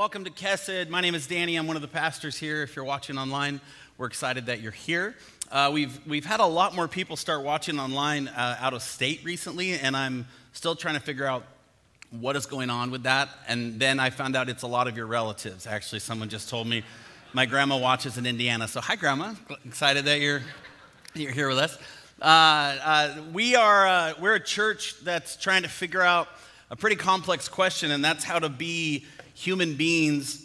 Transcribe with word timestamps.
welcome 0.00 0.24
to 0.24 0.30
Kesed. 0.30 0.88
My 0.88 1.02
name 1.02 1.14
is 1.14 1.26
Danny. 1.26 1.56
I'm 1.56 1.66
one 1.66 1.76
of 1.76 1.82
the 1.82 1.88
pastors 1.88 2.34
here. 2.34 2.62
If 2.62 2.74
you're 2.74 2.86
watching 2.86 3.18
online, 3.18 3.60
we're 3.98 4.06
excited 4.06 4.46
that 4.46 4.62
you're 4.62 4.72
here. 4.72 5.14
Uh, 5.52 5.70
we've, 5.74 6.00
we've 6.06 6.24
had 6.24 6.40
a 6.40 6.46
lot 6.46 6.74
more 6.74 6.88
people 6.88 7.16
start 7.16 7.44
watching 7.44 7.78
online 7.78 8.28
uh, 8.28 8.56
out 8.60 8.72
of 8.72 8.80
state 8.80 9.22
recently, 9.24 9.74
and 9.74 9.94
I'm 9.94 10.26
still 10.54 10.74
trying 10.74 10.94
to 10.94 11.02
figure 11.02 11.26
out 11.26 11.44
what 12.18 12.34
is 12.34 12.46
going 12.46 12.70
on 12.70 12.90
with 12.90 13.02
that. 13.02 13.28
And 13.46 13.78
then 13.78 14.00
I 14.00 14.08
found 14.08 14.36
out 14.36 14.48
it's 14.48 14.62
a 14.62 14.66
lot 14.66 14.88
of 14.88 14.96
your 14.96 15.04
relatives. 15.04 15.66
Actually, 15.66 15.98
someone 15.98 16.30
just 16.30 16.48
told 16.48 16.66
me 16.66 16.82
my 17.34 17.44
grandma 17.44 17.76
watches 17.76 18.16
in 18.16 18.24
Indiana. 18.24 18.68
So, 18.68 18.80
hi, 18.80 18.96
Grandma. 18.96 19.34
Excited 19.66 20.06
that 20.06 20.20
you're, 20.20 20.40
you're 21.12 21.30
here 21.30 21.48
with 21.48 21.58
us. 21.58 21.76
Uh, 22.22 22.24
uh 22.24 23.22
we 23.34 23.54
are 23.54 23.86
uh, 23.86 24.14
we're 24.18 24.36
a 24.36 24.40
church 24.42 24.98
that's 25.04 25.36
trying 25.36 25.62
to 25.62 25.68
figure 25.68 26.00
out 26.00 26.28
a 26.70 26.76
pretty 26.76 26.96
complex 26.96 27.50
question, 27.50 27.90
and 27.90 28.02
that's 28.02 28.24
how 28.24 28.38
to 28.38 28.48
be 28.48 29.04
human 29.40 29.74
beings 29.74 30.44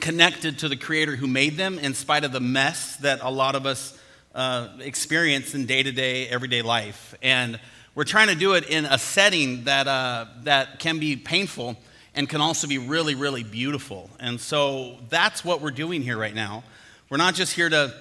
connected 0.00 0.58
to 0.58 0.68
the 0.68 0.76
Creator 0.76 1.16
who 1.16 1.26
made 1.26 1.56
them 1.56 1.78
in 1.78 1.94
spite 1.94 2.24
of 2.24 2.32
the 2.32 2.40
mess 2.40 2.96
that 2.96 3.20
a 3.22 3.30
lot 3.30 3.54
of 3.54 3.64
us 3.64 3.98
uh, 4.34 4.68
experience 4.80 5.54
in 5.54 5.64
day 5.64 5.82
to 5.82 5.90
day, 5.90 6.28
everyday 6.28 6.60
life. 6.60 7.14
And 7.22 7.58
we're 7.94 8.04
trying 8.04 8.28
to 8.28 8.34
do 8.34 8.52
it 8.52 8.68
in 8.68 8.84
a 8.84 8.98
setting 8.98 9.64
that, 9.64 9.88
uh, 9.88 10.26
that 10.42 10.78
can 10.78 10.98
be 10.98 11.16
painful 11.16 11.78
and 12.14 12.28
can 12.28 12.42
also 12.42 12.66
be 12.66 12.76
really, 12.76 13.14
really 13.14 13.44
beautiful. 13.44 14.10
And 14.20 14.38
so 14.38 14.98
that's 15.08 15.42
what 15.42 15.62
we're 15.62 15.70
doing 15.70 16.02
here 16.02 16.18
right 16.18 16.34
now. 16.34 16.64
We're 17.08 17.16
not 17.16 17.34
just 17.34 17.54
here 17.54 17.70
to, 17.70 17.94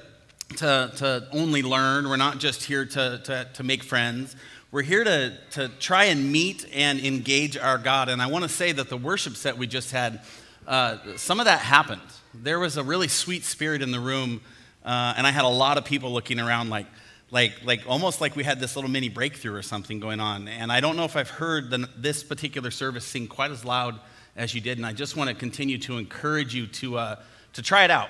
to, 0.58 0.92
to 0.98 1.28
only 1.32 1.62
learn, 1.62 2.10
we're 2.10 2.18
not 2.18 2.40
just 2.40 2.64
here 2.64 2.86
to, 2.86 3.22
to, 3.24 3.48
to 3.54 3.64
make 3.64 3.82
friends. 3.82 4.36
We're 4.74 4.82
here 4.82 5.04
to, 5.04 5.38
to 5.52 5.70
try 5.80 6.06
and 6.06 6.32
meet 6.32 6.66
and 6.74 7.00
engage 7.00 7.58
our 7.58 7.78
God. 7.78 8.10
And 8.10 8.20
I 8.20 8.26
want 8.26 8.42
to 8.42 8.50
say 8.50 8.72
that 8.72 8.90
the 8.90 8.98
worship 8.98 9.36
set 9.36 9.56
we 9.56 9.68
just 9.68 9.92
had, 9.92 10.22
uh, 10.66 10.98
some 11.16 11.40
of 11.40 11.46
that 11.46 11.60
happened. 11.60 12.02
There 12.34 12.60
was 12.60 12.76
a 12.76 12.84
really 12.84 13.08
sweet 13.08 13.44
spirit 13.44 13.84
in 13.84 13.92
the 13.92 14.00
room, 14.00 14.42
uh, 14.84 15.14
and 15.16 15.28
I 15.28 15.30
had 15.30 15.46
a 15.46 15.48
lot 15.48 15.78
of 15.78 15.86
people 15.86 16.12
looking 16.12 16.40
around 16.40 16.72
like, 16.72 16.88
like, 17.30 17.64
like 17.64 17.82
almost 17.88 18.20
like 18.20 18.36
we 18.36 18.44
had 18.44 18.60
this 18.60 18.76
little 18.76 18.90
mini 18.90 19.10
breakthrough 19.10 19.54
or 19.54 19.62
something 19.62 20.00
going 20.00 20.20
on. 20.20 20.48
And 20.48 20.72
I 20.72 20.80
don't 20.80 20.98
know 20.98 21.06
if 21.06 21.16
I've 21.16 21.30
heard 21.30 21.70
the, 21.70 21.88
this 21.96 22.24
particular 22.24 22.72
service 22.72 23.06
sing 23.06 23.28
quite 23.28 23.52
as 23.52 23.64
loud 23.64 24.00
as 24.36 24.56
you 24.56 24.62
did. 24.62 24.80
And 24.80 24.88
I 24.88 24.94
just 24.94 25.16
want 25.16 25.30
to 25.30 25.36
continue 25.36 25.78
to 25.78 26.00
encourage 26.00 26.56
you 26.56 26.66
to, 26.66 26.98
uh, 26.98 27.16
to 27.54 27.62
try 27.62 27.84
it 27.84 27.92
out. 27.92 28.10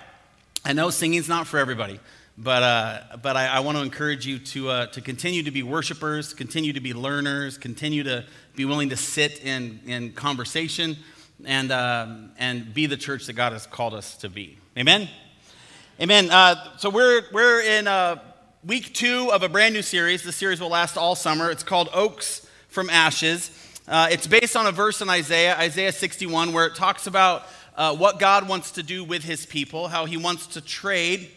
I 0.64 0.72
know 0.72 0.92
singing's 0.92 1.28
not 1.28 1.46
for 1.46 1.58
everybody. 1.58 2.00
But, 2.38 2.64
uh, 2.64 3.18
but 3.22 3.38
I, 3.38 3.46
I, 3.46 3.60
want 3.60 3.78
to 3.78 3.84
encourage 3.84 4.26
you 4.26 4.40
to, 4.40 4.70
uh, 4.70 4.86
to 4.88 5.02
continue 5.02 5.44
to 5.44 5.52
be 5.52 5.62
worshipers, 5.62 6.34
continue 6.34 6.74
to 6.74 6.80
be 6.80 6.92
learners, 6.92 7.60
continue 7.60 8.02
to 8.06 8.26
be 8.56 8.66
willing 8.66 8.90
to 8.90 8.98
sit 8.98 9.44
in, 9.44 9.80
in 9.86 10.14
conversation 10.14 10.98
and, 11.46 11.72
uh, 11.72 12.08
and 12.40 12.74
be 12.74 12.88
the 12.88 12.98
church 12.98 13.28
that 13.28 13.34
God 13.34 13.54
has 13.54 13.68
called 13.68 13.94
us 13.94 14.18
to 14.18 14.30
be. 14.30 14.58
Amen? 14.76 15.08
Amen. 16.02 16.32
Uh, 16.32 16.76
so 16.78 16.90
we're, 16.90 17.22
we're 17.32 17.62
in 17.62 17.88
uh, 17.88 18.20
week 18.66 18.96
two 18.96 19.32
of 19.32 19.44
a 19.44 19.50
brand 19.50 19.76
new 19.76 19.84
series. 19.84 20.24
The 20.24 20.32
series 20.32 20.60
will 20.60 20.70
last 20.70 20.98
all 20.98 21.14
summer. 21.14 21.52
It's 21.52 21.64
called 21.64 21.90
Oaks 21.94 22.48
from 22.68 22.90
Ashes. 22.90 23.52
Uh, 23.88 24.08
it's 24.10 24.26
based 24.26 24.56
on 24.56 24.66
a 24.66 24.72
verse 24.72 25.02
in 25.02 25.10
Isaiah, 25.10 25.56
Isaiah 25.60 25.92
61, 25.92 26.52
where 26.52 26.66
it 26.66 26.74
talks 26.74 27.06
about 27.06 27.44
what 27.76 28.18
God 28.18 28.50
wants 28.50 28.72
to 28.72 28.82
do 28.82 29.04
with 29.04 29.24
his 29.24 29.46
people, 29.46 29.88
how 29.88 30.06
he 30.06 30.18
wants 30.18 30.48
to 30.48 30.62
trade 30.62 31.30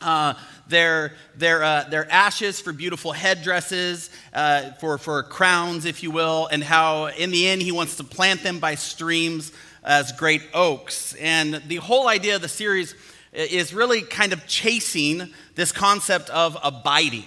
uh, 0.00 0.34
their, 0.68 1.14
their, 1.36 1.62
uh, 1.62 1.84
their 1.84 2.10
ashes 2.10 2.60
for 2.60 2.72
beautiful 2.72 3.12
headdresses, 3.12 4.10
uh, 4.32 4.72
for, 4.72 4.98
for 4.98 5.22
crowns, 5.22 5.84
if 5.84 6.02
you 6.02 6.10
will, 6.10 6.46
and 6.46 6.62
how 6.62 7.06
in 7.06 7.30
the 7.30 7.48
end 7.48 7.62
he 7.62 7.72
wants 7.72 7.96
to 7.96 8.04
plant 8.04 8.42
them 8.42 8.58
by 8.58 8.74
streams 8.74 9.52
as 9.82 10.12
great 10.12 10.42
oaks. 10.54 11.14
And 11.14 11.62
the 11.66 11.76
whole 11.76 12.08
idea 12.08 12.36
of 12.36 12.42
the 12.42 12.48
series 12.48 12.94
is 13.32 13.74
really 13.74 14.02
kind 14.02 14.32
of 14.32 14.46
chasing 14.46 15.32
this 15.54 15.72
concept 15.72 16.30
of 16.30 16.56
abiding 16.62 17.24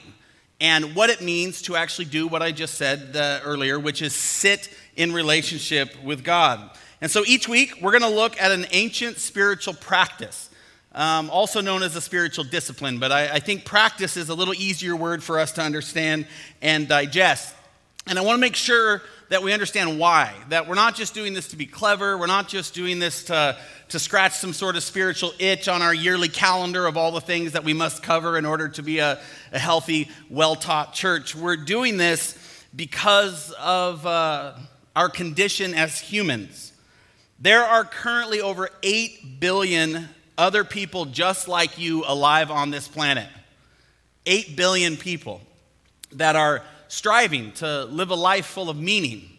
and 0.59 0.95
what 0.95 1.09
it 1.09 1.21
means 1.21 1.63
to 1.63 1.75
actually 1.75 2.05
do 2.05 2.27
what 2.27 2.43
I 2.43 2.51
just 2.51 2.75
said 2.75 3.15
uh, 3.15 3.39
earlier, 3.43 3.79
which 3.79 4.01
is 4.03 4.13
sit 4.13 4.69
in 4.95 5.11
relationship 5.11 5.95
with 6.03 6.23
God. 6.23 6.69
And 7.01 7.09
so 7.09 7.23
each 7.25 7.47
week 7.47 7.73
we're 7.81 7.97
going 7.97 8.03
to 8.03 8.15
look 8.15 8.39
at 8.39 8.51
an 8.51 8.67
ancient 8.71 9.17
spiritual 9.17 9.73
practice 9.73 10.50
um, 10.93 11.29
also 11.29 11.61
known 11.61 11.83
as 11.83 11.95
a 11.95 12.01
spiritual 12.01 12.43
discipline, 12.43 12.99
but 12.99 13.11
I, 13.11 13.35
I 13.35 13.39
think 13.39 13.63
practice 13.63 14.17
is 14.17 14.29
a 14.29 14.35
little 14.35 14.53
easier 14.53 14.95
word 14.95 15.23
for 15.23 15.39
us 15.39 15.53
to 15.53 15.61
understand 15.61 16.27
and 16.61 16.87
digest. 16.87 17.55
And 18.07 18.17
I 18.17 18.23
want 18.23 18.37
to 18.37 18.41
make 18.41 18.55
sure 18.55 19.01
that 19.29 19.41
we 19.43 19.53
understand 19.53 19.99
why. 19.99 20.33
That 20.49 20.67
we're 20.67 20.75
not 20.75 20.95
just 20.95 21.13
doing 21.13 21.33
this 21.33 21.49
to 21.49 21.55
be 21.55 21.65
clever, 21.65 22.17
we're 22.17 22.27
not 22.27 22.49
just 22.49 22.73
doing 22.73 22.99
this 22.99 23.23
to, 23.25 23.57
to 23.89 23.99
scratch 23.99 24.33
some 24.33 24.51
sort 24.51 24.75
of 24.75 24.83
spiritual 24.83 25.33
itch 25.39 25.67
on 25.67 25.81
our 25.81 25.93
yearly 25.93 26.27
calendar 26.27 26.87
of 26.87 26.97
all 26.97 27.11
the 27.11 27.21
things 27.21 27.53
that 27.53 27.63
we 27.63 27.73
must 27.73 28.03
cover 28.03 28.37
in 28.37 28.45
order 28.45 28.67
to 28.69 28.83
be 28.83 28.99
a, 28.99 29.21
a 29.53 29.59
healthy, 29.59 30.09
well 30.29 30.55
taught 30.55 30.93
church. 30.93 31.35
We're 31.35 31.55
doing 31.57 31.95
this 31.97 32.37
because 32.75 33.51
of 33.59 34.05
uh, 34.05 34.55
our 34.95 35.07
condition 35.07 35.73
as 35.73 35.99
humans. 35.99 36.73
There 37.39 37.63
are 37.63 37.85
currently 37.85 38.41
over 38.41 38.69
8 38.83 39.39
billion 39.39 40.09
other 40.37 40.63
people 40.63 41.05
just 41.05 41.47
like 41.47 41.77
you 41.77 42.03
alive 42.05 42.51
on 42.51 42.71
this 42.71 42.87
planet. 42.87 43.27
Eight 44.25 44.55
billion 44.55 44.97
people 44.97 45.41
that 46.13 46.35
are 46.35 46.63
striving 46.87 47.51
to 47.53 47.85
live 47.85 48.09
a 48.09 48.15
life 48.15 48.45
full 48.45 48.69
of 48.69 48.77
meaning, 48.77 49.29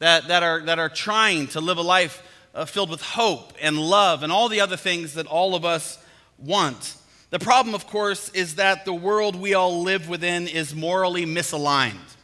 that, 0.00 0.28
that, 0.28 0.42
are, 0.42 0.60
that 0.62 0.78
are 0.78 0.88
trying 0.88 1.46
to 1.48 1.60
live 1.60 1.78
a 1.78 1.82
life 1.82 2.22
uh, 2.54 2.64
filled 2.64 2.90
with 2.90 3.00
hope 3.00 3.52
and 3.60 3.78
love 3.78 4.22
and 4.22 4.32
all 4.32 4.48
the 4.48 4.60
other 4.60 4.76
things 4.76 5.14
that 5.14 5.26
all 5.26 5.54
of 5.54 5.64
us 5.64 5.98
want. 6.38 6.96
The 7.30 7.38
problem, 7.38 7.74
of 7.74 7.86
course, 7.86 8.30
is 8.30 8.56
that 8.56 8.84
the 8.84 8.94
world 8.94 9.36
we 9.36 9.54
all 9.54 9.82
live 9.82 10.08
within 10.08 10.48
is 10.48 10.74
morally 10.74 11.26
misaligned. 11.26 12.16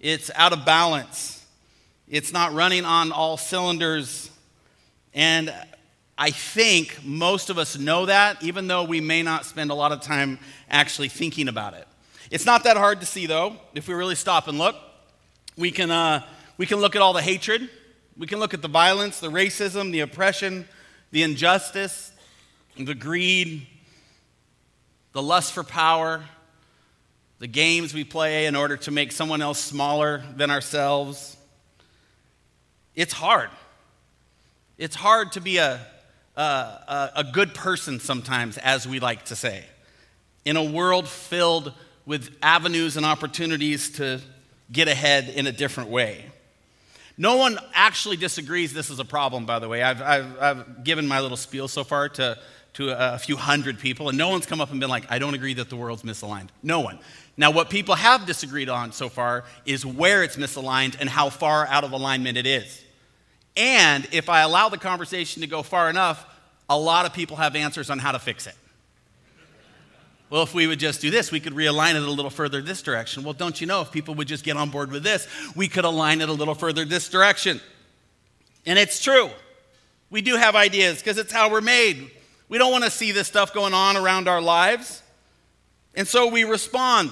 It's 0.00 0.30
out 0.36 0.52
of 0.52 0.64
balance. 0.64 1.44
It's 2.08 2.32
not 2.32 2.54
running 2.54 2.84
on 2.84 3.10
all 3.10 3.36
cylinders. 3.36 4.30
And 5.12 5.52
I 6.20 6.30
think 6.30 6.98
most 7.04 7.48
of 7.48 7.58
us 7.58 7.78
know 7.78 8.06
that, 8.06 8.42
even 8.42 8.66
though 8.66 8.82
we 8.82 9.00
may 9.00 9.22
not 9.22 9.46
spend 9.46 9.70
a 9.70 9.74
lot 9.74 9.92
of 9.92 10.00
time 10.00 10.40
actually 10.68 11.08
thinking 11.08 11.46
about 11.46 11.74
it. 11.74 11.86
It's 12.32 12.44
not 12.44 12.64
that 12.64 12.76
hard 12.76 12.98
to 13.00 13.06
see, 13.06 13.26
though, 13.26 13.56
if 13.72 13.86
we 13.86 13.94
really 13.94 14.16
stop 14.16 14.48
and 14.48 14.58
look. 14.58 14.74
We 15.56 15.70
can, 15.70 15.92
uh, 15.92 16.26
we 16.56 16.66
can 16.66 16.78
look 16.78 16.96
at 16.96 17.02
all 17.02 17.12
the 17.12 17.22
hatred, 17.22 17.70
we 18.16 18.26
can 18.26 18.40
look 18.40 18.52
at 18.52 18.62
the 18.62 18.68
violence, 18.68 19.20
the 19.20 19.30
racism, 19.30 19.92
the 19.92 20.00
oppression, 20.00 20.68
the 21.12 21.22
injustice, 21.22 22.10
the 22.76 22.96
greed, 22.96 23.68
the 25.12 25.22
lust 25.22 25.52
for 25.52 25.62
power, 25.62 26.24
the 27.38 27.46
games 27.46 27.94
we 27.94 28.02
play 28.02 28.46
in 28.46 28.56
order 28.56 28.76
to 28.76 28.90
make 28.90 29.12
someone 29.12 29.40
else 29.40 29.60
smaller 29.60 30.24
than 30.34 30.50
ourselves. 30.50 31.36
It's 32.96 33.12
hard. 33.12 33.50
It's 34.78 34.96
hard 34.96 35.30
to 35.32 35.40
be 35.40 35.58
a 35.58 35.80
uh, 36.38 37.08
a 37.16 37.24
good 37.24 37.54
person 37.54 38.00
sometimes, 38.00 38.58
as 38.58 38.86
we 38.86 39.00
like 39.00 39.24
to 39.26 39.36
say, 39.36 39.64
in 40.44 40.56
a 40.56 40.64
world 40.64 41.08
filled 41.08 41.72
with 42.06 42.34
avenues 42.42 42.96
and 42.96 43.04
opportunities 43.04 43.90
to 43.90 44.20
get 44.70 44.88
ahead 44.88 45.28
in 45.28 45.46
a 45.46 45.52
different 45.52 45.90
way. 45.90 46.24
No 47.16 47.36
one 47.36 47.58
actually 47.74 48.16
disagrees 48.16 48.72
this 48.72 48.90
is 48.90 49.00
a 49.00 49.04
problem, 49.04 49.44
by 49.44 49.58
the 49.58 49.68
way. 49.68 49.82
I've, 49.82 50.00
I've, 50.00 50.40
I've 50.40 50.84
given 50.84 51.08
my 51.08 51.20
little 51.20 51.36
spiel 51.36 51.66
so 51.66 51.82
far 51.82 52.08
to, 52.10 52.38
to 52.74 53.14
a 53.14 53.18
few 53.18 53.36
hundred 53.36 53.80
people, 53.80 54.08
and 54.08 54.16
no 54.16 54.28
one's 54.28 54.46
come 54.46 54.60
up 54.60 54.70
and 54.70 54.78
been 54.78 54.88
like, 54.88 55.10
I 55.10 55.18
don't 55.18 55.34
agree 55.34 55.54
that 55.54 55.68
the 55.68 55.76
world's 55.76 56.02
misaligned. 56.02 56.48
No 56.62 56.80
one. 56.80 57.00
Now, 57.36 57.50
what 57.50 57.70
people 57.70 57.96
have 57.96 58.26
disagreed 58.26 58.68
on 58.68 58.92
so 58.92 59.08
far 59.08 59.44
is 59.66 59.84
where 59.84 60.22
it's 60.22 60.36
misaligned 60.36 60.96
and 61.00 61.08
how 61.08 61.30
far 61.30 61.66
out 61.66 61.82
of 61.82 61.92
alignment 61.92 62.38
it 62.38 62.46
is. 62.46 62.84
And 63.58 64.06
if 64.12 64.28
I 64.28 64.42
allow 64.42 64.68
the 64.68 64.78
conversation 64.78 65.42
to 65.42 65.48
go 65.48 65.64
far 65.64 65.90
enough, 65.90 66.24
a 66.70 66.78
lot 66.78 67.06
of 67.06 67.12
people 67.12 67.36
have 67.36 67.56
answers 67.56 67.90
on 67.90 67.98
how 67.98 68.12
to 68.12 68.20
fix 68.20 68.46
it. 68.46 68.54
Well, 70.30 70.42
if 70.42 70.54
we 70.54 70.66
would 70.66 70.78
just 70.78 71.00
do 71.00 71.10
this, 71.10 71.32
we 71.32 71.40
could 71.40 71.54
realign 71.54 71.96
it 71.96 72.02
a 72.02 72.10
little 72.10 72.30
further 72.30 72.62
this 72.62 72.82
direction. 72.82 73.24
Well, 73.24 73.32
don't 73.32 73.60
you 73.60 73.66
know, 73.66 73.80
if 73.80 73.90
people 73.90 74.14
would 74.14 74.28
just 74.28 74.44
get 74.44 74.56
on 74.56 74.70
board 74.70 74.92
with 74.92 75.02
this, 75.02 75.26
we 75.56 75.66
could 75.68 75.84
align 75.84 76.20
it 76.20 76.28
a 76.28 76.32
little 76.32 76.54
further 76.54 76.84
this 76.84 77.08
direction. 77.08 77.60
And 78.64 78.78
it's 78.78 79.02
true. 79.02 79.30
We 80.10 80.22
do 80.22 80.36
have 80.36 80.54
ideas 80.54 80.98
because 80.98 81.18
it's 81.18 81.32
how 81.32 81.50
we're 81.50 81.60
made. 81.60 82.10
We 82.48 82.58
don't 82.58 82.70
want 82.70 82.84
to 82.84 82.90
see 82.90 83.10
this 83.10 83.26
stuff 83.26 83.52
going 83.52 83.74
on 83.74 83.96
around 83.96 84.28
our 84.28 84.40
lives. 84.40 85.02
And 85.94 86.06
so 86.06 86.28
we 86.28 86.44
respond. 86.44 87.10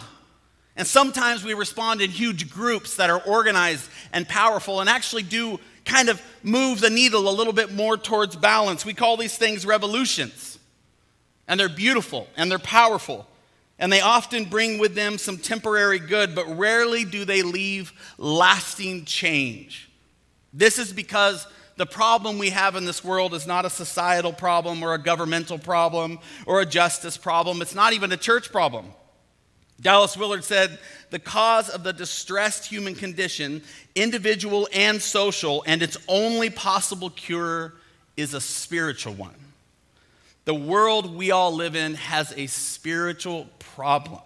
And 0.77 0.87
sometimes 0.87 1.43
we 1.43 1.55
respond 1.55 2.03
in 2.03 2.11
huge 2.11 2.51
groups 2.51 2.97
that 2.97 3.11
are 3.11 3.23
organized 3.23 3.89
and 4.13 4.29
powerful 4.29 4.81
and 4.81 4.89
actually 4.89 5.23
do 5.23 5.59
kind 5.87 6.11
of 6.11 6.21
move 6.43 6.81
the 6.81 6.91
needle 6.91 7.29
a 7.29 7.31
little 7.31 7.53
bit 7.53 7.73
more 7.73 7.97
towards 7.97 8.37
balance. 8.37 8.85
We 8.85 8.93
call 8.93 9.17
these 9.17 9.39
things 9.39 9.65
revolutions. 9.65 10.59
And 11.49 11.59
they're 11.59 11.69
beautiful 11.69 12.29
and 12.37 12.51
they're 12.51 12.59
powerful. 12.59 13.27
And 13.79 13.93
they 13.93 14.01
often 14.01 14.45
bring 14.45 14.79
with 14.79 14.95
them 14.95 15.17
some 15.17 15.39
temporary 15.39 15.99
good, 15.99 16.35
but 16.35 16.59
rarely 16.59 17.05
do 17.05 17.25
they 17.25 17.43
leave 17.43 17.93
lasting 18.19 19.05
change. 19.05 19.91
This 20.53 20.79
is 20.79 20.93
because 20.93 21.47
the 21.77 21.87
problem 21.87 22.39
we 22.39 22.51
have 22.51 22.75
in 22.75 22.87
this 22.87 23.05
world 23.05 23.35
is 23.35 23.47
not 23.47 23.67
a 23.67 23.71
societal 23.71 24.33
problem 24.33 24.83
or 24.83 24.95
a 24.95 24.99
governmental 24.99 25.59
problem 25.59 26.19
or 26.47 26.63
a 26.63 26.67
justice 26.67 27.19
problem. 27.19 27.61
It's 27.61 27.75
not 27.75 27.93
even 27.93 28.11
a 28.13 28.17
church 28.17 28.51
problem. 28.51 28.87
Dallas 29.81 30.17
Willard 30.17 30.45
said, 30.45 30.79
The 31.11 31.19
cause 31.19 31.69
of 31.69 31.83
the 31.83 31.93
distressed 31.93 32.67
human 32.67 32.95
condition, 32.95 33.63
individual 33.95 34.69
and 34.73 35.01
social, 35.01 35.63
and 35.67 35.83
its 35.83 35.97
only 36.09 36.51
possible 36.51 37.11
cure 37.11 37.75
is 38.17 38.35
a 38.35 38.41
spiritual 38.41 39.15
one. 39.15 39.35
The 40.47 40.55
world 40.55 41.15
we 41.15 41.31
all 41.31 41.53
live 41.53 41.77
in 41.77 41.95
has 41.95 42.33
a 42.37 42.47
spiritual 42.47 43.49
problem. 43.59 44.21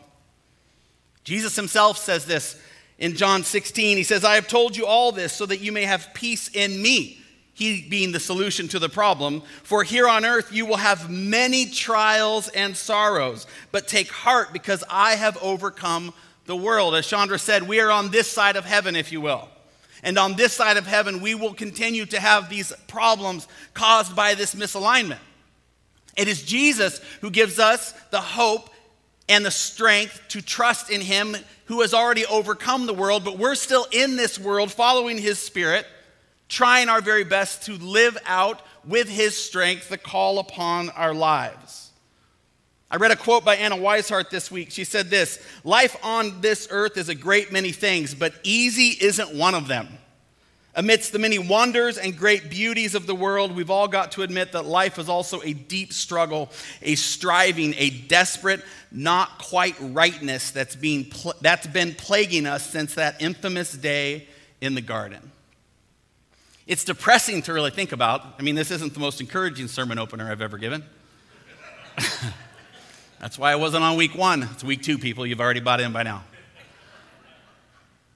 Jesus 1.24 1.56
himself 1.56 1.98
says 1.98 2.26
this 2.26 2.60
in 2.98 3.16
John 3.16 3.42
16. 3.42 3.96
He 3.96 4.02
says, 4.02 4.24
I 4.24 4.34
have 4.34 4.46
told 4.46 4.76
you 4.76 4.86
all 4.86 5.12
this 5.12 5.32
so 5.32 5.46
that 5.46 5.60
you 5.60 5.72
may 5.72 5.84
have 5.84 6.10
peace 6.14 6.48
in 6.48 6.80
me. 6.80 7.19
He 7.60 7.82
being 7.82 8.10
the 8.10 8.18
solution 8.18 8.68
to 8.68 8.78
the 8.78 8.88
problem. 8.88 9.42
For 9.64 9.84
here 9.84 10.08
on 10.08 10.24
earth 10.24 10.50
you 10.50 10.64
will 10.64 10.78
have 10.78 11.10
many 11.10 11.66
trials 11.66 12.48
and 12.48 12.74
sorrows, 12.74 13.46
but 13.70 13.86
take 13.86 14.10
heart 14.10 14.54
because 14.54 14.82
I 14.88 15.16
have 15.16 15.36
overcome 15.42 16.14
the 16.46 16.56
world. 16.56 16.94
As 16.94 17.06
Chandra 17.06 17.38
said, 17.38 17.68
we 17.68 17.78
are 17.80 17.90
on 17.90 18.10
this 18.10 18.28
side 18.28 18.56
of 18.56 18.64
heaven, 18.64 18.96
if 18.96 19.12
you 19.12 19.20
will. 19.20 19.46
And 20.02 20.18
on 20.18 20.36
this 20.36 20.54
side 20.54 20.78
of 20.78 20.86
heaven, 20.86 21.20
we 21.20 21.34
will 21.34 21.52
continue 21.52 22.06
to 22.06 22.18
have 22.18 22.48
these 22.48 22.72
problems 22.88 23.46
caused 23.74 24.16
by 24.16 24.34
this 24.34 24.54
misalignment. 24.54 25.18
It 26.16 26.28
is 26.28 26.42
Jesus 26.42 27.02
who 27.20 27.30
gives 27.30 27.58
us 27.58 27.92
the 28.10 28.22
hope 28.22 28.70
and 29.28 29.44
the 29.44 29.50
strength 29.50 30.18
to 30.28 30.40
trust 30.40 30.88
in 30.88 31.02
Him 31.02 31.36
who 31.66 31.82
has 31.82 31.92
already 31.92 32.24
overcome 32.24 32.86
the 32.86 32.94
world, 32.94 33.22
but 33.22 33.36
we're 33.36 33.54
still 33.54 33.86
in 33.92 34.16
this 34.16 34.38
world 34.38 34.72
following 34.72 35.18
His 35.18 35.38
Spirit, 35.38 35.86
trying 36.50 36.90
our 36.90 37.00
very 37.00 37.24
best 37.24 37.62
to 37.62 37.72
live 37.78 38.18
out 38.26 38.60
with 38.84 39.08
His 39.08 39.36
strength 39.36 39.88
the 39.88 39.96
call 39.96 40.38
upon 40.38 40.90
our 40.90 41.14
lives. 41.14 41.90
I 42.90 42.96
read 42.96 43.12
a 43.12 43.16
quote 43.16 43.44
by 43.44 43.54
Anna 43.54 43.76
Weishart 43.76 44.30
this 44.30 44.50
week. 44.50 44.72
She 44.72 44.84
said 44.84 45.08
this 45.08 45.38
Life 45.64 45.96
on 46.02 46.40
this 46.40 46.68
earth 46.70 46.98
is 46.98 47.08
a 47.08 47.14
great 47.14 47.52
many 47.52 47.70
things, 47.70 48.14
but 48.14 48.34
easy 48.42 48.96
isn't 49.00 49.34
one 49.34 49.54
of 49.54 49.68
them. 49.68 49.88
Amidst 50.74 51.12
the 51.12 51.18
many 51.18 51.38
wonders 51.38 51.98
and 51.98 52.16
great 52.16 52.48
beauties 52.48 52.94
of 52.94 53.06
the 53.06 53.14
world, 53.14 53.54
we've 53.54 53.70
all 53.70 53.88
got 53.88 54.12
to 54.12 54.22
admit 54.22 54.52
that 54.52 54.66
life 54.66 54.98
is 54.98 55.08
also 55.08 55.40
a 55.42 55.52
deep 55.52 55.92
struggle, 55.92 56.48
a 56.82 56.94
striving, 56.94 57.74
a 57.76 57.90
desperate, 57.90 58.62
not 58.92 59.38
quite 59.38 59.74
rightness 59.80 60.52
that's, 60.52 60.76
being 60.76 61.06
pl- 61.06 61.34
that's 61.40 61.66
been 61.66 61.94
plaguing 61.94 62.46
us 62.46 62.64
since 62.64 62.94
that 62.94 63.20
infamous 63.20 63.72
day 63.72 64.28
in 64.60 64.74
the 64.74 64.80
garden. 64.80 65.32
It's 66.70 66.84
depressing 66.84 67.42
to 67.42 67.52
really 67.52 67.72
think 67.72 67.90
about. 67.90 68.24
I 68.38 68.42
mean, 68.42 68.54
this 68.54 68.70
isn't 68.70 68.94
the 68.94 69.00
most 69.00 69.20
encouraging 69.20 69.66
sermon 69.66 69.98
opener 69.98 70.30
I've 70.30 70.40
ever 70.40 70.56
given. 70.56 70.84
that's 73.18 73.36
why 73.36 73.50
I 73.50 73.56
wasn't 73.56 73.82
on 73.82 73.96
week 73.96 74.14
one. 74.14 74.44
It's 74.44 74.62
week 74.62 74.80
two, 74.80 74.96
people. 74.96 75.26
You've 75.26 75.40
already 75.40 75.58
bought 75.58 75.80
in 75.80 75.92
by 75.92 76.04
now. 76.04 76.22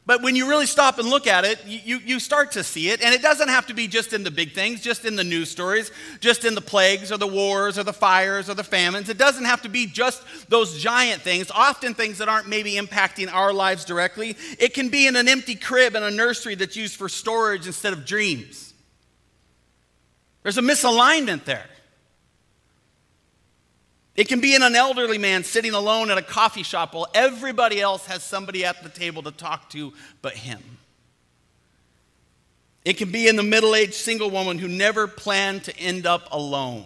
But 0.07 0.21
when 0.21 0.37
you 0.37 0.47
really 0.47 0.67
stop 0.67 0.99
and 0.99 1.09
look 1.09 1.27
at 1.27 1.47
it, 1.47 1.65
you, 1.67 1.99
you 1.99 2.21
start 2.21 2.53
to 2.53 2.63
see 2.63 2.91
it. 2.91 3.03
And 3.03 3.15
it 3.15 3.23
doesn't 3.23 3.49
have 3.49 3.67
to 3.69 3.75
be 3.75 3.89
just 3.89 4.13
in 4.13 4.23
the 4.23 4.31
big 4.31 4.53
things, 4.53 4.83
just 4.83 5.07
in 5.07 5.17
the 5.17 5.25
news 5.25 5.51
stories, 5.51 5.91
just 6.21 6.45
in 6.45 6.55
the 6.55 6.61
plagues 6.61 7.11
or 7.11 7.17
the 7.17 7.27
wars 7.27 7.79
or 7.79 7.85
the 7.85 7.93
fires 7.93 8.51
or 8.51 8.55
the 8.55 8.65
famines. 8.65 9.09
It 9.09 9.17
doesn't 9.17 9.47
have 9.47 9.63
to 9.63 9.71
be 9.71 9.87
just 9.87 10.23
those 10.51 10.79
giant 10.79 11.23
things, 11.23 11.51
often 11.51 11.95
things 11.95 12.19
that 12.19 12.29
aren't 12.29 12.49
maybe 12.49 12.75
impacting 12.75 13.33
our 13.33 13.55
lives 13.55 13.87
directly. 13.87 14.37
It 14.59 14.75
can 14.75 14.91
be 14.91 15.07
in 15.07 15.17
an 15.17 15.27
empty 15.27 15.55
crib 15.55 15.95
in 15.95 16.03
a 16.03 16.11
nursery 16.11 16.55
that's 16.55 16.77
used 16.77 16.97
for 16.97 17.09
storage 17.09 17.67
instead 17.67 17.95
of 17.95 18.05
dreams. 18.05 18.75
There's 20.43 20.59
a 20.59 20.63
misalignment 20.63 21.47
there. 21.47 21.65
It 24.17 24.29
can 24.29 24.41
be 24.41 24.55
in 24.55 24.63
an 24.63 24.77
elderly 24.77 25.19
man 25.19 25.43
sitting 25.43 25.75
alone 25.75 26.11
at 26.11 26.19
a 26.19 26.23
coffee 26.23 26.63
shop 26.63 26.95
while 26.95 27.09
everybody 27.15 27.81
else 27.81 28.07
has 28.07 28.23
somebody 28.23 28.65
at 28.65 28.83
the 28.83 28.89
table 28.89 29.23
to 29.25 29.33
talk 29.33 29.71
to 29.71 29.93
but 30.23 30.35
him. 30.35 30.63
It 32.85 32.97
can 32.97 33.11
be 33.11 33.27
in 33.27 33.37
the 33.37 33.43
middle 33.43 33.75
aged 33.75 33.95
single 33.95 34.31
woman 34.31 34.59
who 34.59 34.69
never 34.69 35.07
planned 35.07 35.65
to 35.65 35.77
end 35.77 36.07
up 36.07 36.29
alone. 36.31 36.85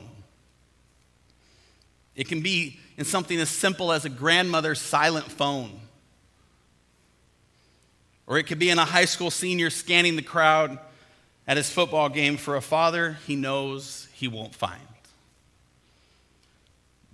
It 2.14 2.28
can 2.28 2.40
be 2.40 2.78
in 2.96 3.04
something 3.04 3.38
as 3.38 3.50
simple 3.50 3.92
as 3.92 4.04
a 4.04 4.08
grandmother's 4.08 4.80
silent 4.80 5.30
phone. 5.30 5.80
Or 8.26 8.38
it 8.38 8.44
could 8.44 8.58
be 8.58 8.70
in 8.70 8.78
a 8.78 8.84
high 8.84 9.04
school 9.04 9.30
senior 9.30 9.70
scanning 9.70 10.16
the 10.16 10.22
crowd 10.22 10.78
at 11.46 11.56
his 11.56 11.70
football 11.70 12.08
game 12.08 12.36
for 12.36 12.56
a 12.56 12.62
father 12.62 13.18
he 13.26 13.36
knows 13.36 14.08
he 14.14 14.28
won't 14.28 14.54
find. 14.54 14.87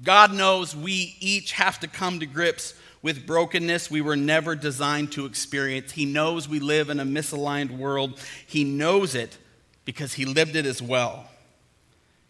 God 0.03 0.33
knows 0.33 0.75
we 0.75 1.17
each 1.21 1.53
have 1.53 1.79
to 1.81 1.89
come 1.89 2.21
to 2.21 2.27
grips 2.27 2.75
with 3.03 3.27
brokenness 3.27 3.91
we 3.91 4.01
were 4.01 4.17
never 4.17 4.57
designed 4.57 5.13
to 5.13 5.27
experience. 5.27 5.93
He 5.93 6.07
knows 6.07 6.49
we 6.49 6.59
live 6.59 6.89
in 6.89 6.99
a 6.99 7.05
misaligned 7.05 7.77
world. 7.77 8.19
He 8.47 8.65
knows 8.65 9.15
it 9.15 9.37
because 9.85 10.15
He 10.15 10.25
lived 10.25 10.57
it 10.57 10.67
as 10.67 10.81
well. 10.81 11.27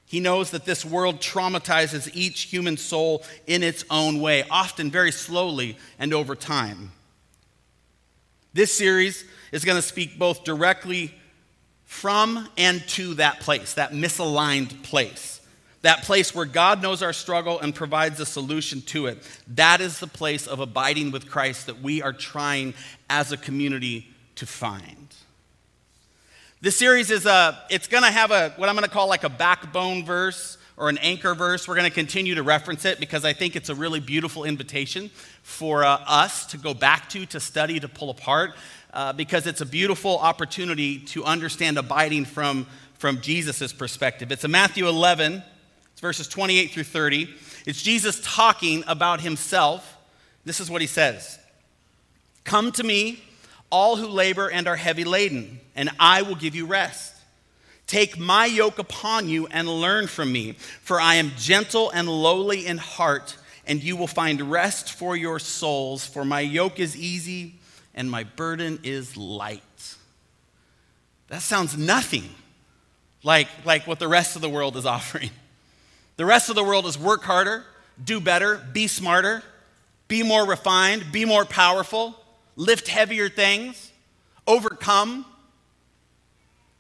He 0.06 0.20
knows 0.20 0.50
that 0.50 0.64
this 0.64 0.84
world 0.84 1.20
traumatizes 1.20 2.10
each 2.14 2.42
human 2.42 2.76
soul 2.76 3.22
in 3.46 3.62
its 3.62 3.84
own 3.88 4.20
way, 4.20 4.44
often 4.50 4.90
very 4.90 5.12
slowly 5.12 5.78
and 5.98 6.12
over 6.12 6.34
time. 6.34 6.92
This 8.52 8.72
series 8.72 9.24
is 9.50 9.64
going 9.64 9.76
to 9.76 9.82
speak 9.82 10.18
both 10.18 10.44
directly 10.44 11.14
from 11.84 12.48
and 12.58 12.86
to 12.88 13.14
that 13.14 13.40
place, 13.40 13.74
that 13.74 13.92
misaligned 13.92 14.82
place 14.82 15.40
that 15.84 16.02
place 16.02 16.34
where 16.34 16.46
God 16.46 16.80
knows 16.80 17.02
our 17.02 17.12
struggle 17.12 17.60
and 17.60 17.74
provides 17.74 18.18
a 18.18 18.24
solution 18.24 18.80
to 18.82 19.04
it. 19.04 19.18
That 19.48 19.82
is 19.82 19.98
the 19.98 20.06
place 20.06 20.46
of 20.46 20.58
abiding 20.58 21.10
with 21.10 21.28
Christ 21.30 21.66
that 21.66 21.82
we 21.82 22.00
are 22.00 22.14
trying 22.14 22.72
as 23.10 23.32
a 23.32 23.36
community 23.36 24.08
to 24.36 24.46
find. 24.46 25.14
This 26.62 26.78
series 26.78 27.10
is 27.10 27.26
a, 27.26 27.62
it's 27.68 27.86
going 27.86 28.02
to 28.02 28.10
have 28.10 28.30
a, 28.30 28.54
what 28.56 28.70
I'm 28.70 28.74
going 28.74 28.86
to 28.86 28.90
call 28.90 29.08
like 29.08 29.24
a 29.24 29.28
backbone 29.28 30.06
verse 30.06 30.56
or 30.78 30.88
an 30.88 30.96
anchor 30.98 31.34
verse. 31.34 31.68
We're 31.68 31.74
going 31.74 31.90
to 31.90 31.94
continue 31.94 32.34
to 32.36 32.42
reference 32.42 32.86
it 32.86 32.98
because 32.98 33.26
I 33.26 33.34
think 33.34 33.54
it's 33.54 33.68
a 33.68 33.74
really 33.74 34.00
beautiful 34.00 34.44
invitation 34.44 35.10
for 35.42 35.84
uh, 35.84 35.98
us 36.06 36.46
to 36.46 36.56
go 36.56 36.72
back 36.72 37.10
to, 37.10 37.26
to 37.26 37.40
study, 37.40 37.78
to 37.78 37.88
pull 37.88 38.08
apart, 38.08 38.54
uh, 38.94 39.12
because 39.12 39.46
it's 39.46 39.60
a 39.60 39.66
beautiful 39.66 40.18
opportunity 40.18 40.98
to 41.00 41.24
understand 41.24 41.76
abiding 41.76 42.24
from, 42.24 42.66
from 42.94 43.20
Jesus' 43.20 43.70
perspective. 43.74 44.32
It's 44.32 44.44
a 44.44 44.48
Matthew 44.48 44.88
11, 44.88 45.42
it's 45.94 46.00
verses 46.00 46.26
28 46.26 46.72
through 46.72 46.82
30. 46.82 47.32
It's 47.66 47.80
Jesus 47.80 48.20
talking 48.24 48.82
about 48.88 49.20
himself. 49.20 49.96
This 50.44 50.58
is 50.58 50.68
what 50.68 50.80
he 50.80 50.88
says 50.88 51.38
Come 52.42 52.72
to 52.72 52.82
me, 52.82 53.22
all 53.70 53.94
who 53.94 54.08
labor 54.08 54.50
and 54.50 54.66
are 54.66 54.74
heavy 54.74 55.04
laden, 55.04 55.60
and 55.76 55.90
I 56.00 56.22
will 56.22 56.34
give 56.34 56.56
you 56.56 56.66
rest. 56.66 57.14
Take 57.86 58.18
my 58.18 58.46
yoke 58.46 58.80
upon 58.80 59.28
you 59.28 59.46
and 59.46 59.68
learn 59.68 60.08
from 60.08 60.32
me, 60.32 60.52
for 60.52 61.00
I 61.00 61.14
am 61.14 61.30
gentle 61.36 61.90
and 61.90 62.08
lowly 62.08 62.66
in 62.66 62.78
heart, 62.78 63.36
and 63.64 63.80
you 63.80 63.94
will 63.94 64.08
find 64.08 64.40
rest 64.50 64.92
for 64.92 65.16
your 65.16 65.38
souls. 65.38 66.04
For 66.04 66.24
my 66.24 66.40
yoke 66.40 66.80
is 66.80 66.96
easy 66.96 67.54
and 67.94 68.10
my 68.10 68.24
burden 68.24 68.80
is 68.82 69.16
light. 69.16 69.62
That 71.28 71.40
sounds 71.40 71.76
nothing 71.76 72.28
like, 73.22 73.48
like 73.64 73.86
what 73.86 74.00
the 74.00 74.08
rest 74.08 74.34
of 74.34 74.42
the 74.42 74.48
world 74.48 74.76
is 74.76 74.86
offering. 74.96 75.30
The 76.16 76.24
rest 76.24 76.48
of 76.48 76.54
the 76.54 76.64
world 76.64 76.86
is 76.86 76.98
work 76.98 77.22
harder, 77.22 77.64
do 78.02 78.20
better, 78.20 78.64
be 78.72 78.86
smarter, 78.86 79.42
be 80.08 80.22
more 80.22 80.46
refined, 80.46 81.10
be 81.10 81.24
more 81.24 81.44
powerful, 81.44 82.14
lift 82.56 82.88
heavier 82.88 83.28
things, 83.28 83.92
overcome. 84.46 85.24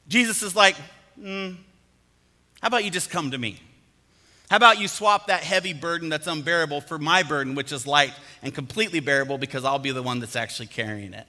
Jesus 0.08 0.42
is 0.42 0.54
like, 0.54 0.76
mm, 1.20 1.56
how 2.60 2.68
about 2.68 2.84
you 2.84 2.90
just 2.90 3.10
come 3.10 3.30
to 3.32 3.38
me? 3.38 3.60
How 4.50 4.56
about 4.56 4.78
you 4.78 4.88
swap 4.88 5.28
that 5.28 5.42
heavy 5.42 5.72
burden 5.72 6.10
that's 6.10 6.26
unbearable 6.26 6.82
for 6.82 6.98
my 6.98 7.22
burden, 7.22 7.54
which 7.54 7.72
is 7.72 7.86
light 7.86 8.12
and 8.42 8.54
completely 8.54 9.00
bearable 9.00 9.38
because 9.38 9.64
I'll 9.64 9.78
be 9.78 9.90
the 9.90 10.02
one 10.02 10.20
that's 10.20 10.36
actually 10.36 10.66
carrying 10.66 11.14
it? 11.14 11.26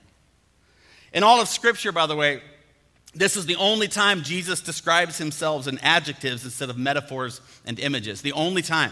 In 1.14 1.24
all 1.24 1.42
of 1.42 1.48
Scripture, 1.48 1.92
by 1.92 2.08
the 2.08 2.16
way, 2.16 2.42
this 3.16 3.38
is 3.38 3.46
the 3.46 3.56
only 3.56 3.88
time 3.88 4.24
Jesus 4.24 4.62
describes 4.62 5.18
himself 5.18 5.68
in 5.68 5.80
adjectives 5.80 6.44
instead 6.44 6.70
of 6.70 6.78
metaphors 6.78 7.42
and 7.66 7.80
images. 7.80 8.22
The 8.22 8.34
only 8.34 8.62
time 8.62 8.92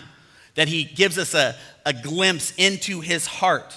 that 0.55 0.69
he 0.69 0.85
gives 0.85 1.17
us 1.17 1.33
a, 1.33 1.55
a 1.85 1.93
glimpse 1.93 2.53
into 2.57 3.01
his 3.01 3.27
heart, 3.27 3.75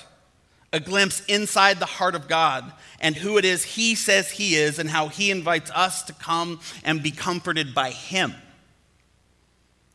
a 0.73 0.79
glimpse 0.79 1.25
inside 1.27 1.79
the 1.79 1.87
heart 1.87 2.15
of 2.15 2.29
God 2.29 2.73
and 3.01 3.17
who 3.17 3.39
it 3.39 3.45
is 3.45 3.65
he 3.65 3.95
says 3.95 4.31
he 4.31 4.55
is 4.55 4.79
and 4.79 4.89
how 4.89 5.09
he 5.09 5.31
invites 5.31 5.71
us 5.73 6.03
to 6.05 6.13
come 6.13 6.61
and 6.85 7.03
be 7.03 7.11
comforted 7.11 7.75
by 7.75 7.91
him 7.91 8.33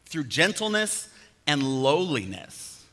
through 0.06 0.26
gentleness 0.26 1.08
and 1.48 1.64
lowliness. 1.64 2.84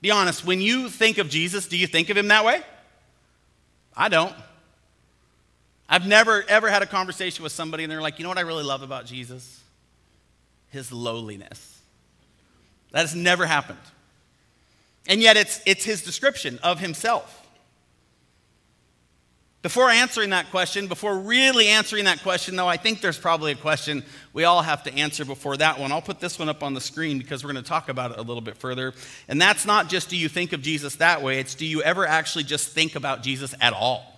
Be 0.00 0.10
honest, 0.10 0.46
when 0.46 0.60
you 0.60 0.88
think 0.88 1.18
of 1.18 1.28
Jesus, 1.28 1.66
do 1.66 1.76
you 1.76 1.86
think 1.86 2.08
of 2.08 2.16
him 2.16 2.28
that 2.28 2.44
way? 2.44 2.62
I 3.96 4.08
don't. 4.08 4.34
I've 5.88 6.06
never, 6.06 6.44
ever 6.48 6.68
had 6.68 6.82
a 6.82 6.86
conversation 6.86 7.42
with 7.42 7.52
somebody 7.52 7.84
and 7.84 7.90
they're 7.90 8.02
like, 8.02 8.18
you 8.18 8.22
know 8.22 8.28
what 8.28 8.38
I 8.38 8.42
really 8.42 8.64
love 8.64 8.82
about 8.82 9.06
Jesus? 9.06 9.62
His 10.68 10.92
lowliness. 10.92 11.80
That 12.92 13.00
has 13.00 13.14
never 13.14 13.46
happened. 13.46 13.78
And 15.06 15.22
yet, 15.22 15.38
it's, 15.38 15.60
it's 15.64 15.84
his 15.84 16.02
description 16.02 16.58
of 16.62 16.80
himself. 16.80 17.46
Before 19.62 19.90
answering 19.90 20.30
that 20.30 20.50
question, 20.50 20.86
before 20.86 21.18
really 21.18 21.68
answering 21.68 22.04
that 22.04 22.22
question, 22.22 22.54
though, 22.54 22.68
I 22.68 22.76
think 22.76 23.00
there's 23.00 23.18
probably 23.18 23.52
a 23.52 23.56
question 23.56 24.04
we 24.32 24.44
all 24.44 24.62
have 24.62 24.84
to 24.84 24.94
answer 24.94 25.24
before 25.24 25.56
that 25.56 25.80
one. 25.80 25.90
I'll 25.90 26.02
put 26.02 26.20
this 26.20 26.38
one 26.38 26.48
up 26.48 26.62
on 26.62 26.74
the 26.74 26.80
screen 26.80 27.18
because 27.18 27.42
we're 27.42 27.52
going 27.52 27.64
to 27.64 27.68
talk 27.68 27.88
about 27.88 28.12
it 28.12 28.18
a 28.18 28.22
little 28.22 28.40
bit 28.40 28.56
further. 28.56 28.92
And 29.26 29.40
that's 29.40 29.66
not 29.66 29.88
just 29.88 30.10
do 30.10 30.16
you 30.16 30.28
think 30.28 30.52
of 30.52 30.62
Jesus 30.62 30.96
that 30.96 31.22
way, 31.22 31.40
it's 31.40 31.54
do 31.54 31.66
you 31.66 31.82
ever 31.82 32.06
actually 32.06 32.44
just 32.44 32.70
think 32.70 32.94
about 32.94 33.22
Jesus 33.22 33.54
at 33.60 33.72
all? 33.72 34.17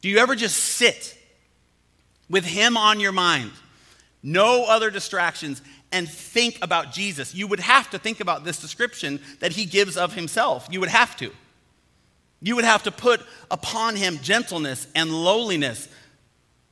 Do 0.00 0.08
you 0.08 0.18
ever 0.18 0.34
just 0.34 0.56
sit 0.56 1.16
with 2.28 2.44
him 2.44 2.76
on 2.76 3.00
your 3.00 3.12
mind, 3.12 3.50
no 4.22 4.64
other 4.64 4.90
distractions, 4.90 5.60
and 5.92 6.08
think 6.08 6.58
about 6.62 6.92
Jesus? 6.92 7.34
You 7.34 7.46
would 7.48 7.60
have 7.60 7.90
to 7.90 7.98
think 7.98 8.20
about 8.20 8.44
this 8.44 8.60
description 8.60 9.20
that 9.40 9.52
he 9.52 9.64
gives 9.64 9.96
of 9.96 10.14
himself. 10.14 10.68
You 10.70 10.80
would 10.80 10.88
have 10.88 11.16
to. 11.18 11.30
You 12.40 12.56
would 12.56 12.64
have 12.64 12.84
to 12.84 12.90
put 12.90 13.20
upon 13.50 13.96
him 13.96 14.18
gentleness 14.22 14.86
and 14.94 15.12
lowliness 15.12 15.88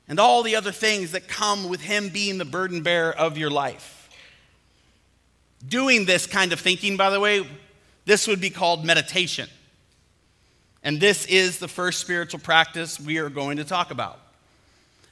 and 0.09 0.19
all 0.19 0.43
the 0.43 0.57
other 0.57 0.73
things 0.73 1.13
that 1.13 1.29
come 1.29 1.69
with 1.69 1.83
him 1.83 2.09
being 2.09 2.39
the 2.39 2.47
burden 2.47 2.83
bearer 2.83 3.13
of 3.13 3.37
your 3.37 3.51
life. 3.51 4.09
Doing 5.67 6.07
this 6.07 6.27
kind 6.27 6.53
of 6.53 6.61
thinking, 6.61 6.97
by 6.97 7.11
the 7.11 7.21
way, 7.21 7.47
this 8.07 8.27
would 8.27 8.41
be 8.41 8.49
called 8.49 8.87
meditation. 8.87 9.51
And 10.89 10.99
this 10.99 11.27
is 11.27 11.59
the 11.59 11.69
first 11.69 12.01
spiritual 12.01 12.41
practice 12.41 12.99
we 12.99 13.19
are 13.19 13.29
going 13.29 13.59
to 13.59 13.65
talk 13.65 13.91
about. 13.91 14.19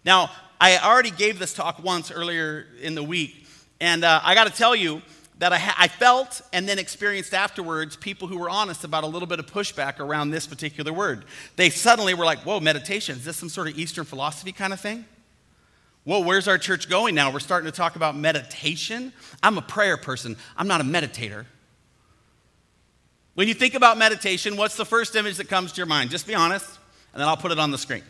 Now, 0.07 0.31
I 0.59 0.79
already 0.79 1.11
gave 1.11 1.39
this 1.39 1.53
talk 1.53 1.85
once 1.85 2.11
earlier 2.11 2.65
in 2.81 2.95
the 2.95 3.03
week, 3.03 3.47
and 3.79 4.03
uh, 4.03 4.23
I 4.25 4.35
got 4.35 4.47
to 4.47 4.55
tell 4.55 4.75
you, 4.75 5.03
that 5.39 5.53
I, 5.53 5.59
ha- 5.59 5.77
I, 5.79 5.89
felt 5.89 6.41
and 6.55 6.67
then 6.67 6.79
experienced 6.79 7.35
afterwards 7.35 7.95
people 7.95 8.27
who 8.27 8.39
were 8.39 8.49
honest 8.49 8.85
about 8.85 9.05
a 9.05 9.07
little 9.07 9.29
bit 9.29 9.39
of 9.39 9.45
pushback 9.45 10.01
around 10.01 10.31
this 10.31 10.47
particular 10.47 10.95
word. 10.95 11.27
They 11.57 11.69
suddenly 11.69 12.15
were 12.15 12.25
like, 12.25 12.39
Whoa, 12.39 12.59
meditation, 12.59 13.17
is 13.17 13.27
this 13.27 13.37
some 13.37 13.51
sort 13.51 13.69
of 13.69 13.79
Eastern 13.79 14.07
philosophy 14.07 14.53
kind 14.53 14.73
of 14.73 14.81
thing? 14.81 15.05
Whoa, 16.05 16.21
where's 16.21 16.49
our 16.49 16.57
church 16.57 16.89
going 16.89 17.15
now? 17.15 17.31
We're 17.31 17.41
starting 17.41 17.71
to 17.71 17.77
talk 17.77 17.97
about 17.97 18.17
meditation. 18.17 19.13
I'm 19.43 19.59
a 19.59 19.63
prayer 19.63 19.99
person, 19.99 20.39
I'm 20.57 20.69
not 20.69 20.81
a 20.81 20.85
meditator. 20.85 21.45
When 23.37 23.49
you 23.49 23.53
think 23.53 23.75
about 23.75 23.99
meditation, 23.99 24.57
what's 24.57 24.77
the 24.77 24.87
first 24.87 25.15
image 25.15 25.37
that 25.37 25.47
comes 25.47 25.73
to 25.73 25.77
your 25.77 25.87
mind? 25.87 26.09
Just 26.09 26.27
be 26.27 26.35
honest, 26.35 26.67
and 27.13 27.21
then 27.21 27.29
I'll 27.29 27.37
put 27.37 27.53
it 27.53 27.59
on 27.59 27.71
the 27.71 27.77
screen. 27.77 28.03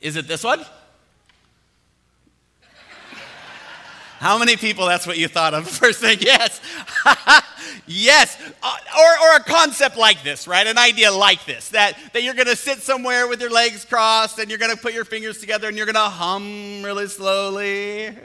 Is 0.00 0.16
it 0.16 0.26
this 0.26 0.42
one? 0.42 0.64
How 4.18 4.38
many 4.38 4.56
people 4.56 4.86
that's 4.86 5.06
what 5.06 5.18
you 5.18 5.28
thought 5.28 5.52
of? 5.52 5.68
First 5.68 6.00
thing, 6.00 6.16
yes. 6.22 6.62
yes. 7.86 8.40
Uh, 8.62 8.76
or, 8.98 9.28
or 9.28 9.36
a 9.36 9.40
concept 9.40 9.98
like 9.98 10.22
this, 10.22 10.48
right? 10.48 10.66
An 10.66 10.78
idea 10.78 11.12
like 11.12 11.44
this 11.44 11.68
that, 11.68 11.98
that 12.14 12.22
you're 12.22 12.32
going 12.32 12.46
to 12.46 12.56
sit 12.56 12.78
somewhere 12.78 13.28
with 13.28 13.42
your 13.42 13.50
legs 13.50 13.84
crossed 13.84 14.38
and 14.38 14.48
you're 14.48 14.58
going 14.58 14.74
to 14.74 14.80
put 14.80 14.94
your 14.94 15.04
fingers 15.04 15.38
together 15.38 15.68
and 15.68 15.76
you're 15.76 15.86
going 15.86 15.96
to 15.96 16.00
hum 16.00 16.82
really 16.82 17.08
slowly. 17.08 18.16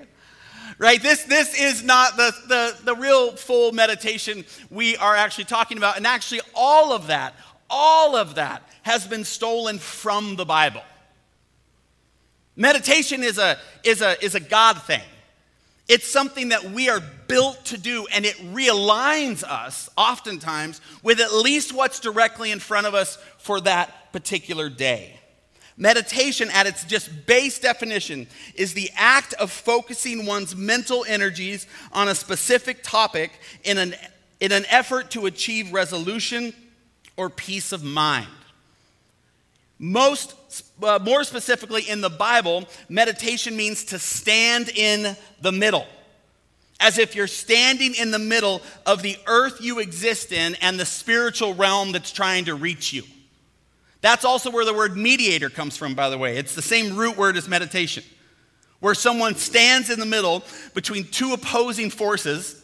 Right? 0.77 1.01
This, 1.01 1.23
this 1.23 1.59
is 1.59 1.83
not 1.83 2.17
the, 2.17 2.33
the, 2.47 2.77
the 2.83 2.95
real 2.95 3.31
full 3.35 3.71
meditation 3.71 4.45
we 4.69 4.97
are 4.97 5.15
actually 5.15 5.45
talking 5.45 5.77
about. 5.77 5.97
And 5.97 6.07
actually, 6.07 6.41
all 6.55 6.93
of 6.93 7.07
that, 7.07 7.35
all 7.69 8.15
of 8.15 8.35
that 8.35 8.67
has 8.83 9.07
been 9.07 9.23
stolen 9.23 9.79
from 9.79 10.35
the 10.35 10.45
Bible. 10.45 10.83
Meditation 12.55 13.23
is 13.23 13.37
a, 13.37 13.57
is 13.83 14.01
a, 14.01 14.23
is 14.23 14.35
a 14.35 14.39
God 14.39 14.81
thing. 14.83 15.01
It's 15.87 16.07
something 16.07 16.49
that 16.49 16.63
we 16.63 16.89
are 16.89 17.01
built 17.27 17.65
to 17.65 17.77
do, 17.77 18.07
and 18.13 18.25
it 18.25 18.35
realigns 18.53 19.43
us 19.43 19.89
oftentimes 19.97 20.79
with 21.01 21.19
at 21.19 21.33
least 21.33 21.73
what's 21.73 21.99
directly 21.99 22.51
in 22.51 22.59
front 22.59 22.87
of 22.87 22.93
us 22.93 23.17
for 23.37 23.59
that 23.61 24.13
particular 24.13 24.69
day. 24.69 25.19
Meditation, 25.75 26.49
at 26.51 26.67
its 26.67 26.83
just 26.83 27.25
base 27.25 27.57
definition, 27.57 28.27
is 28.55 28.73
the 28.73 28.91
act 28.95 29.33
of 29.35 29.51
focusing 29.51 30.25
one's 30.25 30.55
mental 30.55 31.03
energies 31.07 31.65
on 31.91 32.07
a 32.07 32.15
specific 32.15 32.83
topic 32.83 33.31
in 33.63 33.77
an, 33.77 33.95
in 34.39 34.51
an 34.51 34.65
effort 34.69 35.09
to 35.11 35.25
achieve 35.25 35.73
resolution 35.73 36.53
or 37.17 37.29
peace 37.29 37.71
of 37.71 37.83
mind. 37.83 38.27
Most, 39.79 40.35
uh, 40.81 40.99
more 41.01 41.23
specifically 41.23 41.89
in 41.89 42.01
the 42.01 42.09
Bible, 42.09 42.67
meditation 42.87 43.57
means 43.57 43.83
to 43.85 43.99
stand 43.99 44.69
in 44.69 45.17
the 45.41 45.51
middle. 45.51 45.87
As 46.79 46.99
if 46.99 47.15
you're 47.15 47.27
standing 47.27 47.95
in 47.95 48.11
the 48.11 48.19
middle 48.19 48.61
of 48.85 49.01
the 49.01 49.17
earth 49.25 49.59
you 49.61 49.79
exist 49.79 50.31
in 50.31 50.55
and 50.55 50.79
the 50.79 50.85
spiritual 50.85 51.53
realm 51.53 51.91
that's 51.91 52.11
trying 52.11 52.45
to 52.45 52.55
reach 52.55 52.93
you. 52.93 53.03
That's 54.03 54.25
also 54.25 54.51
where 54.51 54.65
the 54.65 54.73
word 54.73 54.97
mediator 54.97 55.49
comes 55.49 55.77
from, 55.77 55.95
by 55.95 56.09
the 56.09 56.17
way. 56.17 56.35
It's 56.35 56.53
the 56.53 56.61
same 56.61 56.97
root 56.97 57.15
word 57.15 57.37
as 57.37 57.47
meditation, 57.47 58.03
where 58.81 58.93
someone 58.93 59.35
stands 59.35 59.89
in 59.89 59.97
the 59.97 60.05
middle 60.05 60.43
between 60.73 61.05
two 61.05 61.31
opposing 61.31 61.89
forces 61.89 62.61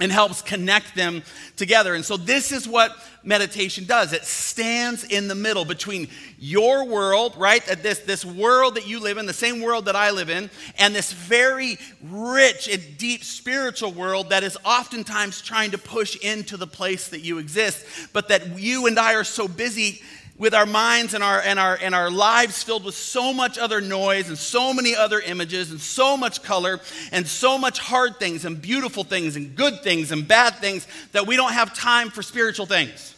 and 0.00 0.10
helps 0.10 0.40
connect 0.40 0.96
them 0.96 1.22
together. 1.56 1.94
And 1.94 2.02
so, 2.02 2.16
this 2.16 2.52
is 2.52 2.66
what 2.66 2.96
meditation 3.22 3.84
does 3.84 4.14
it 4.14 4.24
stands 4.24 5.04
in 5.04 5.28
the 5.28 5.34
middle 5.34 5.66
between 5.66 6.08
your 6.38 6.86
world, 6.86 7.34
right? 7.36 7.62
This, 7.82 7.98
this 7.98 8.24
world 8.24 8.76
that 8.76 8.88
you 8.88 8.98
live 8.98 9.18
in, 9.18 9.26
the 9.26 9.34
same 9.34 9.60
world 9.60 9.84
that 9.84 9.94
I 9.94 10.10
live 10.10 10.30
in, 10.30 10.48
and 10.78 10.94
this 10.94 11.12
very 11.12 11.76
rich 12.02 12.66
and 12.66 12.82
deep 12.96 13.24
spiritual 13.24 13.92
world 13.92 14.30
that 14.30 14.42
is 14.42 14.56
oftentimes 14.64 15.42
trying 15.42 15.72
to 15.72 15.78
push 15.78 16.16
into 16.16 16.56
the 16.56 16.66
place 16.66 17.08
that 17.08 17.20
you 17.20 17.36
exist, 17.36 17.84
but 18.14 18.28
that 18.28 18.58
you 18.58 18.86
and 18.86 18.98
I 18.98 19.12
are 19.12 19.22
so 19.22 19.46
busy 19.46 20.00
with 20.38 20.54
our 20.54 20.66
minds 20.66 21.14
and 21.14 21.22
our, 21.22 21.40
and, 21.40 21.58
our, 21.58 21.78
and 21.80 21.94
our 21.94 22.10
lives 22.10 22.62
filled 22.62 22.84
with 22.84 22.94
so 22.94 23.32
much 23.32 23.58
other 23.58 23.80
noise 23.80 24.28
and 24.28 24.38
so 24.38 24.72
many 24.72 24.96
other 24.96 25.20
images 25.20 25.70
and 25.70 25.80
so 25.80 26.16
much 26.16 26.42
color 26.42 26.80
and 27.12 27.26
so 27.26 27.58
much 27.58 27.78
hard 27.78 28.18
things 28.18 28.44
and 28.44 28.60
beautiful 28.60 29.04
things 29.04 29.36
and 29.36 29.54
good 29.54 29.82
things 29.82 30.10
and 30.10 30.26
bad 30.26 30.54
things 30.56 30.86
that 31.12 31.26
we 31.26 31.36
don't 31.36 31.52
have 31.52 31.74
time 31.74 32.10
for 32.10 32.22
spiritual 32.22 32.66
things. 32.66 33.14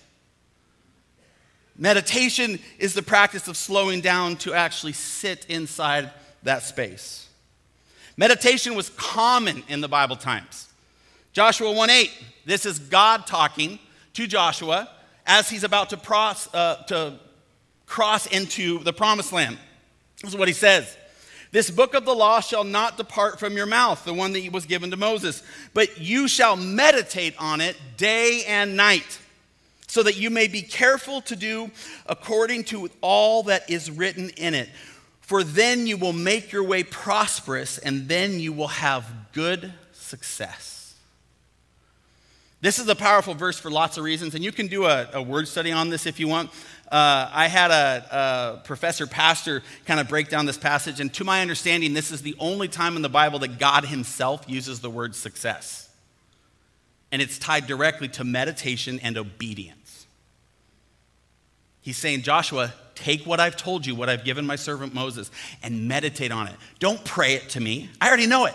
Meditation 1.77 2.59
is 2.79 2.95
the 2.95 3.03
practice 3.03 3.49
of 3.49 3.57
slowing 3.57 4.01
down 4.01 4.37
to 4.37 4.55
actually 4.55 4.93
sit 4.93 5.47
inside 5.49 6.11
that 6.43 6.63
space. 6.63 7.29
Meditation 8.17 8.75
was 8.75 8.91
common 8.91 9.65
in 9.69 9.81
the 9.81 9.89
Bible 9.89 10.17
times. 10.17 10.69
Joshua 11.33 11.73
1 11.73 11.91
8, 11.91 12.11
this 12.45 12.65
is 12.65 12.79
God 12.79 13.27
talking 13.27 13.81
to 14.13 14.27
Joshua 14.27 14.89
as 15.27 15.49
he's 15.49 15.65
about 15.65 15.91
to, 15.91 15.97
pros, 15.97 16.49
uh, 16.55 16.77
to 16.85 17.15
cross 17.87 18.27
into 18.27 18.79
the 18.81 18.93
promised 18.93 19.33
land. 19.33 19.59
This 20.23 20.33
is 20.33 20.37
what 20.37 20.49
he 20.49 20.55
says. 20.55 20.97
This 21.51 21.71
book 21.71 21.95
of 21.95 22.05
the 22.05 22.15
law 22.15 22.41
shall 22.41 22.65
not 22.65 22.97
depart 22.97 23.39
from 23.39 23.57
your 23.57 23.67
mouth, 23.67 24.05
the 24.05 24.13
one 24.13 24.33
that 24.33 24.53
was 24.53 24.67
given 24.67 24.91
to 24.91 24.97
Moses, 24.97 25.43
but 25.73 26.01
you 26.01 26.27
shall 26.27 26.57
meditate 26.57 27.35
on 27.39 27.61
it 27.61 27.77
day 27.97 28.43
and 28.49 28.77
night, 28.77 29.21
so 29.87 30.03
that 30.03 30.17
you 30.17 30.31
may 30.31 30.49
be 30.49 30.63
careful 30.63 31.21
to 31.21 31.37
do 31.37 31.71
according 32.07 32.65
to 32.65 32.91
all 33.01 33.45
that 33.45 33.71
is 33.71 33.89
written 33.89 34.31
in 34.31 34.55
it. 34.55 34.69
For 35.21 35.45
then 35.45 35.87
you 35.87 35.97
will 35.97 36.13
make 36.13 36.51
your 36.51 36.65
way 36.65 36.83
prosperous, 36.83 37.79
and 37.79 38.09
then 38.09 38.41
you 38.41 38.53
will 38.53 38.67
have 38.67 39.07
good 39.33 39.73
success. 39.93 40.74
This 42.65 42.79
is 42.79 42.89
a 42.89 42.97
powerful 42.97 43.35
verse 43.35 43.59
for 43.59 43.71
lots 43.71 43.99
of 43.99 44.05
reasons, 44.05 44.35
and 44.35 44.43
you 44.43 44.51
can 44.51 44.69
do 44.69 44.87
a, 44.87 45.07
a 45.13 45.23
word 45.23 45.47
study 45.49 45.71
on 45.71 45.91
this 45.91 46.07
if 46.07 46.19
you 46.19 46.29
want. 46.29 46.49
Uh, 46.91 47.29
I 47.31 47.47
had 47.47 47.71
a, 47.71 48.57
a, 48.57 48.65
professor, 48.65 49.07
pastor, 49.07 49.63
kind 49.85 50.01
of 50.01 50.09
break 50.09 50.31
down 50.31 50.47
this 50.47 50.57
passage, 50.57 50.99
and 50.99 51.13
to 51.13 51.25
my 51.25 51.43
understanding, 51.43 51.93
this 51.93 52.11
is 52.11 52.23
the 52.23 52.35
only 52.39 52.69
time 52.69 52.97
in 52.97 53.03
the 53.03 53.11
Bible 53.11 53.39
that 53.41 53.59
God 53.59 53.85
Himself 53.85 54.47
uses 54.49 54.81
the 54.81 54.89
word 54.89 55.15
success. 55.15 55.91
And 57.13 57.21
it's 57.21 57.39
tied 57.39 57.67
directly 57.67 58.09
to 58.09 58.25
meditation 58.25 58.99
and 59.03 59.19
obedience. 59.19 60.07
He's 61.83 61.99
saying, 61.99 62.23
Joshua, 62.23 62.73
take 62.95 63.27
what 63.27 63.41
I've 63.41 63.59
told 63.59 63.85
you, 63.85 63.95
what 63.95 64.09
I've 64.09 64.25
given 64.25 64.47
my 64.47 64.57
servant 64.57 64.95
Moses, 64.95 65.31
and 65.63 65.87
meditate 65.87 66.33
on 66.33 66.49
it. 66.49 66.55
Don't 66.79 67.05
pray 67.05 67.35
it 67.35 67.51
to 67.51 67.61
me. 67.61 67.91
I 68.01 68.09
already 68.09 68.27
know 68.27 68.47
it. 68.47 68.55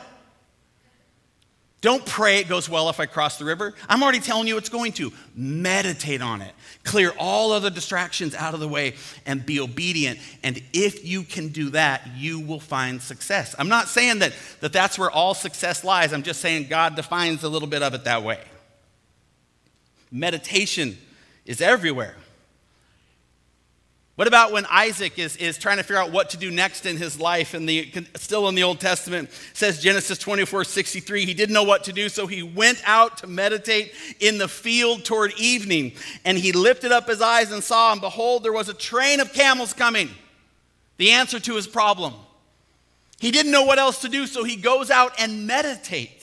Don't 1.82 2.06
pray 2.06 2.40
it 2.40 2.50
goes 2.50 2.68
well 2.68 2.90
if 2.90 3.00
I 3.00 3.06
cross 3.06 3.38
the 3.38 3.46
river. 3.46 3.74
I'm 3.88 4.04
already 4.04 4.20
telling 4.20 4.48
you 4.48 4.58
it's 4.58 4.70
going 4.70 4.92
to. 4.94 5.14
Meditate 5.34 6.22
on 6.22 6.42
it. 6.42 6.54
Clear 6.84 7.14
all 7.18 7.54
other 7.54 7.70
distractions 7.70 8.36
out 8.36 8.54
of 8.54 8.60
the 8.60 8.68
way 8.68 8.96
and 9.26 9.46
be 9.46 9.62
obedient. 9.62 10.20
And 10.44 10.62
if 10.74 11.06
you 11.06 11.24
can 11.24 11.50
do 11.50 11.70
that, 11.70 12.06
you 12.18 12.42
will 12.42 12.60
find 12.60 13.02
success. 13.02 13.56
I'm 13.58 13.70
not 13.70 13.88
saying 13.88 14.20
that, 14.20 14.34
that 14.60 14.74
that's 14.74 15.00
where 15.00 15.10
all 15.10 15.34
success 15.34 15.86
lies. 15.86 16.12
I'm 16.12 16.24
just 16.24 16.42
saying 16.42 16.68
God 16.68 16.96
defines 16.98 17.44
a 17.44 17.50
little 17.50 17.68
bit 17.68 17.82
of 17.82 17.94
it 17.94 18.04
that 18.04 18.24
way. 18.24 18.44
Meditation 20.12 20.98
is 21.46 21.62
everywhere. 21.62 22.16
What 24.20 24.28
about 24.28 24.52
when 24.52 24.66
Isaac 24.70 25.18
is, 25.18 25.38
is 25.38 25.58
trying 25.58 25.78
to 25.78 25.84
figure 25.84 26.02
out 26.02 26.12
what 26.12 26.32
to 26.32 26.38
do 26.38 26.52
next 26.52 26.86
in 26.86 26.98
his 26.98 27.22
life? 27.22 27.54
And 27.54 27.70
the, 27.70 27.90
still 28.18 28.50
in 28.50 28.56
the 28.56 28.64
Old 28.64 28.82
Testament 28.82 29.30
says 29.54 29.82
Genesis 29.82 30.18
24 30.18 30.66
63, 30.66 31.26
he 31.26 31.34
didn't 31.34 31.54
know 31.54 31.64
what 31.64 31.86
to 31.86 31.94
do, 31.94 32.10
so 32.10 32.28
he 32.28 32.44
went 32.44 32.82
out 32.86 33.20
to 33.20 33.28
meditate 33.28 33.94
in 34.20 34.38
the 34.38 34.50
field 34.50 35.06
toward 35.06 35.32
evening. 35.40 35.94
And 36.26 36.38
he 36.38 36.52
lifted 36.52 36.92
up 36.92 37.08
his 37.08 37.22
eyes 37.22 37.54
and 37.54 37.64
saw, 37.64 37.94
and 37.94 38.02
behold, 38.02 38.44
there 38.44 38.52
was 38.52 38.68
a 38.68 38.74
train 38.74 39.22
of 39.22 39.32
camels 39.32 39.72
coming. 39.72 40.10
The 40.98 41.12
answer 41.12 41.40
to 41.40 41.56
his 41.56 41.66
problem. 41.66 42.14
He 43.22 43.32
didn't 43.32 43.54
know 43.54 43.64
what 43.64 43.80
else 43.80 44.02
to 44.02 44.10
do, 44.10 44.28
so 44.28 44.44
he 44.44 44.58
goes 44.58 44.92
out 44.92 45.14
and 45.18 45.48
meditates. 45.48 46.19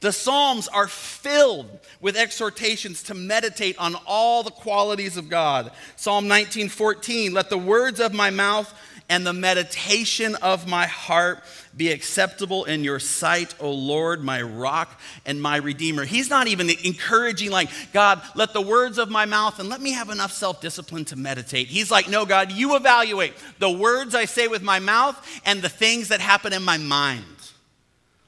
The 0.00 0.12
Psalms 0.12 0.66
are 0.68 0.88
filled 0.88 1.78
with 2.00 2.16
exhortations 2.16 3.02
to 3.04 3.14
meditate 3.14 3.78
on 3.78 3.94
all 4.06 4.42
the 4.42 4.50
qualities 4.50 5.18
of 5.18 5.28
God. 5.28 5.70
Psalm 5.96 6.26
19:14, 6.26 7.34
let 7.34 7.50
the 7.50 7.58
words 7.58 8.00
of 8.00 8.14
my 8.14 8.30
mouth 8.30 8.72
and 9.10 9.26
the 9.26 9.32
meditation 9.32 10.36
of 10.36 10.68
my 10.68 10.86
heart 10.86 11.42
be 11.76 11.90
acceptable 11.90 12.64
in 12.64 12.84
your 12.84 13.00
sight, 13.00 13.54
O 13.60 13.70
Lord, 13.72 14.22
my 14.22 14.40
rock 14.40 15.00
and 15.26 15.42
my 15.42 15.56
redeemer. 15.56 16.04
He's 16.04 16.30
not 16.30 16.46
even 16.46 16.70
encouraging, 16.70 17.50
like, 17.50 17.68
God, 17.92 18.22
let 18.34 18.52
the 18.52 18.60
words 18.60 18.98
of 18.98 19.10
my 19.10 19.26
mouth 19.26 19.58
and 19.58 19.68
let 19.68 19.80
me 19.80 19.90
have 19.92 20.10
enough 20.10 20.32
self 20.32 20.60
discipline 20.60 21.04
to 21.06 21.16
meditate. 21.16 21.66
He's 21.66 21.90
like, 21.90 22.08
no, 22.08 22.24
God, 22.24 22.52
you 22.52 22.76
evaluate 22.76 23.34
the 23.58 23.70
words 23.70 24.14
I 24.14 24.24
say 24.24 24.48
with 24.48 24.62
my 24.62 24.78
mouth 24.78 25.20
and 25.44 25.60
the 25.60 25.68
things 25.68 26.08
that 26.08 26.20
happen 26.20 26.52
in 26.52 26.62
my 26.62 26.78
mind. 26.78 27.24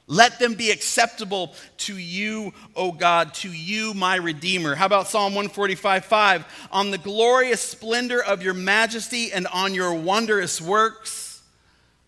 Let 0.07 0.37
them 0.37 0.55
be 0.55 0.69
acceptable 0.69 1.53
to 1.77 1.97
you, 1.97 2.53
O 2.75 2.91
God, 2.91 3.33
to 3.35 3.49
you, 3.49 3.93
my 3.93 4.15
Redeemer. 4.15 4.75
How 4.75 4.85
about 4.85 5.07
Psalm 5.07 5.33
145 5.33 6.03
5? 6.03 6.67
On 6.71 6.91
the 6.91 6.97
glorious 6.97 7.61
splendor 7.61 8.21
of 8.21 8.43
your 8.43 8.53
majesty 8.53 9.31
and 9.31 9.47
on 9.47 9.73
your 9.73 9.93
wondrous 9.93 10.59
works, 10.59 11.41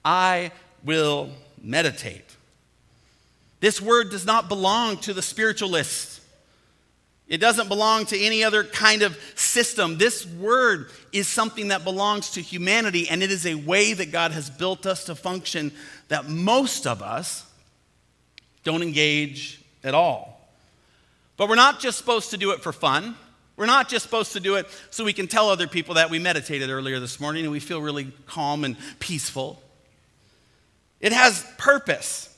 I 0.03 0.51
will 0.83 1.29
meditate. 1.61 2.35
This 3.61 3.81
word 3.81 4.11
does 4.11 4.25
not 4.25 4.49
belong 4.49 4.97
to 4.97 5.13
the 5.13 5.21
spiritualist. 5.21 6.21
It 7.27 7.37
doesn't 7.37 7.69
belong 7.69 8.05
to 8.07 8.19
any 8.19 8.43
other 8.43 8.63
kind 8.63 9.01
of 9.01 9.17
system. 9.35 9.97
This 9.97 10.25
word 10.25 10.91
is 11.11 11.27
something 11.27 11.69
that 11.69 11.83
belongs 11.83 12.31
to 12.31 12.41
humanity, 12.41 13.09
and 13.09 13.23
it 13.23 13.31
is 13.31 13.45
a 13.45 13.55
way 13.55 13.93
that 13.93 14.11
God 14.11 14.31
has 14.31 14.49
built 14.49 14.85
us 14.85 15.05
to 15.05 15.15
function 15.15 15.71
that 16.09 16.27
most 16.27 16.85
of 16.85 17.01
us 17.01 17.44
don't 18.65 18.81
engage 18.81 19.61
at 19.83 19.93
all. 19.93 20.45
But 21.37 21.47
we're 21.47 21.55
not 21.55 21.79
just 21.79 21.97
supposed 21.97 22.31
to 22.31 22.37
do 22.37 22.51
it 22.51 22.61
for 22.61 22.73
fun. 22.73 23.15
We're 23.55 23.65
not 23.65 23.87
just 23.87 24.03
supposed 24.03 24.33
to 24.33 24.41
do 24.41 24.55
it 24.55 24.67
so 24.89 25.05
we 25.05 25.13
can 25.13 25.27
tell 25.27 25.49
other 25.49 25.67
people 25.67 25.95
that 25.95 26.09
we 26.09 26.19
meditated 26.19 26.69
earlier 26.69 26.99
this 26.99 27.21
morning 27.21 27.43
and 27.43 27.51
we 27.51 27.61
feel 27.61 27.81
really 27.81 28.11
calm 28.25 28.65
and 28.65 28.75
peaceful. 28.99 29.61
It 30.99 31.13
has 31.13 31.45
purpose. 31.57 32.35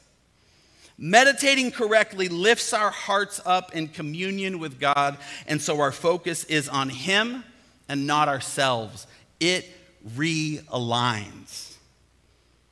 Meditating 1.00 1.72
correctly 1.72 2.28
lifts 2.28 2.74
our 2.74 2.90
hearts 2.90 3.40
up 3.46 3.76
in 3.76 3.88
communion 3.88 4.60
with 4.60 4.80
God, 4.80 5.18
and 5.46 5.62
so 5.62 5.80
our 5.80 5.92
focus 5.92 6.44
is 6.46 6.68
on 6.68 6.90
Him 6.90 7.44
and 7.88 8.08
not 8.08 8.28
ourselves. 8.28 9.06
It 9.40 9.70
realigns. 10.16 11.67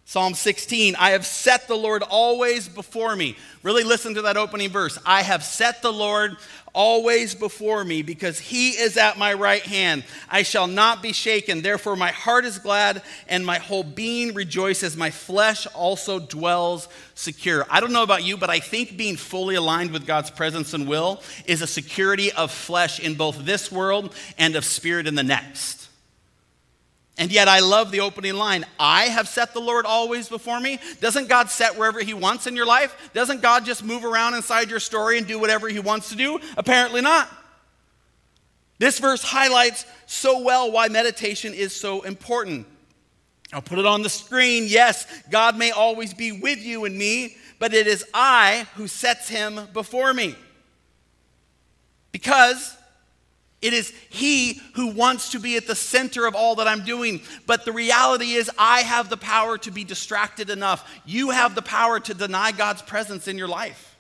Psalm 0.08 0.36
16, 0.36 0.96
I 0.98 1.12
have 1.12 1.26
set 1.26 1.68
the 1.68 1.76
Lord 1.76 2.04
always 2.04 2.70
before 2.70 3.16
me. 3.16 3.36
Really 3.64 3.84
listen 3.84 4.14
to 4.14 4.22
that 4.22 4.38
opening 4.38 4.70
verse. 4.70 5.00
I 5.04 5.24
have 5.24 5.44
set 5.44 5.82
the 5.82 5.92
Lord 5.92 6.38
always 6.74 7.34
before 7.34 7.84
me 7.84 8.04
because 8.04 8.38
he 8.38 8.72
is 8.72 8.98
at 8.98 9.18
my 9.18 9.34
right 9.34 9.64
hand. 9.64 10.04
I 10.30 10.44
shall 10.44 10.68
not 10.68 11.02
be 11.02 11.12
shaken. 11.12 11.64
Therefore, 11.64 11.96
my 11.96 12.12
heart 12.12 12.46
is 12.46 12.60
glad 12.60 13.02
and 13.28 13.44
my 13.44 13.58
whole 13.58 13.84
being 13.84 14.36
rejoices. 14.36 14.96
My 14.96 15.10
flesh 15.10 15.66
also 15.74 16.20
dwells 16.20 16.88
secure. 17.16 17.66
I 17.68 17.80
don't 17.80 17.92
know 17.92 18.04
about 18.04 18.24
you, 18.24 18.38
but 18.38 18.52
I 18.52 18.60
think 18.60 18.98
being 18.98 19.16
fully 19.16 19.56
aligned 19.56 19.90
with 19.90 20.06
God's 20.06 20.30
presence 20.30 20.76
and 20.76 20.88
will 20.88 21.24
is 21.48 21.64
a 21.64 21.68
security 21.68 22.32
of 22.32 22.52
flesh 22.52 23.00
in 23.00 23.16
both 23.16 23.44
this 23.44 23.72
world 23.72 24.14
and 24.38 24.56
of 24.56 24.66
spirit 24.66 25.08
in 25.08 25.16
the 25.16 25.24
next. 25.24 25.85
And 27.18 27.32
yet, 27.32 27.48
I 27.48 27.62
love 27.62 27.92
the 27.92 28.02
opening 28.02 28.36
line 28.36 28.66
I 28.78 29.06
have 29.06 29.30
set 29.30 29.54
the 29.54 29.62
Lord 29.62 29.86
always 29.86 30.28
before 30.28 30.60
me. 30.60 30.80
Doesn't 31.00 31.30
God 31.30 31.50
set 31.50 31.78
wherever 31.78 32.02
He 32.02 32.14
wants 32.14 32.46
in 32.46 32.56
your 32.56 32.66
life? 32.66 33.12
Doesn't 33.14 33.42
God 33.42 33.66
just 33.66 33.84
move 33.84 34.04
around 34.04 34.34
inside 34.34 34.70
your 34.70 34.82
story 34.82 35.18
and 35.18 35.26
do 35.26 35.40
whatever 35.40 35.70
He 35.70 35.80
wants 35.80 36.10
to 36.10 36.16
do? 36.16 36.40
Apparently 36.58 37.02
not. 37.02 37.30
This 38.80 39.00
verse 39.00 39.24
highlights 39.24 39.86
so 40.06 40.42
well 40.42 40.72
why 40.72 40.90
meditation 40.90 41.54
is 41.54 41.74
so 41.74 42.02
important. 42.02 42.68
I'll 43.54 43.62
put 43.62 43.80
it 43.80 43.86
on 43.86 44.02
the 44.02 44.10
screen. 44.10 44.66
Yes, 44.68 45.08
God 45.30 45.58
may 45.58 45.72
always 45.72 46.14
be 46.14 46.34
with 46.34 46.60
you 46.60 46.84
and 46.84 46.98
me, 46.98 47.38
but 47.60 47.74
it 47.74 47.88
is 47.88 48.04
I 48.14 48.68
who 48.76 48.88
sets 48.88 49.30
Him 49.30 49.70
before 49.72 50.14
me. 50.14 50.36
Because 52.12 52.76
it 53.66 53.74
is 53.74 53.92
He 54.12 54.62
who 54.76 54.92
wants 54.92 55.32
to 55.32 55.40
be 55.40 55.58
at 55.58 55.66
the 55.66 55.74
center 55.74 56.28
of 56.28 56.36
all 56.36 56.54
that 56.58 56.68
I'm 56.68 56.86
doing. 56.86 57.20
But 57.48 57.66
the 57.66 57.72
reality 57.72 58.34
is, 58.34 58.52
I 58.60 58.82
have 58.82 59.10
the 59.10 59.18
power 59.18 59.58
to 59.58 59.72
be 59.72 59.84
distracted 59.84 60.52
enough. 60.52 60.88
You 61.04 61.32
have 61.32 61.56
the 61.56 61.64
power 61.64 62.00
to 62.00 62.14
deny 62.14 62.52
God's 62.52 62.84
presence 62.84 63.28
in 63.28 63.40
your 63.40 63.48
life. 63.48 63.98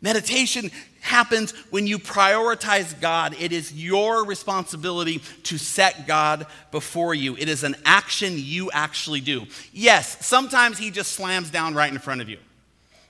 Meditation 0.00 0.70
happens 1.00 1.50
when 1.68 1.86
you 1.86 1.98
prioritize 1.98 2.98
God. 2.98 3.36
It 3.38 3.52
is 3.52 3.74
your 3.74 4.24
responsibility 4.24 5.18
to 5.42 5.58
set 5.58 6.06
God 6.06 6.46
before 6.70 7.14
you. 7.14 7.36
It 7.36 7.50
is 7.50 7.64
an 7.64 7.76
action 7.84 8.32
you 8.36 8.70
actually 8.70 9.20
do. 9.20 9.46
Yes, 9.74 10.24
sometimes 10.24 10.78
He 10.78 10.90
just 10.90 11.12
slams 11.12 11.50
down 11.50 11.74
right 11.74 11.92
in 11.92 11.98
front 11.98 12.22
of 12.22 12.30
you. 12.30 12.38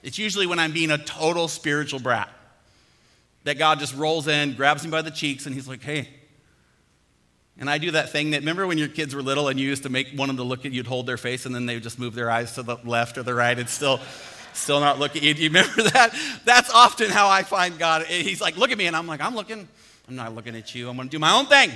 It's 0.03 0.17
usually 0.17 0.47
when 0.47 0.59
I'm 0.59 0.73
being 0.73 0.91
a 0.91 0.97
total 0.97 1.47
spiritual 1.47 2.01
brat 2.01 2.29
that 3.49 3.57
God 3.57 3.79
just 3.79 3.95
rolls 3.95 4.27
in, 4.27 4.53
grabs 4.53 4.85
me 4.85 4.91
by 4.91 5.01
the 5.01 5.09
cheeks, 5.09 5.47
and 5.47 5.55
he's 5.55 5.67
like, 5.67 5.81
hey. 5.81 6.07
And 7.57 7.67
I 7.67 7.79
do 7.79 7.89
that 7.91 8.11
thing 8.11 8.29
that, 8.29 8.41
remember 8.41 8.67
when 8.67 8.77
your 8.77 8.87
kids 8.87 9.15
were 9.15 9.23
little 9.23 9.47
and 9.47 9.59
you 9.59 9.67
used 9.67 9.81
to 9.83 9.89
make 9.89 10.09
one 10.09 10.29
of 10.29 10.37
them 10.37 10.47
look 10.47 10.59
at 10.59 10.65
you, 10.65 10.77
you'd 10.77 10.85
hold 10.85 11.07
their 11.07 11.17
face, 11.17 11.47
and 11.47 11.55
then 11.55 11.65
they 11.65 11.73
would 11.73 11.81
just 11.81 11.97
move 11.97 12.13
their 12.13 12.29
eyes 12.29 12.53
to 12.53 12.61
the 12.61 12.77
left 12.83 13.17
or 13.17 13.23
the 13.23 13.33
right 13.33 13.57
and 13.57 13.67
still, 13.67 13.99
still 14.53 14.79
not 14.79 14.99
look 14.99 15.15
at 15.15 15.23
you. 15.23 15.33
You 15.33 15.49
remember 15.49 15.81
that? 15.93 16.15
That's 16.45 16.71
often 16.71 17.09
how 17.09 17.27
I 17.27 17.41
find 17.41 17.79
God. 17.79 18.05
He's 18.05 18.39
like, 18.39 18.55
look 18.55 18.69
at 18.69 18.77
me, 18.77 18.85
and 18.85 18.95
I'm 18.95 19.07
like, 19.07 19.19
I'm 19.19 19.33
looking. 19.33 19.67
I'm 20.07 20.15
not 20.15 20.35
looking 20.35 20.55
at 20.55 20.75
you. 20.75 20.87
I'm 20.87 20.95
going 20.95 21.09
to 21.09 21.11
do 21.11 21.17
my 21.17 21.35
own 21.35 21.47
thing. 21.47 21.71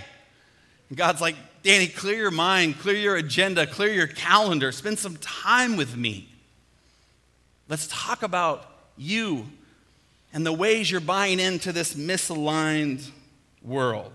And 0.90 0.98
God's 0.98 1.22
like, 1.22 1.36
Danny, 1.64 1.88
clear 1.88 2.18
your 2.18 2.30
mind, 2.30 2.78
clear 2.78 2.98
your 2.98 3.16
agenda, 3.16 3.66
clear 3.66 3.92
your 3.92 4.06
calendar, 4.06 4.72
spend 4.72 5.00
some 5.00 5.18
time 5.18 5.76
with 5.76 5.98
me. 5.98 6.30
Let's 7.68 7.88
talk 7.88 8.22
about 8.22 8.70
you 8.96 9.48
and 10.34 10.46
the 10.46 10.52
ways 10.52 10.90
you're 10.90 11.00
buying 11.00 11.40
into 11.40 11.72
this 11.72 11.94
misaligned 11.94 13.08
world. 13.62 14.12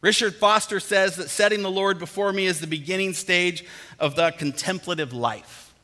Richard 0.00 0.36
Foster 0.36 0.78
says 0.78 1.16
that 1.16 1.28
setting 1.28 1.62
the 1.62 1.70
Lord 1.70 1.98
before 1.98 2.32
me 2.32 2.46
is 2.46 2.60
the 2.60 2.68
beginning 2.68 3.12
stage 3.12 3.64
of 3.98 4.14
the 4.14 4.30
contemplative 4.30 5.12
life. 5.12 5.74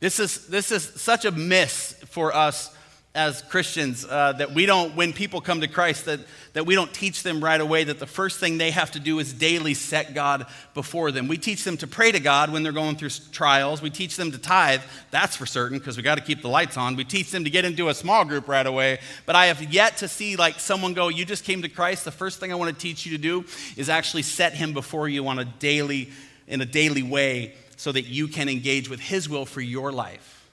This 0.00 0.18
is, 0.18 0.46
this 0.48 0.72
is 0.72 0.82
such 0.82 1.26
a 1.26 1.30
miss 1.30 1.92
for 2.06 2.34
us 2.34 2.74
as 3.14 3.42
Christians 3.42 4.06
uh, 4.08 4.32
that 4.32 4.52
we 4.52 4.64
don't, 4.64 4.96
when 4.96 5.12
people 5.12 5.42
come 5.42 5.60
to 5.60 5.68
Christ, 5.68 6.06
that, 6.06 6.20
that 6.54 6.64
we 6.64 6.74
don't 6.74 6.92
teach 6.94 7.22
them 7.22 7.44
right 7.44 7.60
away 7.60 7.84
that 7.84 7.98
the 7.98 8.06
first 8.06 8.40
thing 8.40 8.56
they 8.56 8.70
have 8.70 8.90
to 8.92 9.00
do 9.00 9.18
is 9.18 9.34
daily 9.34 9.74
set 9.74 10.14
God 10.14 10.46
before 10.72 11.12
them. 11.12 11.28
We 11.28 11.36
teach 11.36 11.62
them 11.62 11.76
to 11.78 11.86
pray 11.86 12.10
to 12.10 12.20
God 12.20 12.50
when 12.50 12.62
they're 12.62 12.72
going 12.72 12.96
through 12.96 13.10
trials. 13.30 13.82
We 13.82 13.90
teach 13.90 14.16
them 14.16 14.32
to 14.32 14.38
tithe, 14.38 14.80
that's 15.10 15.36
for 15.36 15.44
certain, 15.44 15.78
because 15.78 15.98
we 15.98 16.02
got 16.02 16.14
to 16.14 16.24
keep 16.24 16.40
the 16.40 16.48
lights 16.48 16.78
on. 16.78 16.96
We 16.96 17.04
teach 17.04 17.30
them 17.30 17.44
to 17.44 17.50
get 17.50 17.66
into 17.66 17.90
a 17.90 17.94
small 17.94 18.24
group 18.24 18.48
right 18.48 18.66
away. 18.66 18.98
But 19.26 19.36
I 19.36 19.46
have 19.46 19.62
yet 19.62 19.98
to 19.98 20.08
see 20.08 20.36
like 20.36 20.58
someone 20.58 20.94
go, 20.94 21.08
You 21.08 21.26
just 21.26 21.44
came 21.44 21.60
to 21.62 21.68
Christ. 21.68 22.06
The 22.06 22.10
first 22.10 22.40
thing 22.40 22.50
I 22.50 22.54
want 22.54 22.74
to 22.74 22.80
teach 22.80 23.04
you 23.04 23.12
to 23.12 23.22
do 23.22 23.44
is 23.76 23.90
actually 23.90 24.22
set 24.22 24.54
Him 24.54 24.72
before 24.72 25.06
you 25.06 25.28
on 25.28 25.38
a 25.38 25.44
daily, 25.44 26.08
in 26.48 26.62
a 26.62 26.66
daily 26.66 27.02
way 27.02 27.56
so 27.76 27.92
that 27.92 28.06
you 28.06 28.26
can 28.26 28.48
engage 28.48 28.88
with 28.88 29.00
His 29.00 29.28
will 29.28 29.44
for 29.44 29.60
your 29.60 29.92
life 29.92 30.48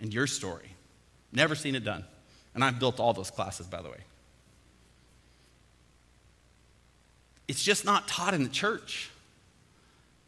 and 0.00 0.14
your 0.14 0.28
story. 0.28 0.73
Never 1.34 1.54
seen 1.54 1.74
it 1.74 1.84
done. 1.84 2.04
And 2.54 2.62
I've 2.62 2.78
built 2.78 3.00
all 3.00 3.12
those 3.12 3.30
classes, 3.30 3.66
by 3.66 3.82
the 3.82 3.90
way. 3.90 3.98
It's 7.48 7.62
just 7.62 7.84
not 7.84 8.08
taught 8.08 8.32
in 8.32 8.44
the 8.44 8.48
church. 8.48 9.10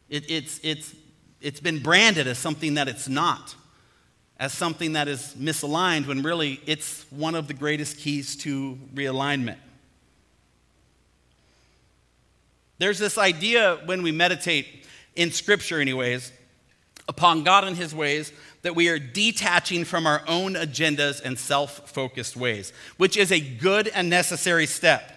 It, 0.09 0.29
it's, 0.29 0.59
it's, 0.61 0.93
it's 1.41 1.59
been 1.59 1.81
branded 1.81 2.27
as 2.27 2.37
something 2.37 2.75
that 2.75 2.87
it's 2.87 3.07
not, 3.07 3.55
as 4.39 4.53
something 4.53 4.93
that 4.93 5.07
is 5.07 5.33
misaligned, 5.39 6.05
when 6.05 6.21
really 6.21 6.59
it's 6.65 7.05
one 7.09 7.33
of 7.33 7.47
the 7.47 7.53
greatest 7.53 7.97
keys 7.97 8.35
to 8.37 8.77
realignment. 8.93 9.57
There's 12.77 12.99
this 12.99 13.17
idea 13.17 13.79
when 13.85 14.03
we 14.03 14.11
meditate 14.11 14.85
in 15.15 15.31
Scripture, 15.31 15.81
anyways, 15.81 16.31
upon 17.07 17.43
God 17.43 17.63
and 17.63 17.75
His 17.75 17.95
ways, 17.95 18.31
that 18.61 18.75
we 18.75 18.89
are 18.89 18.99
detaching 18.99 19.85
from 19.85 20.07
our 20.07 20.21
own 20.27 20.53
agendas 20.55 21.21
and 21.23 21.37
self 21.37 21.89
focused 21.89 22.35
ways, 22.35 22.73
which 22.97 23.17
is 23.17 23.31
a 23.31 23.39
good 23.39 23.87
and 23.87 24.09
necessary 24.09 24.65
step. 24.65 25.13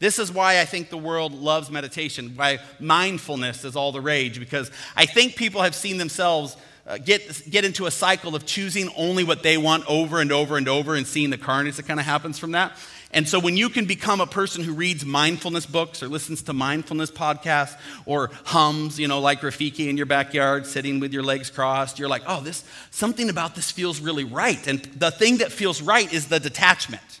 This 0.00 0.18
is 0.18 0.30
why 0.30 0.60
I 0.60 0.64
think 0.64 0.90
the 0.90 0.98
world 0.98 1.32
loves 1.32 1.70
meditation, 1.70 2.34
why 2.36 2.60
mindfulness 2.78 3.64
is 3.64 3.74
all 3.74 3.90
the 3.90 4.00
rage, 4.00 4.38
because 4.38 4.70
I 4.94 5.06
think 5.06 5.34
people 5.34 5.62
have 5.62 5.74
seen 5.74 5.98
themselves 5.98 6.56
uh, 6.86 6.98
get, 6.98 7.42
get 7.50 7.64
into 7.64 7.86
a 7.86 7.90
cycle 7.90 8.34
of 8.34 8.46
choosing 8.46 8.90
only 8.96 9.24
what 9.24 9.42
they 9.42 9.58
want 9.58 9.84
over 9.88 10.20
and 10.20 10.32
over 10.32 10.56
and 10.56 10.68
over 10.68 10.94
and 10.94 11.06
seeing 11.06 11.30
the 11.30 11.38
carnage 11.38 11.76
that 11.76 11.86
kind 11.86 12.00
of 12.00 12.06
happens 12.06 12.38
from 12.38 12.52
that. 12.52 12.76
And 13.10 13.26
so, 13.26 13.40
when 13.40 13.56
you 13.56 13.70
can 13.70 13.86
become 13.86 14.20
a 14.20 14.26
person 14.26 14.62
who 14.62 14.74
reads 14.74 15.04
mindfulness 15.04 15.64
books 15.64 16.02
or 16.02 16.08
listens 16.08 16.42
to 16.42 16.52
mindfulness 16.52 17.10
podcasts 17.10 17.74
or 18.04 18.30
hums, 18.44 19.00
you 19.00 19.08
know, 19.08 19.20
like 19.20 19.40
Rafiki 19.40 19.88
in 19.88 19.96
your 19.96 20.06
backyard, 20.06 20.66
sitting 20.66 21.00
with 21.00 21.14
your 21.14 21.22
legs 21.22 21.48
crossed, 21.48 21.98
you're 21.98 22.08
like, 22.08 22.22
oh, 22.26 22.42
this, 22.42 22.64
something 22.90 23.30
about 23.30 23.54
this 23.54 23.70
feels 23.70 24.00
really 24.00 24.24
right. 24.24 24.66
And 24.66 24.80
the 24.96 25.10
thing 25.10 25.38
that 25.38 25.52
feels 25.52 25.80
right 25.80 26.12
is 26.12 26.28
the 26.28 26.38
detachment. 26.38 27.20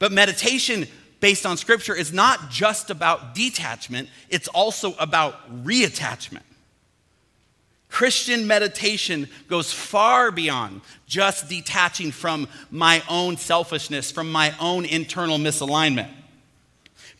But 0.00 0.10
meditation 0.10 0.86
based 1.20 1.46
on 1.46 1.56
scripture 1.56 1.94
is 1.94 2.12
not 2.12 2.50
just 2.50 2.90
about 2.90 3.34
detachment, 3.34 4.08
it's 4.28 4.48
also 4.48 4.94
about 4.94 5.64
reattachment. 5.64 6.42
Christian 7.88 8.46
meditation 8.46 9.28
goes 9.48 9.72
far 9.72 10.30
beyond 10.30 10.82
just 11.06 11.48
detaching 11.48 12.12
from 12.12 12.48
my 12.70 13.02
own 13.08 13.36
selfishness, 13.36 14.10
from 14.10 14.30
my 14.30 14.54
own 14.60 14.84
internal 14.84 15.38
misalignment. 15.38 16.10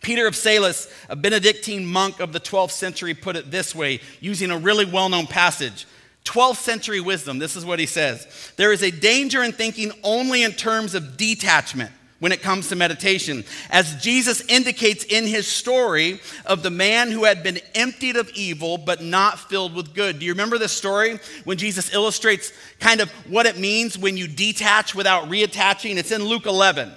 Peter 0.02 0.26
of 0.26 0.36
Celles, 0.36 0.88
a 1.08 1.16
Benedictine 1.16 1.84
monk 1.84 2.20
of 2.20 2.32
the 2.32 2.40
12th 2.40 2.70
century, 2.70 3.14
put 3.14 3.34
it 3.34 3.50
this 3.50 3.74
way, 3.74 4.00
using 4.20 4.50
a 4.50 4.58
really 4.58 4.84
well 4.84 5.08
known 5.08 5.26
passage. 5.26 5.86
12th 6.24 6.56
century 6.56 7.00
wisdom, 7.00 7.38
this 7.38 7.56
is 7.56 7.64
what 7.64 7.78
he 7.78 7.86
says 7.86 8.52
There 8.56 8.72
is 8.72 8.82
a 8.82 8.90
danger 8.90 9.42
in 9.42 9.52
thinking 9.52 9.90
only 10.02 10.42
in 10.42 10.52
terms 10.52 10.94
of 10.94 11.16
detachment 11.16 11.90
when 12.20 12.32
it 12.32 12.42
comes 12.42 12.68
to 12.68 12.76
meditation, 12.76 13.44
as 13.70 14.02
Jesus 14.02 14.40
indicates 14.48 15.04
in 15.04 15.26
his 15.26 15.46
story 15.46 16.20
of 16.44 16.62
the 16.62 16.70
man 16.70 17.12
who 17.12 17.24
had 17.24 17.42
been 17.42 17.60
emptied 17.74 18.16
of 18.16 18.30
evil 18.34 18.76
but 18.76 19.02
not 19.02 19.38
filled 19.38 19.74
with 19.74 19.94
good. 19.94 20.18
Do 20.18 20.26
you 20.26 20.32
remember 20.32 20.58
this 20.58 20.72
story 20.72 21.20
when 21.44 21.58
Jesus 21.58 21.94
illustrates 21.94 22.52
kind 22.80 23.00
of 23.00 23.10
what 23.28 23.46
it 23.46 23.56
means 23.56 23.96
when 23.96 24.16
you 24.16 24.26
detach 24.26 24.94
without 24.94 25.28
reattaching? 25.28 25.96
It's 25.96 26.10
in 26.10 26.24
Luke 26.24 26.46
11. 26.46 26.92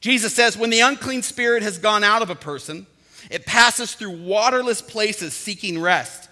Jesus 0.00 0.34
says, 0.34 0.56
When 0.56 0.70
the 0.70 0.80
unclean 0.80 1.22
spirit 1.22 1.62
has 1.62 1.78
gone 1.78 2.02
out 2.02 2.22
of 2.22 2.30
a 2.30 2.34
person, 2.34 2.86
it 3.30 3.46
passes 3.46 3.94
through 3.94 4.22
waterless 4.24 4.82
places 4.82 5.34
seeking 5.34 5.80
rest. 5.80 6.28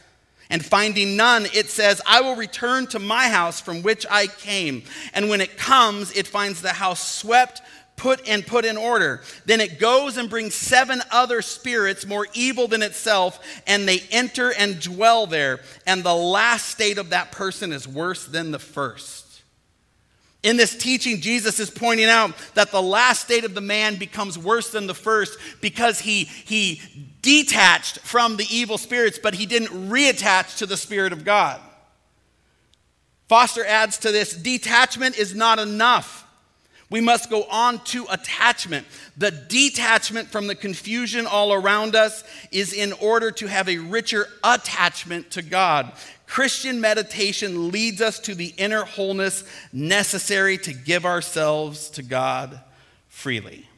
And 0.52 0.64
finding 0.64 1.16
none, 1.16 1.46
it 1.54 1.70
says, 1.70 2.02
I 2.04 2.22
will 2.22 2.34
return 2.34 2.88
to 2.88 2.98
my 2.98 3.28
house 3.28 3.60
from 3.60 3.82
which 3.82 4.04
I 4.10 4.26
came. 4.26 4.82
And 5.14 5.28
when 5.28 5.40
it 5.40 5.56
comes, 5.56 6.10
it 6.10 6.26
finds 6.26 6.60
the 6.60 6.72
house 6.72 7.00
swept 7.00 7.62
put 8.00 8.26
and 8.26 8.46
put 8.46 8.64
in 8.64 8.78
order. 8.78 9.20
Then 9.44 9.60
it 9.60 9.78
goes 9.78 10.16
and 10.16 10.30
brings 10.30 10.54
seven 10.54 11.02
other 11.10 11.42
spirits 11.42 12.06
more 12.06 12.26
evil 12.32 12.66
than 12.66 12.82
itself, 12.82 13.38
and 13.66 13.86
they 13.86 14.02
enter 14.10 14.54
and 14.54 14.80
dwell 14.80 15.26
there. 15.26 15.60
And 15.86 16.02
the 16.02 16.14
last 16.14 16.68
state 16.68 16.96
of 16.96 17.10
that 17.10 17.30
person 17.30 17.72
is 17.72 17.86
worse 17.86 18.24
than 18.24 18.52
the 18.52 18.58
first. 18.58 19.42
In 20.42 20.56
this 20.56 20.74
teaching, 20.74 21.20
Jesus 21.20 21.60
is 21.60 21.68
pointing 21.68 22.06
out 22.06 22.32
that 22.54 22.70
the 22.70 22.80
last 22.80 23.20
state 23.20 23.44
of 23.44 23.54
the 23.54 23.60
man 23.60 23.96
becomes 23.96 24.38
worse 24.38 24.70
than 24.70 24.86
the 24.86 24.94
first 24.94 25.38
because 25.60 26.00
he, 26.00 26.24
he 26.24 26.80
detached 27.20 27.98
from 27.98 28.38
the 28.38 28.46
evil 28.50 28.78
spirits, 28.78 29.18
but 29.22 29.34
he 29.34 29.44
didn't 29.44 29.90
reattach 29.90 30.56
to 30.56 30.64
the 30.64 30.78
Spirit 30.78 31.12
of 31.12 31.26
God. 31.26 31.60
Foster 33.28 33.66
adds 33.66 33.98
to 33.98 34.10
this 34.10 34.34
detachment 34.34 35.18
is 35.18 35.34
not 35.34 35.58
enough. 35.58 36.26
We 36.90 37.00
must 37.00 37.30
go 37.30 37.44
on 37.44 37.78
to 37.86 38.04
attachment. 38.10 38.84
The 39.16 39.30
detachment 39.30 40.28
from 40.28 40.48
the 40.48 40.56
confusion 40.56 41.24
all 41.24 41.52
around 41.52 41.94
us 41.94 42.24
is 42.50 42.72
in 42.72 42.92
order 42.94 43.30
to 43.30 43.46
have 43.46 43.68
a 43.68 43.78
richer 43.78 44.26
attachment 44.42 45.30
to 45.32 45.42
God. 45.42 45.92
Christian 46.26 46.80
meditation 46.80 47.70
leads 47.70 48.00
us 48.00 48.18
to 48.20 48.34
the 48.34 48.52
inner 48.56 48.84
wholeness 48.84 49.44
necessary 49.72 50.58
to 50.58 50.72
give 50.72 51.06
ourselves 51.06 51.90
to 51.90 52.02
God 52.02 52.60
freely. 53.08 53.69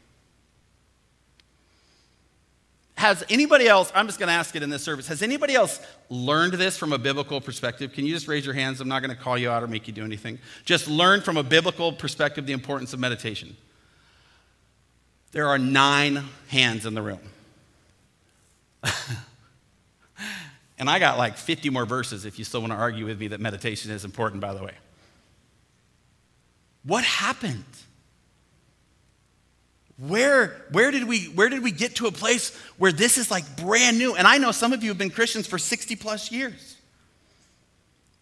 Has 2.95 3.23
anybody 3.29 3.67
else, 3.67 3.91
I'm 3.95 4.05
just 4.05 4.19
going 4.19 4.27
to 4.27 4.33
ask 4.33 4.55
it 4.55 4.63
in 4.63 4.69
this 4.69 4.83
service, 4.83 5.07
has 5.07 5.21
anybody 5.21 5.55
else 5.55 5.79
learned 6.09 6.53
this 6.53 6.77
from 6.77 6.93
a 6.93 6.97
biblical 6.97 7.41
perspective? 7.41 7.91
Can 7.91 8.05
you 8.05 8.13
just 8.13 8.27
raise 8.27 8.45
your 8.45 8.53
hands? 8.53 8.81
I'm 8.81 8.87
not 8.87 9.01
going 9.01 9.15
to 9.15 9.21
call 9.21 9.37
you 9.37 9.49
out 9.49 9.63
or 9.63 9.67
make 9.67 9.87
you 9.87 9.93
do 9.93 10.03
anything. 10.03 10.37
Just 10.63 10.87
learn 10.87 11.21
from 11.21 11.37
a 11.37 11.43
biblical 11.43 11.91
perspective 11.91 12.45
the 12.45 12.53
importance 12.53 12.93
of 12.93 12.99
meditation. 12.99 13.57
There 15.31 15.47
are 15.47 15.57
nine 15.57 16.23
hands 16.47 16.85
in 16.85 16.93
the 16.93 17.01
room. 17.01 17.19
and 20.77 20.87
I 20.87 20.99
got 20.99 21.17
like 21.17 21.37
50 21.37 21.71
more 21.71 21.85
verses 21.85 22.25
if 22.25 22.37
you 22.37 22.45
still 22.45 22.61
want 22.61 22.73
to 22.73 22.77
argue 22.77 23.05
with 23.05 23.19
me 23.19 23.29
that 23.29 23.39
meditation 23.39 23.89
is 23.89 24.05
important, 24.05 24.41
by 24.41 24.53
the 24.53 24.63
way. 24.63 24.73
What 26.83 27.03
happened? 27.03 27.63
Where, 29.97 30.65
where, 30.71 30.91
did 30.91 31.03
we, 31.03 31.25
where 31.25 31.49
did 31.49 31.63
we 31.63 31.71
get 31.71 31.95
to 31.97 32.07
a 32.07 32.11
place 32.11 32.55
where 32.77 32.91
this 32.91 33.17
is 33.17 33.29
like 33.29 33.57
brand 33.57 33.97
new? 33.97 34.15
And 34.15 34.27
I 34.27 34.37
know 34.37 34.51
some 34.51 34.73
of 34.73 34.83
you 34.83 34.89
have 34.89 34.97
been 34.97 35.11
Christians 35.11 35.45
for 35.45 35.57
60 35.57 35.95
plus 35.97 36.31
years. 36.31 36.77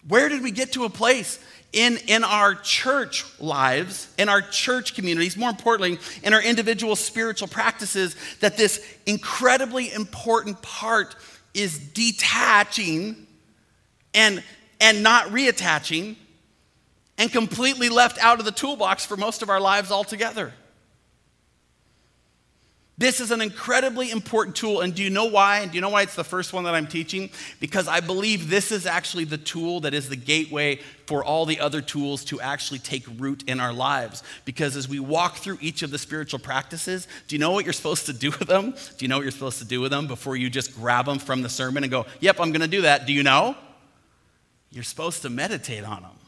Where 0.08 0.30
did 0.30 0.44
we 0.44 0.52
get 0.52 0.74
to 0.74 0.84
a 0.84 0.90
place 0.90 1.40
in, 1.74 1.98
in 2.08 2.24
our 2.24 2.56
church 2.56 3.24
lives, 3.40 4.14
in 4.18 4.28
our 4.28 4.42
church 4.42 4.96
communities, 4.96 5.38
more 5.38 5.50
importantly, 5.50 6.00
in 6.24 6.34
our 6.34 6.42
individual 6.42 6.96
spiritual 6.96 7.48
practices, 7.48 8.16
that 8.42 8.58
this 8.58 8.86
incredibly 9.06 9.94
important 9.94 10.62
part 10.62 11.16
is 11.54 11.78
detaching 11.78 13.28
and, 14.14 14.44
and 14.82 15.02
not 15.04 15.28
reattaching 15.28 16.16
and 17.18 17.32
completely 17.32 17.88
left 17.88 18.18
out 18.20 18.40
of 18.40 18.46
the 18.46 18.52
toolbox 18.52 19.06
for 19.06 19.16
most 19.16 19.42
of 19.42 19.50
our 19.50 19.62
lives 19.62 19.92
altogether? 19.92 20.52
This 23.02 23.20
is 23.20 23.32
an 23.32 23.42
incredibly 23.42 24.12
important 24.12 24.56
tool. 24.56 24.82
And 24.82 24.94
do 24.94 25.02
you 25.02 25.10
know 25.10 25.26
why? 25.26 25.62
And 25.62 25.72
do 25.72 25.76
you 25.76 25.82
know 25.82 25.90
why 25.90 26.04
it's 26.04 26.14
the 26.14 26.24
first 26.24 26.54
one 26.54 26.66
that 26.66 26.76
I'm 26.76 26.86
teaching? 26.86 27.32
Because 27.60 27.88
I 27.88 28.00
believe 28.00 28.48
this 28.48 28.72
is 28.72 28.86
actually 28.86 29.24
the 29.24 29.40
tool 29.40 29.80
that 29.80 29.96
is 29.96 30.08
the 30.08 30.16
gateway 30.16 30.80
for 31.08 31.26
all 31.26 31.48
the 31.48 31.62
other 31.62 31.82
tools 31.82 32.24
to 32.26 32.40
actually 32.40 32.78
take 32.78 33.04
root 33.18 33.44
in 33.48 33.60
our 33.60 33.74
lives. 33.74 34.22
Because 34.46 34.78
as 34.78 34.88
we 34.88 35.00
walk 35.00 35.38
through 35.38 35.58
each 35.62 35.82
of 35.82 35.90
the 35.90 35.98
spiritual 35.98 36.38
practices, 36.38 37.08
do 37.28 37.36
you 37.36 37.40
know 37.40 37.50
what 37.50 37.66
you're 37.66 37.74
supposed 37.74 38.06
to 38.06 38.14
do 38.14 38.30
with 38.30 38.48
them? 38.48 38.70
Do 38.70 39.04
you 39.04 39.08
know 39.08 39.18
what 39.18 39.24
you're 39.24 39.32
supposed 39.32 39.58
to 39.58 39.66
do 39.66 39.82
with 39.82 39.90
them 39.90 40.06
before 40.06 40.36
you 40.36 40.52
just 40.52 40.76
grab 40.76 41.08
them 41.08 41.18
from 41.18 41.42
the 41.42 41.50
sermon 41.50 41.84
and 41.84 41.90
go, 41.90 42.06
Yep, 42.20 42.40
I'm 42.40 42.52
going 42.52 42.62
to 42.62 42.68
do 42.68 42.84
that? 42.84 43.08
Do 43.08 43.14
you 43.14 43.24
know? 43.24 43.56
You're 44.70 44.84
supposed 44.84 45.24
to 45.24 45.32
meditate 45.32 45.84
on 45.84 46.04
them. 46.04 46.21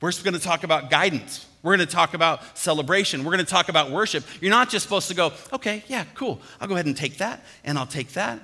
We're 0.00 0.12
going 0.12 0.34
to 0.34 0.40
talk 0.40 0.62
about 0.62 0.90
guidance. 0.90 1.46
We're 1.62 1.76
going 1.76 1.86
to 1.86 1.92
talk 1.92 2.14
about 2.14 2.56
celebration. 2.56 3.24
We're 3.24 3.32
going 3.32 3.44
to 3.44 3.50
talk 3.50 3.68
about 3.68 3.90
worship. 3.90 4.24
You're 4.40 4.50
not 4.50 4.68
just 4.70 4.84
supposed 4.84 5.08
to 5.08 5.14
go, 5.14 5.32
okay, 5.52 5.82
yeah, 5.88 6.04
cool. 6.14 6.40
I'll 6.60 6.68
go 6.68 6.74
ahead 6.74 6.86
and 6.86 6.96
take 6.96 7.18
that, 7.18 7.44
and 7.64 7.78
I'll 7.78 7.86
take 7.86 8.10
that, 8.12 8.38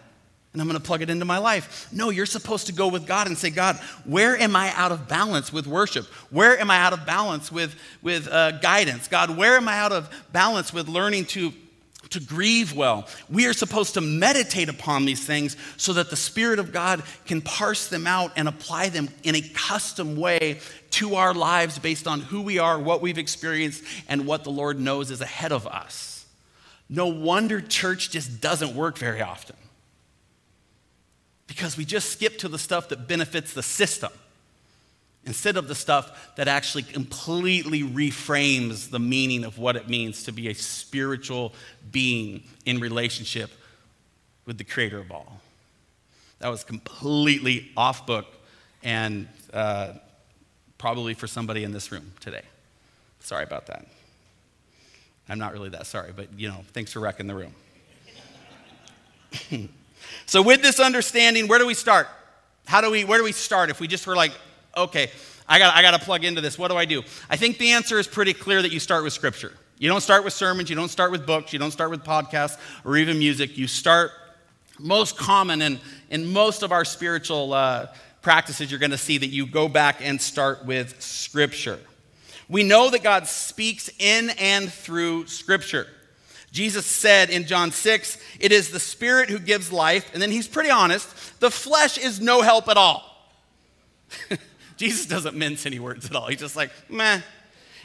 and 0.52 0.60
I'm 0.60 0.66
going 0.66 0.80
to 0.80 0.84
plug 0.84 1.02
it 1.02 1.10
into 1.10 1.24
my 1.24 1.38
life. 1.38 1.88
No, 1.92 2.10
you're 2.10 2.26
supposed 2.26 2.66
to 2.66 2.72
go 2.72 2.88
with 2.88 3.06
God 3.06 3.26
and 3.26 3.36
say, 3.38 3.50
God, 3.50 3.76
where 4.04 4.36
am 4.36 4.56
I 4.56 4.72
out 4.74 4.92
of 4.92 5.08
balance 5.08 5.52
with 5.52 5.66
worship? 5.66 6.06
Where 6.30 6.58
am 6.58 6.70
I 6.70 6.78
out 6.78 6.94
of 6.94 7.06
balance 7.06 7.52
with, 7.52 7.74
with 8.02 8.28
uh, 8.28 8.52
guidance? 8.58 9.06
God, 9.06 9.36
where 9.36 9.56
am 9.56 9.68
I 9.68 9.78
out 9.78 9.92
of 9.92 10.10
balance 10.32 10.72
with 10.72 10.88
learning 10.88 11.26
to 11.26 11.52
to 12.12 12.20
grieve 12.20 12.74
well. 12.74 13.06
We 13.28 13.46
are 13.46 13.52
supposed 13.52 13.94
to 13.94 14.00
meditate 14.00 14.68
upon 14.68 15.04
these 15.04 15.24
things 15.24 15.56
so 15.76 15.92
that 15.94 16.10
the 16.10 16.16
Spirit 16.16 16.58
of 16.58 16.72
God 16.72 17.02
can 17.26 17.40
parse 17.40 17.88
them 17.88 18.06
out 18.06 18.32
and 18.36 18.48
apply 18.48 18.88
them 18.88 19.08
in 19.22 19.34
a 19.34 19.40
custom 19.40 20.16
way 20.16 20.60
to 20.90 21.16
our 21.16 21.34
lives 21.34 21.78
based 21.78 22.06
on 22.06 22.20
who 22.20 22.42
we 22.42 22.58
are, 22.58 22.78
what 22.78 23.02
we've 23.02 23.18
experienced, 23.18 23.82
and 24.08 24.26
what 24.26 24.44
the 24.44 24.50
Lord 24.50 24.80
knows 24.80 25.10
is 25.10 25.20
ahead 25.20 25.52
of 25.52 25.66
us. 25.66 26.26
No 26.88 27.06
wonder 27.06 27.60
church 27.60 28.10
just 28.10 28.40
doesn't 28.40 28.74
work 28.74 28.98
very 28.98 29.22
often 29.22 29.56
because 31.46 31.76
we 31.76 31.84
just 31.84 32.10
skip 32.10 32.38
to 32.38 32.48
the 32.48 32.58
stuff 32.58 32.88
that 32.90 33.08
benefits 33.08 33.52
the 33.52 33.62
system 33.62 34.12
instead 35.24 35.56
of 35.56 35.68
the 35.68 35.74
stuff 35.74 36.34
that 36.36 36.48
actually 36.48 36.82
completely 36.82 37.82
reframes 37.82 38.90
the 38.90 38.98
meaning 38.98 39.44
of 39.44 39.58
what 39.58 39.76
it 39.76 39.88
means 39.88 40.24
to 40.24 40.32
be 40.32 40.48
a 40.48 40.54
spiritual 40.54 41.52
being 41.90 42.42
in 42.64 42.80
relationship 42.80 43.50
with 44.46 44.58
the 44.58 44.64
creator 44.64 44.98
of 44.98 45.12
all. 45.12 45.40
That 46.40 46.48
was 46.48 46.64
completely 46.64 47.70
off 47.76 48.04
book 48.04 48.26
and 48.82 49.28
uh, 49.52 49.92
probably 50.76 51.14
for 51.14 51.28
somebody 51.28 51.62
in 51.62 51.72
this 51.72 51.92
room 51.92 52.12
today. 52.18 52.42
Sorry 53.20 53.44
about 53.44 53.66
that. 53.66 53.86
I'm 55.28 55.38
not 55.38 55.52
really 55.52 55.68
that 55.68 55.86
sorry, 55.86 56.12
but 56.14 56.36
you 56.36 56.48
know, 56.48 56.64
thanks 56.72 56.92
for 56.92 56.98
wrecking 56.98 57.28
the 57.28 57.34
room. 57.36 57.54
so 60.26 60.42
with 60.42 60.62
this 60.62 60.80
understanding, 60.80 61.46
where 61.46 61.60
do 61.60 61.66
we 61.66 61.74
start? 61.74 62.08
How 62.66 62.80
do 62.80 62.90
we 62.90 63.04
where 63.04 63.18
do 63.18 63.24
we 63.24 63.32
start 63.32 63.70
if 63.70 63.78
we 63.78 63.86
just 63.86 64.06
were 64.06 64.16
like 64.16 64.32
okay, 64.76 65.10
I 65.48 65.58
got, 65.58 65.74
I 65.74 65.82
got 65.82 65.92
to 65.92 66.04
plug 66.04 66.24
into 66.24 66.40
this. 66.40 66.58
What 66.58 66.70
do 66.70 66.76
I 66.76 66.84
do? 66.84 67.02
I 67.28 67.36
think 67.36 67.58
the 67.58 67.72
answer 67.72 67.98
is 67.98 68.06
pretty 68.06 68.32
clear 68.32 68.62
that 68.62 68.72
you 68.72 68.80
start 68.80 69.04
with 69.04 69.12
Scripture. 69.12 69.52
You 69.78 69.88
don't 69.88 70.00
start 70.00 70.24
with 70.24 70.32
sermons, 70.32 70.70
you 70.70 70.76
don't 70.76 70.88
start 70.88 71.10
with 71.10 71.26
books, 71.26 71.52
you 71.52 71.58
don't 71.58 71.72
start 71.72 71.90
with 71.90 72.04
podcasts 72.04 72.58
or 72.84 72.96
even 72.96 73.18
music. 73.18 73.58
You 73.58 73.66
start 73.66 74.12
most 74.78 75.16
common 75.16 75.60
in, 75.62 75.80
in 76.10 76.32
most 76.32 76.62
of 76.62 76.72
our 76.72 76.84
spiritual 76.84 77.52
uh, 77.52 77.88
practices, 78.22 78.70
you're 78.70 78.80
going 78.80 78.92
to 78.92 78.98
see 78.98 79.18
that 79.18 79.26
you 79.26 79.46
go 79.46 79.68
back 79.68 79.96
and 80.00 80.20
start 80.20 80.64
with 80.64 81.00
Scripture. 81.02 81.78
We 82.48 82.62
know 82.62 82.90
that 82.90 83.02
God 83.02 83.26
speaks 83.26 83.90
in 83.98 84.30
and 84.38 84.72
through 84.72 85.26
Scripture. 85.26 85.86
Jesus 86.52 86.84
said 86.86 87.30
in 87.30 87.46
John 87.46 87.72
6, 87.72 88.18
It 88.38 88.52
is 88.52 88.70
the 88.70 88.80
Spirit 88.80 89.30
who 89.30 89.38
gives 89.38 89.72
life. 89.72 90.10
And 90.12 90.22
then 90.22 90.30
he's 90.30 90.46
pretty 90.46 90.70
honest 90.70 91.08
the 91.40 91.50
flesh 91.50 91.98
is 91.98 92.20
no 92.20 92.42
help 92.42 92.68
at 92.68 92.76
all. 92.76 93.08
Jesus 94.76 95.06
doesn't 95.06 95.36
mince 95.36 95.66
any 95.66 95.78
words 95.78 96.06
at 96.06 96.16
all. 96.16 96.26
He's 96.26 96.40
just 96.40 96.56
like, 96.56 96.70
meh, 96.88 97.20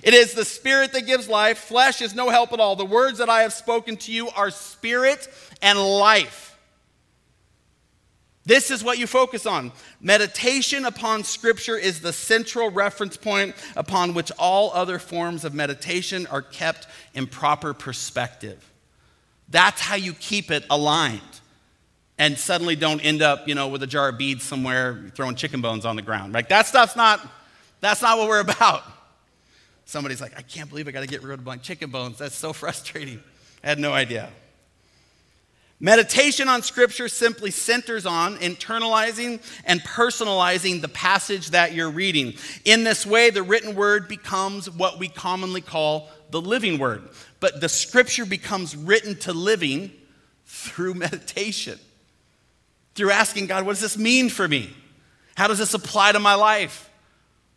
it 0.04 0.14
is 0.14 0.34
the 0.34 0.46
Spirit 0.46 0.94
that 0.94 1.06
gives 1.06 1.28
life. 1.28 1.58
Flesh 1.58 2.02
is 2.02 2.14
no 2.14 2.30
help 2.30 2.54
at 2.54 2.60
all. 2.60 2.76
The 2.76 2.86
words 2.86 3.18
that 3.20 3.30
I 3.30 3.42
have 3.42 3.54
spoken 3.54 3.98
to 3.98 4.12
you 4.12 4.30
are 4.30 4.52
spirit 4.52 5.28
and 5.62 5.80
life. 5.80 6.58
This 8.46 8.72
is 8.72 8.82
what 8.82 8.98
you 8.98 9.08
focus 9.08 9.46
on. 9.46 9.74
Meditation 10.00 10.86
upon 10.86 11.26
Scripture 11.26 11.76
is 11.76 12.00
the 12.00 12.14
central 12.14 12.72
reference 12.72 13.18
point 13.18 13.56
upon 13.76 14.14
which 14.14 14.32
all 14.40 14.72
other 14.74 15.00
forms 15.00 15.44
of 15.44 15.54
meditation 15.54 16.26
are 16.28 16.42
kept 16.42 16.88
in 17.14 17.28
proper 17.28 17.74
perspective. 17.74 18.72
That's 19.50 19.82
how 19.82 19.96
you 19.96 20.14
keep 20.14 20.50
it 20.50 20.66
aligned 20.70 21.22
and 22.18 22.38
suddenly 22.38 22.76
don't 22.76 23.00
end 23.02 23.22
up, 23.22 23.48
you 23.48 23.56
know, 23.56 23.68
with 23.68 23.84
a 23.84 23.88
jar 23.88 24.10
of 24.10 24.18
beads 24.18 24.44
somewhere 24.44 25.12
throwing 25.16 25.36
chicken 25.36 25.62
bones 25.62 25.86
on 25.86 25.96
the 25.96 26.02
ground. 26.02 26.34
Like 26.34 26.50
that 26.50 26.66
stuff's 26.66 26.96
not 26.96 27.26
that's 27.80 28.02
not 28.02 28.18
what 28.18 28.28
we're 28.28 28.40
about. 28.40 28.84
Somebody's 29.86 30.20
like, 30.20 30.38
I 30.38 30.42
can't 30.42 30.70
believe 30.70 30.88
I 30.88 30.92
got 30.92 31.02
to 31.02 31.08
get 31.08 31.24
rid 31.24 31.40
of 31.40 31.46
my 31.46 31.58
chicken 31.58 31.90
bones. 31.90 32.18
That's 32.18 32.36
so 32.36 32.54
frustrating. 32.54 33.22
I 33.64 33.68
had 33.68 33.80
no 33.80 33.94
idea. 33.94 34.30
Meditation 35.80 36.48
on 36.48 36.64
Scripture 36.64 37.08
simply 37.08 37.52
centers 37.52 38.08
on 38.08 38.38
internalizing 38.38 39.40
and 39.64 39.80
personalizing 39.82 40.82
the 40.82 40.88
passage 40.88 41.52
that 41.52 41.74
you're 41.74 41.92
reading. 41.92 42.34
In 42.66 42.84
this 42.84 43.06
way, 43.06 43.30
the 43.30 43.44
written 43.44 43.76
word 43.76 44.08
becomes 44.08 44.72
what 44.72 44.98
we 44.98 45.08
commonly 45.08 45.62
call 45.62 46.10
the 46.32 46.42
living 46.42 46.80
word. 46.80 47.08
But 47.40 47.62
the 47.62 47.70
Scripture 47.70 48.26
becomes 48.26 48.76
written 48.76 49.16
to 49.20 49.34
living 49.34 49.92
through 50.46 50.94
meditation, 50.96 51.80
through 52.98 53.12
asking 53.12 53.46
God, 53.46 53.66
what 53.66 53.74
does 53.74 53.82
this 53.82 53.98
mean 53.98 54.28
for 54.28 54.48
me? 54.48 54.76
How 55.36 55.48
does 55.48 55.60
this 55.60 55.74
apply 55.74 56.12
to 56.12 56.20
my 56.20 56.34
life? 56.34 56.90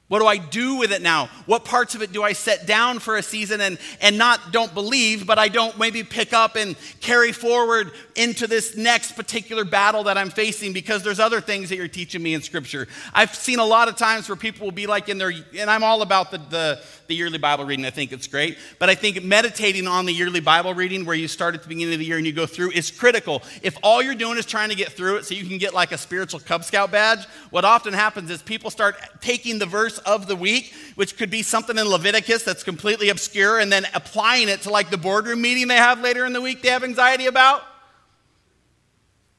What 0.08 0.18
do 0.18 0.26
I 0.26 0.38
do 0.38 0.74
with 0.74 0.90
it 0.90 1.02
now? 1.02 1.30
What 1.46 1.64
parts 1.64 1.94
of 1.94 2.02
it 2.02 2.12
do 2.12 2.24
I 2.24 2.32
set 2.32 2.66
down 2.66 2.98
for 2.98 3.16
a 3.16 3.22
season 3.22 3.60
and, 3.60 3.78
and 4.00 4.18
not 4.18 4.50
don't 4.50 4.74
believe, 4.74 5.24
but 5.24 5.38
I 5.38 5.46
don't 5.46 5.78
maybe 5.78 6.02
pick 6.02 6.32
up 6.32 6.56
and 6.56 6.74
carry 7.00 7.30
forward 7.30 7.92
into 8.16 8.48
this 8.48 8.76
next 8.76 9.12
particular 9.12 9.64
battle 9.64 10.02
that 10.04 10.18
I'm 10.18 10.30
facing 10.30 10.72
because 10.72 11.04
there's 11.04 11.20
other 11.20 11.40
things 11.40 11.68
that 11.68 11.76
you're 11.76 11.86
teaching 11.86 12.24
me 12.24 12.34
in 12.34 12.42
Scripture. 12.42 12.88
I've 13.14 13.32
seen 13.36 13.60
a 13.60 13.64
lot 13.64 13.88
of 13.88 13.96
times 13.96 14.28
where 14.28 14.34
people 14.34 14.66
will 14.66 14.72
be 14.72 14.88
like 14.88 15.08
in 15.08 15.16
their, 15.16 15.32
and 15.56 15.70
I'm 15.70 15.84
all 15.84 16.02
about 16.02 16.32
the, 16.32 16.38
the, 16.38 16.82
the 17.10 17.14
yearly 17.16 17.38
Bible 17.38 17.64
reading, 17.66 17.84
I 17.84 17.90
think 17.90 18.12
it's 18.12 18.26
great, 18.26 18.56
but 18.78 18.88
I 18.88 18.94
think 18.94 19.22
meditating 19.22 19.86
on 19.86 20.06
the 20.06 20.12
yearly 20.12 20.40
Bible 20.40 20.72
reading 20.72 21.04
where 21.04 21.16
you 21.16 21.28
start 21.28 21.54
at 21.54 21.62
the 21.62 21.68
beginning 21.68 21.92
of 21.92 21.98
the 21.98 22.06
year 22.06 22.16
and 22.16 22.26
you 22.26 22.32
go 22.32 22.46
through 22.46 22.70
is 22.70 22.90
critical. 22.90 23.42
If 23.62 23.76
all 23.82 24.00
you're 24.02 24.14
doing 24.14 24.38
is 24.38 24.46
trying 24.46 24.70
to 24.70 24.74
get 24.74 24.92
through 24.92 25.16
it 25.16 25.26
so 25.26 25.34
you 25.34 25.44
can 25.44 25.58
get 25.58 25.74
like 25.74 25.92
a 25.92 25.98
spiritual 25.98 26.40
Cub 26.40 26.64
Scout 26.64 26.90
badge, 26.90 27.26
what 27.50 27.64
often 27.64 27.92
happens 27.92 28.30
is 28.30 28.40
people 28.40 28.70
start 28.70 28.96
taking 29.20 29.58
the 29.58 29.66
verse 29.66 29.98
of 29.98 30.28
the 30.28 30.36
week, 30.36 30.72
which 30.94 31.16
could 31.16 31.30
be 31.30 31.42
something 31.42 31.76
in 31.76 31.86
Leviticus 31.86 32.44
that's 32.44 32.62
completely 32.62 33.10
obscure, 33.10 33.58
and 33.58 33.70
then 33.70 33.84
applying 33.92 34.48
it 34.48 34.62
to 34.62 34.70
like 34.70 34.88
the 34.90 34.98
boardroom 34.98 35.42
meeting 35.42 35.68
they 35.68 35.76
have 35.76 36.00
later 36.00 36.24
in 36.24 36.32
the 36.32 36.40
week 36.40 36.62
they 36.62 36.68
have 36.68 36.84
anxiety 36.84 37.26
about. 37.26 37.62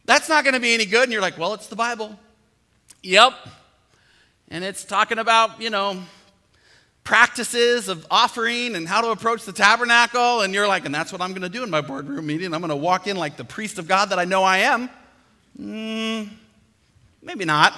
That's 0.05 0.27
not 0.27 0.43
going 0.43 0.55
to 0.55 0.59
be 0.59 0.73
any 0.73 0.85
good. 0.85 1.03
And 1.03 1.11
you're 1.13 1.21
like, 1.21 1.37
well, 1.37 1.53
it's 1.53 1.67
the 1.67 1.75
Bible. 1.77 2.19
Yep. 3.01 3.33
And 4.49 4.65
it's 4.65 4.83
talking 4.83 5.19
about, 5.19 5.61
you 5.61 5.69
know, 5.69 6.01
practices 7.03 7.87
of 7.87 8.05
offering 8.11 8.75
and 8.75 8.87
how 8.87 9.01
to 9.01 9.09
approach 9.09 9.43
the 9.43 9.51
tabernacle. 9.51 10.41
And 10.41 10.53
you're 10.53 10.67
like, 10.67 10.85
and 10.85 10.93
that's 10.93 11.11
what 11.11 11.21
I'm 11.21 11.31
going 11.31 11.41
to 11.41 11.49
do 11.49 11.63
in 11.63 11.69
my 11.69 11.81
boardroom 11.81 12.25
meeting. 12.27 12.53
I'm 12.53 12.61
going 12.61 12.69
to 12.69 12.75
walk 12.75 13.07
in 13.07 13.17
like 13.17 13.37
the 13.37 13.45
priest 13.45 13.79
of 13.79 13.87
God 13.87 14.09
that 14.09 14.19
I 14.19 14.25
know 14.25 14.43
I 14.43 14.59
am. 14.59 14.89
Mm, 15.59 16.29
maybe 17.21 17.45
not. 17.45 17.73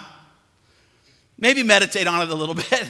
Maybe 1.38 1.64
meditate 1.64 2.08
on 2.08 2.22
it 2.22 2.30
a 2.30 2.36
little 2.36 2.56
bit. 2.70 2.86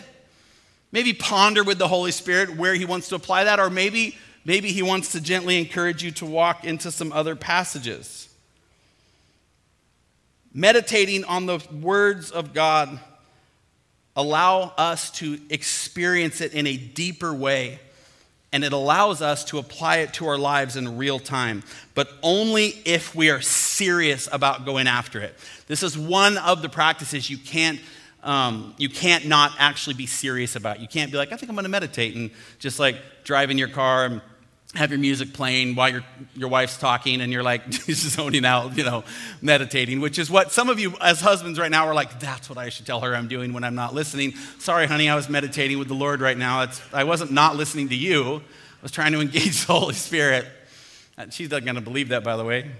Maybe 0.91 1.13
ponder 1.13 1.63
with 1.63 1.79
the 1.79 1.87
Holy 1.87 2.11
Spirit 2.11 2.55
where 2.55 2.75
He 2.75 2.85
wants 2.85 3.09
to 3.09 3.15
apply 3.15 3.45
that, 3.45 3.59
or 3.59 3.69
maybe, 3.69 4.17
maybe 4.45 4.71
He 4.71 4.81
wants 4.81 5.11
to 5.13 5.21
gently 5.21 5.57
encourage 5.57 6.03
you 6.03 6.11
to 6.11 6.25
walk 6.25 6.65
into 6.65 6.91
some 6.91 7.11
other 7.11 7.35
passages. 7.35 8.29
Meditating 10.53 11.23
on 11.25 11.47
the 11.47 11.59
words 11.81 12.29
of 12.29 12.53
God 12.53 12.99
allow 14.15 14.73
us 14.78 15.12
to 15.12 15.39
experience 15.49 16.41
it 16.41 16.54
in 16.54 16.67
a 16.67 16.78
deeper 16.78 17.34
way 17.34 17.80
and 18.54 18.63
it 18.63 18.71
allows 18.71 19.21
us 19.21 19.43
to 19.45 19.58
apply 19.58 19.97
it 19.97 20.13
to 20.13 20.28
our 20.28 20.38
lives 20.38 20.78
in 20.78 20.95
real 20.95 21.17
time, 21.17 21.63
but 21.95 22.08
only 22.21 22.67
if 22.86 23.15
we 23.15 23.32
are 23.32 23.41
serious 23.41 24.30
about 24.32 24.63
going 24.63 24.88
after 24.88 25.19
it. 25.19 25.34
This 25.65 25.82
is 25.82 25.97
one 25.97 26.38
of 26.38 26.62
the 26.62 26.69
practices 26.69 27.30
you 27.30 27.39
can't 27.39 27.80
um, 28.21 28.73
you 28.78 28.88
can't 28.88 29.28
not 29.28 29.52
actually 29.60 29.95
be 29.95 30.06
serious 30.06 30.56
about. 30.56 30.80
You 30.80 30.88
can't 30.88 31.12
be 31.12 31.17
like, 31.17 31.34
I 31.34 31.36
think 31.36 31.49
I'm 31.49 31.56
going 31.56 31.63
to 31.63 31.69
meditate 31.69 32.15
and 32.15 32.32
just 32.58 32.80
like 32.80 32.95
drive 33.26 33.52
in 33.52 33.58
your 33.58 33.67
car 33.67 34.06
and 34.06 34.21
have 34.75 34.89
your 34.89 34.99
music 34.99 35.33
playing 35.33 35.75
while 35.75 35.89
your, 35.89 36.03
your 36.36 36.49
wife's 36.49 36.77
talking 36.77 37.21
and 37.21 37.31
you're 37.31 37.43
like 37.43 37.71
zoning 37.73 38.43
out, 38.43 38.75
you 38.75 38.83
know, 38.83 39.03
meditating, 39.41 40.01
which 40.01 40.17
is 40.17 40.31
what 40.31 40.51
some 40.51 40.69
of 40.69 40.79
you 40.79 40.93
as 40.99 41.21
husbands 41.21 41.59
right 41.59 41.69
now 41.69 41.88
are 41.88 41.93
like, 41.93 42.19
that's 42.19 42.49
what 42.49 42.57
I 42.57 42.69
should 42.69 42.86
tell 42.86 43.01
her 43.01 43.15
I'm 43.15 43.27
doing 43.27 43.53
when 43.53 43.63
I'm 43.63 43.75
not 43.75 43.93
listening. 43.93 44.33
Sorry, 44.57 44.88
honey, 44.88 45.09
I 45.09 45.15
was 45.15 45.29
meditating 45.29 45.77
with 45.77 45.89
the 45.89 45.93
Lord 45.93 46.21
right 46.21 46.38
now. 46.38 46.63
It's, 46.63 46.81
I 46.91 47.03
wasn't 47.03 47.31
not 47.31 47.55
listening 47.55 47.89
to 47.89 47.95
you. 47.95 48.38
I 48.38 48.81
was 48.81 48.91
trying 48.91 49.12
to 49.12 49.21
engage 49.21 49.65
the 49.65 49.73
Holy 49.73 49.93
Spirit. 49.93 50.47
Uh, 51.17 51.27
she's 51.29 51.51
not 51.51 51.63
going 51.63 51.75
to 51.75 51.81
believe 51.81 52.09
that, 52.09 52.23
by 52.23 52.36
the 52.36 52.43
way. 52.43 52.71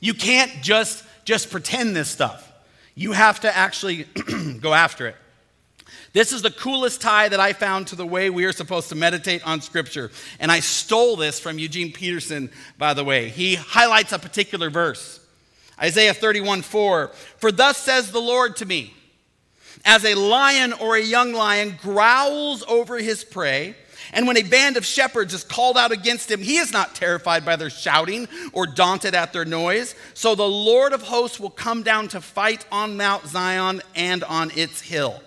You 0.00 0.14
can't 0.14 0.50
just, 0.62 1.04
just 1.24 1.50
pretend 1.50 1.94
this 1.94 2.08
stuff. 2.08 2.52
You 2.96 3.12
have 3.12 3.40
to 3.40 3.56
actually 3.56 4.06
go 4.60 4.74
after 4.74 5.06
it. 5.06 5.16
This 6.12 6.32
is 6.32 6.42
the 6.42 6.50
coolest 6.50 7.00
tie 7.00 7.28
that 7.28 7.40
I 7.40 7.52
found 7.52 7.88
to 7.88 7.96
the 7.96 8.06
way 8.06 8.30
we 8.30 8.44
are 8.44 8.52
supposed 8.52 8.88
to 8.90 8.94
meditate 8.94 9.46
on 9.46 9.60
Scripture. 9.60 10.10
And 10.38 10.50
I 10.52 10.60
stole 10.60 11.16
this 11.16 11.40
from 11.40 11.58
Eugene 11.58 11.92
Peterson, 11.92 12.50
by 12.78 12.94
the 12.94 13.04
way. 13.04 13.28
He 13.28 13.56
highlights 13.56 14.12
a 14.12 14.18
particular 14.18 14.70
verse 14.70 15.20
Isaiah 15.80 16.14
31 16.14 16.62
4. 16.62 17.08
For 17.36 17.50
thus 17.50 17.76
says 17.76 18.12
the 18.12 18.20
Lord 18.20 18.56
to 18.56 18.66
me, 18.66 18.94
as 19.84 20.04
a 20.04 20.14
lion 20.14 20.72
or 20.72 20.96
a 20.96 21.02
young 21.02 21.32
lion 21.32 21.78
growls 21.82 22.62
over 22.68 22.98
his 22.98 23.24
prey, 23.24 23.74
and 24.12 24.26
when 24.26 24.36
a 24.36 24.42
band 24.42 24.76
of 24.76 24.84
shepherds 24.84 25.34
is 25.34 25.42
called 25.42 25.76
out 25.76 25.90
against 25.90 26.30
him, 26.30 26.40
he 26.40 26.58
is 26.58 26.72
not 26.72 26.94
terrified 26.94 27.44
by 27.44 27.56
their 27.56 27.70
shouting 27.70 28.28
or 28.52 28.66
daunted 28.66 29.14
at 29.14 29.32
their 29.32 29.44
noise. 29.44 29.94
So 30.14 30.34
the 30.34 30.48
Lord 30.48 30.92
of 30.92 31.02
hosts 31.02 31.40
will 31.40 31.50
come 31.50 31.82
down 31.82 32.08
to 32.08 32.20
fight 32.20 32.64
on 32.70 32.96
Mount 32.96 33.26
Zion 33.26 33.82
and 33.96 34.22
on 34.22 34.52
its 34.54 34.80
hill. 34.80 35.20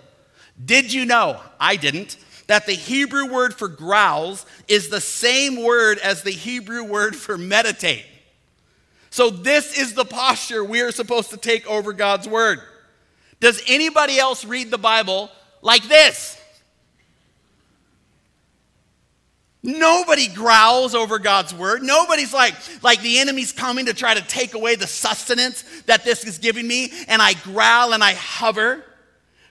Did 0.62 0.92
you 0.92 1.04
know? 1.04 1.40
I 1.60 1.76
didn't. 1.76 2.16
That 2.46 2.66
the 2.66 2.72
Hebrew 2.72 3.30
word 3.30 3.54
for 3.54 3.68
growls 3.68 4.46
is 4.68 4.88
the 4.88 5.00
same 5.00 5.62
word 5.62 5.98
as 5.98 6.22
the 6.22 6.30
Hebrew 6.30 6.82
word 6.84 7.14
for 7.14 7.36
meditate. 7.36 8.06
So, 9.10 9.30
this 9.30 9.78
is 9.78 9.94
the 9.94 10.04
posture 10.04 10.62
we 10.62 10.80
are 10.80 10.92
supposed 10.92 11.30
to 11.30 11.36
take 11.36 11.66
over 11.66 11.92
God's 11.92 12.28
word. 12.28 12.60
Does 13.40 13.62
anybody 13.68 14.18
else 14.18 14.44
read 14.44 14.70
the 14.70 14.78
Bible 14.78 15.30
like 15.62 15.84
this? 15.84 16.38
Nobody 19.62 20.28
growls 20.28 20.94
over 20.94 21.18
God's 21.18 21.52
word. 21.52 21.82
Nobody's 21.82 22.32
like, 22.32 22.54
like 22.82 23.02
the 23.02 23.18
enemy's 23.18 23.52
coming 23.52 23.86
to 23.86 23.94
try 23.94 24.14
to 24.14 24.22
take 24.22 24.54
away 24.54 24.76
the 24.76 24.86
sustenance 24.86 25.62
that 25.86 26.04
this 26.04 26.24
is 26.24 26.38
giving 26.38 26.66
me, 26.66 26.92
and 27.08 27.20
I 27.20 27.34
growl 27.34 27.92
and 27.92 28.02
I 28.02 28.14
hover, 28.14 28.84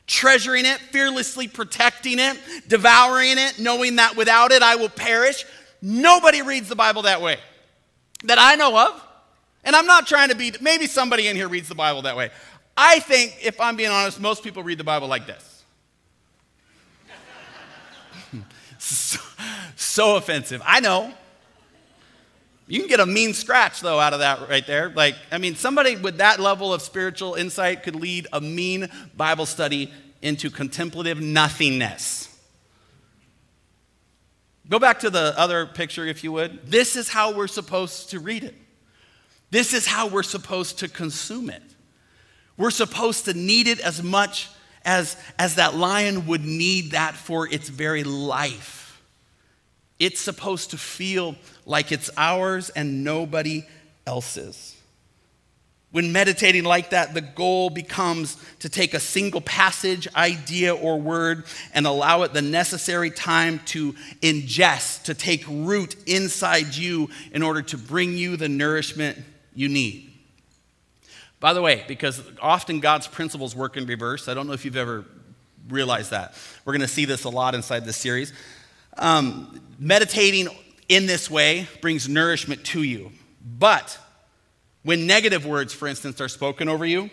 treasuring 0.07 0.65
it, 0.65 0.79
fearlessly 0.79 1.47
protecting 1.47 2.17
it, 2.17 2.37
devouring 2.67 3.37
it, 3.37 3.59
knowing 3.59 3.97
that 3.97 4.15
without 4.15 4.51
it 4.51 4.63
I 4.63 4.75
will 4.77 4.89
perish. 4.89 5.45
Nobody 5.81 6.41
reads 6.41 6.69
the 6.69 6.75
Bible 6.75 7.03
that 7.03 7.21
way 7.21 7.37
that 8.23 8.37
I 8.39 8.55
know 8.55 8.77
of. 8.77 9.03
And 9.63 9.75
I'm 9.75 9.85
not 9.85 10.07
trying 10.07 10.29
to 10.29 10.35
be, 10.35 10.53
maybe 10.61 10.87
somebody 10.87 11.27
in 11.27 11.35
here 11.35 11.49
reads 11.49 11.67
the 11.67 11.75
Bible 11.75 12.03
that 12.03 12.15
way. 12.15 12.31
I 12.77 12.99
think, 12.99 13.37
if 13.43 13.59
I'm 13.59 13.75
being 13.75 13.89
honest, 13.89 14.19
most 14.19 14.43
people 14.43 14.63
read 14.63 14.77
the 14.77 14.83
Bible 14.83 15.07
like 15.07 15.27
this. 15.27 15.65
so, 18.77 19.19
so 19.75 20.15
offensive. 20.15 20.61
I 20.65 20.79
know. 20.79 21.13
You 22.67 22.79
can 22.79 22.89
get 22.89 22.99
a 22.99 23.05
mean 23.05 23.33
scratch, 23.33 23.79
though, 23.79 23.99
out 23.99 24.13
of 24.13 24.19
that 24.19 24.49
right 24.49 24.65
there. 24.67 24.89
Like, 24.89 25.15
I 25.31 25.37
mean, 25.37 25.55
somebody 25.55 25.95
with 25.95 26.17
that 26.17 26.39
level 26.39 26.73
of 26.73 26.81
spiritual 26.81 27.35
insight 27.35 27.83
could 27.83 27.95
lead 27.95 28.27
a 28.33 28.41
mean 28.41 28.89
Bible 29.15 29.45
study 29.45 29.91
into 30.21 30.49
contemplative 30.49 31.21
nothingness. 31.21 32.27
Go 34.69 34.79
back 34.79 34.99
to 34.99 35.09
the 35.09 35.33
other 35.37 35.65
picture, 35.65 36.05
if 36.05 36.25
you 36.25 36.33
would. 36.33 36.69
This 36.69 36.97
is 36.97 37.07
how 37.07 37.33
we're 37.33 37.47
supposed 37.47 38.09
to 38.09 38.19
read 38.19 38.43
it. 38.43 38.55
This 39.49 39.73
is 39.73 39.87
how 39.87 40.07
we're 40.07 40.23
supposed 40.23 40.79
to 40.79 40.89
consume 40.89 41.49
it. 41.49 41.63
We're 42.57 42.71
supposed 42.71 43.25
to 43.25 43.33
need 43.33 43.67
it 43.67 43.79
as 43.79 44.03
much 44.03 44.49
as, 44.83 45.15
as 45.39 45.55
that 45.55 45.75
lion 45.75 46.27
would 46.27 46.43
need 46.43 46.91
that 46.91 47.15
for 47.15 47.47
its 47.47 47.69
very 47.69 48.03
life. 48.03 48.86
It's 49.99 50.21
supposed 50.21 50.71
to 50.71 50.77
feel 50.77 51.35
like 51.65 51.91
it's 51.91 52.09
ours 52.17 52.69
and 52.69 53.03
nobody 53.03 53.65
else's. 54.05 54.75
When 55.91 56.11
meditating 56.11 56.65
like 56.65 56.89
that, 56.89 57.13
the 57.13 57.21
goal 57.21 57.69
becomes 57.69 58.37
to 58.59 58.69
take 58.69 58.93
a 58.93 58.99
single 58.99 59.41
passage, 59.41 60.07
idea, 60.15 60.75
or 60.75 60.99
word 60.99 61.45
and 61.73 61.87
allow 61.87 62.23
it 62.23 62.33
the 62.33 62.41
necessary 62.41 63.09
time 63.09 63.61
to 63.67 63.93
ingest, 64.21 65.03
to 65.03 65.13
take 65.13 65.45
root 65.47 65.95
inside 66.05 66.75
you 66.75 67.09
in 67.31 67.41
order 67.41 67.61
to 67.63 67.77
bring 67.77 68.17
you 68.17 68.35
the 68.35 68.49
nourishment 68.49 69.17
you 69.55 69.69
need. 69.69 70.11
By 71.39 71.53
the 71.53 71.61
way, 71.61 71.85
because 71.87 72.21
often 72.41 72.79
God's 72.79 73.07
principles 73.07 73.55
work 73.55 73.77
in 73.77 73.85
reverse, 73.85 74.27
I 74.27 74.33
don't 74.33 74.45
know 74.45 74.53
if 74.53 74.65
you've 74.65 74.75
ever 74.75 75.05
realized 75.69 76.11
that. 76.11 76.35
We're 76.65 76.73
going 76.73 76.81
to 76.81 76.87
see 76.87 77.05
this 77.05 77.23
a 77.23 77.29
lot 77.29 77.55
inside 77.55 77.85
this 77.85 77.97
series. 77.97 78.33
Um, 78.97 79.61
meditating 79.79 80.47
in 80.89 81.05
this 81.05 81.29
way 81.29 81.67
brings 81.81 82.07
nourishment 82.07 82.63
to 82.65 82.83
you. 82.83 83.11
But 83.41 83.97
when 84.83 85.05
negative 85.07 85.45
words, 85.45 85.73
for 85.73 85.87
instance, 85.87 86.21
are 86.21 86.27
spoken 86.27 86.69
over 86.69 86.85
you, 86.85 87.09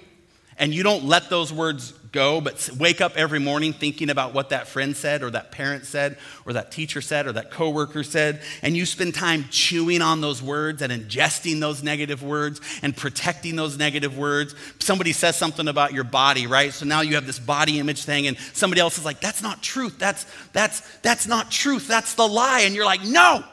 and 0.59 0.75
you 0.75 0.83
don't 0.83 1.05
let 1.05 1.31
those 1.31 1.53
words 1.53 1.93
go, 2.15 2.41
but 2.41 2.71
wake 2.79 3.01
up 3.01 3.17
every 3.17 3.41
morning 3.41 3.73
thinking 3.73 4.09
about 4.09 4.33
what 4.33 4.51
that 4.51 4.69
friend 4.69 4.97
said, 4.97 5.23
or 5.23 5.31
that 5.31 5.51
parent 5.51 5.85
said, 5.85 6.17
or 6.47 6.53
that 6.53 6.71
teacher 6.71 7.01
said, 7.01 7.27
or 7.27 7.33
that 7.33 7.51
coworker 7.51 8.05
said, 8.05 8.41
and 8.63 8.77
you 8.77 8.87
spend 8.87 9.15
time 9.15 9.45
chewing 9.51 10.01
on 10.01 10.21
those 10.21 10.41
words 10.41 10.81
and 10.81 10.93
ingesting 10.93 11.61
those 11.61 11.83
negative 11.83 12.23
words 12.23 12.61
and 12.83 12.97
protecting 12.97 13.57
those 13.57 13.77
negative 13.77 14.17
words. 14.17 14.55
Somebody 14.79 15.13
says 15.13 15.37
something 15.37 15.67
about 15.67 15.93
your 15.93 16.05
body, 16.05 16.47
right? 16.47 16.73
So 16.73 16.87
now 16.87 17.01
you 17.01 17.17
have 17.17 17.27
this 17.27 17.41
body 17.41 17.81
image 17.81 18.05
thing, 18.05 18.29
and 18.29 18.39
somebody 18.53 18.81
else 18.81 18.97
is 18.97 19.05
like, 19.05 19.21
"That's 19.21 19.43
not 19.43 19.61
truth. 19.61 19.99
That's 19.99 20.25
that's 20.53 20.83
that's 20.99 21.27
not 21.27 21.51
truth. 21.51 21.89
That's 21.89 22.15
the 22.15 22.29
lie." 22.29 22.61
And 22.61 22.77
you're 22.77 22.85
like, 22.85 23.03
"No, 23.03 23.45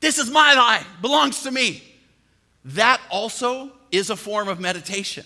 this 0.00 0.18
is 0.18 0.28
my 0.28 0.54
lie. 0.54 0.84
Belongs 1.00 1.42
to 1.44 1.52
me." 1.52 1.84
That 2.64 3.00
also 3.10 3.70
is 3.92 4.10
a 4.10 4.16
form 4.16 4.48
of 4.48 4.58
meditation. 4.58 5.24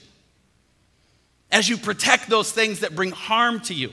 As 1.53 1.69
you 1.69 1.77
protect 1.77 2.29
those 2.29 2.53
things 2.53 2.81
that 2.81 2.95
bring 2.95 3.11
harm 3.11 3.61
to 3.61 3.75
you, 3.75 3.93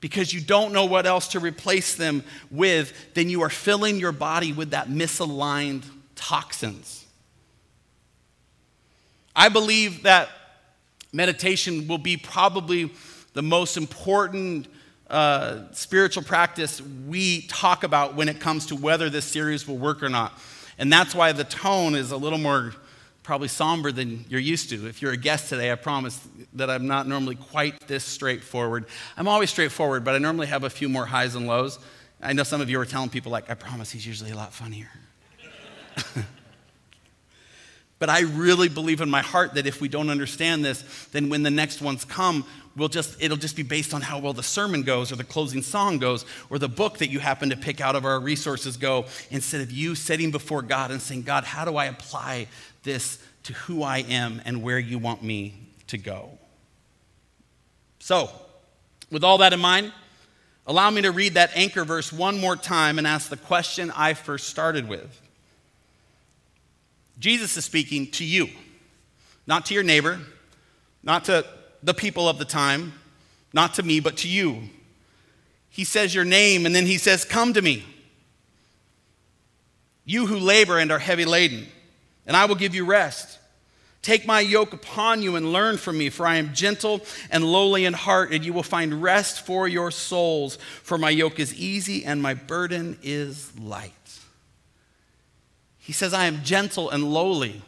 because 0.00 0.32
you 0.32 0.40
don't 0.40 0.72
know 0.72 0.84
what 0.84 1.06
else 1.06 1.28
to 1.28 1.40
replace 1.40 1.96
them 1.96 2.22
with, 2.50 2.92
then 3.14 3.28
you 3.28 3.42
are 3.42 3.50
filling 3.50 3.98
your 3.98 4.12
body 4.12 4.52
with 4.52 4.70
that 4.70 4.88
misaligned 4.88 5.84
toxins. 6.14 7.04
I 9.34 9.48
believe 9.48 10.04
that 10.04 10.28
meditation 11.12 11.88
will 11.88 11.98
be 11.98 12.16
probably 12.16 12.92
the 13.32 13.42
most 13.42 13.76
important 13.76 14.68
uh, 15.08 15.72
spiritual 15.72 16.22
practice 16.22 16.80
we 16.80 17.42
talk 17.42 17.84
about 17.84 18.14
when 18.14 18.28
it 18.28 18.40
comes 18.40 18.66
to 18.66 18.76
whether 18.76 19.10
this 19.10 19.24
series 19.24 19.66
will 19.66 19.76
work 19.76 20.02
or 20.02 20.08
not. 20.08 20.38
And 20.78 20.92
that's 20.92 21.14
why 21.14 21.32
the 21.32 21.44
tone 21.44 21.94
is 21.94 22.10
a 22.10 22.16
little 22.16 22.38
more 22.38 22.74
probably 23.26 23.48
somber 23.48 23.90
than 23.90 24.24
you're 24.28 24.38
used 24.38 24.70
to. 24.70 24.86
If 24.86 25.02
you're 25.02 25.10
a 25.10 25.16
guest 25.16 25.48
today, 25.48 25.72
I 25.72 25.74
promise 25.74 26.16
that 26.52 26.70
I'm 26.70 26.86
not 26.86 27.08
normally 27.08 27.34
quite 27.34 27.88
this 27.88 28.04
straightforward. 28.04 28.86
I'm 29.16 29.26
always 29.26 29.50
straightforward, 29.50 30.04
but 30.04 30.14
I 30.14 30.18
normally 30.18 30.46
have 30.46 30.62
a 30.62 30.70
few 30.70 30.88
more 30.88 31.04
highs 31.04 31.34
and 31.34 31.48
lows. 31.48 31.80
I 32.22 32.34
know 32.34 32.44
some 32.44 32.60
of 32.60 32.70
you 32.70 32.78
are 32.78 32.84
telling 32.86 33.10
people, 33.10 33.32
like, 33.32 33.50
I 33.50 33.54
promise 33.54 33.90
he's 33.90 34.06
usually 34.06 34.30
a 34.30 34.36
lot 34.36 34.52
funnier. 34.52 34.88
but 37.98 38.10
I 38.10 38.20
really 38.20 38.68
believe 38.68 39.00
in 39.00 39.10
my 39.10 39.22
heart 39.22 39.54
that 39.54 39.66
if 39.66 39.80
we 39.80 39.88
don't 39.88 40.08
understand 40.08 40.64
this, 40.64 41.06
then 41.06 41.28
when 41.28 41.42
the 41.42 41.50
next 41.50 41.82
ones 41.82 42.04
come, 42.04 42.44
we'll 42.76 42.88
just, 42.88 43.20
it'll 43.20 43.36
just 43.36 43.56
be 43.56 43.62
based 43.62 43.94
on 43.94 44.02
how 44.02 44.18
well 44.18 44.32
the 44.32 44.42
sermon 44.42 44.82
goes 44.82 45.10
or 45.10 45.16
the 45.16 45.24
closing 45.24 45.62
song 45.62 45.98
goes 45.98 46.24
or 46.50 46.58
the 46.58 46.68
book 46.68 46.98
that 46.98 47.08
you 47.08 47.18
happen 47.18 47.50
to 47.50 47.56
pick 47.56 47.80
out 47.80 47.96
of 47.96 48.04
our 48.04 48.20
resources 48.20 48.76
go 48.76 49.06
instead 49.30 49.62
of 49.62 49.72
you 49.72 49.94
sitting 49.94 50.30
before 50.30 50.62
God 50.62 50.90
and 50.90 51.00
saying, 51.00 51.22
God, 51.22 51.44
how 51.44 51.64
do 51.64 51.76
I 51.76 51.86
apply 51.86 52.48
this 52.82 53.18
to 53.44 53.54
who 53.54 53.82
I 53.82 53.98
am 53.98 54.42
and 54.44 54.62
where 54.62 54.78
you 54.78 54.98
want 54.98 55.22
me 55.22 55.54
to 55.88 55.98
go? 55.98 56.30
So, 57.98 58.30
with 59.10 59.24
all 59.24 59.38
that 59.38 59.52
in 59.52 59.60
mind, 59.60 59.92
allow 60.66 60.90
me 60.90 61.02
to 61.02 61.10
read 61.10 61.34
that 61.34 61.50
anchor 61.54 61.84
verse 61.84 62.12
one 62.12 62.38
more 62.38 62.56
time 62.56 62.98
and 62.98 63.06
ask 63.06 63.30
the 63.30 63.36
question 63.36 63.90
I 63.96 64.14
first 64.14 64.48
started 64.48 64.88
with. 64.88 65.20
Jesus 67.18 67.56
is 67.56 67.64
speaking 67.64 68.10
to 68.12 68.24
you, 68.24 68.48
not 69.46 69.66
to 69.66 69.74
your 69.74 69.82
neighbor, 69.82 70.20
not 71.02 71.24
to 71.24 71.46
the 71.82 71.94
people 71.94 72.28
of 72.28 72.38
the 72.38 72.44
time, 72.44 72.92
not 73.52 73.74
to 73.74 73.82
me, 73.82 74.00
but 74.00 74.16
to 74.18 74.28
you. 74.28 74.62
He 75.70 75.84
says 75.84 76.14
your 76.14 76.24
name, 76.24 76.66
and 76.66 76.74
then 76.74 76.86
he 76.86 76.98
says, 76.98 77.24
Come 77.24 77.52
to 77.52 77.62
me. 77.62 77.84
You 80.04 80.26
who 80.26 80.38
labor 80.38 80.78
and 80.78 80.90
are 80.92 80.98
heavy 80.98 81.24
laden, 81.24 81.66
and 82.26 82.36
I 82.36 82.44
will 82.46 82.54
give 82.54 82.74
you 82.74 82.84
rest. 82.84 83.38
Take 84.06 84.24
my 84.24 84.38
yoke 84.38 84.72
upon 84.72 85.20
you 85.20 85.34
and 85.34 85.52
learn 85.52 85.78
from 85.78 85.98
me, 85.98 86.10
for 86.10 86.28
I 86.28 86.36
am 86.36 86.54
gentle 86.54 87.04
and 87.28 87.42
lowly 87.42 87.84
in 87.84 87.92
heart, 87.92 88.30
and 88.30 88.44
you 88.44 88.52
will 88.52 88.62
find 88.62 89.02
rest 89.02 89.44
for 89.44 89.66
your 89.66 89.90
souls. 89.90 90.58
For 90.84 90.96
my 90.96 91.10
yoke 91.10 91.40
is 91.40 91.52
easy 91.52 92.04
and 92.04 92.22
my 92.22 92.32
burden 92.32 92.98
is 93.02 93.58
light. 93.58 93.92
He 95.80 95.92
says, 95.92 96.14
I 96.14 96.26
am 96.26 96.44
gentle 96.44 96.88
and 96.88 97.12
lowly. 97.12 97.62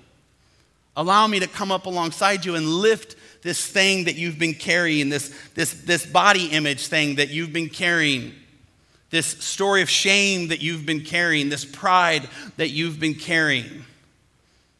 Allow 0.96 1.26
me 1.26 1.40
to 1.40 1.48
come 1.48 1.72
up 1.72 1.86
alongside 1.86 2.44
you 2.44 2.54
and 2.54 2.68
lift 2.68 3.16
this 3.48 3.66
thing 3.66 4.04
that 4.04 4.16
you've 4.16 4.38
been 4.38 4.52
carrying, 4.52 5.08
this, 5.08 5.34
this, 5.54 5.72
this 5.72 6.04
body 6.04 6.48
image 6.48 6.88
thing 6.88 7.14
that 7.14 7.30
you've 7.30 7.50
been 7.50 7.70
carrying, 7.70 8.34
this 9.08 9.24
story 9.24 9.80
of 9.80 9.88
shame 9.88 10.48
that 10.48 10.60
you've 10.60 10.84
been 10.84 11.00
carrying, 11.00 11.48
this 11.48 11.64
pride 11.64 12.28
that 12.58 12.68
you've 12.68 13.00
been 13.00 13.14
carrying, 13.14 13.86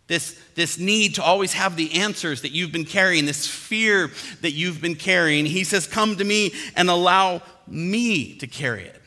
this, 0.07 0.39
this 0.55 0.79
need 0.79 1.15
to 1.15 1.23
always 1.23 1.55
have 1.55 1.77
the 1.77 1.95
answers 1.95 2.43
that 2.43 2.53
you've 2.53 2.71
been 2.71 2.85
carrying, 2.85 3.25
this 3.25 3.47
fear 3.47 4.11
that 4.43 4.51
you've 4.51 4.83
been 4.83 4.97
carrying. 4.97 5.47
He 5.47 5.65
says, 5.65 5.87
Come 5.87 6.17
to 6.17 6.25
me 6.25 6.53
and 6.77 6.91
allow 6.91 7.41
me 7.67 8.35
to 8.37 8.47
carry 8.47 8.83
it. 8.85 9.01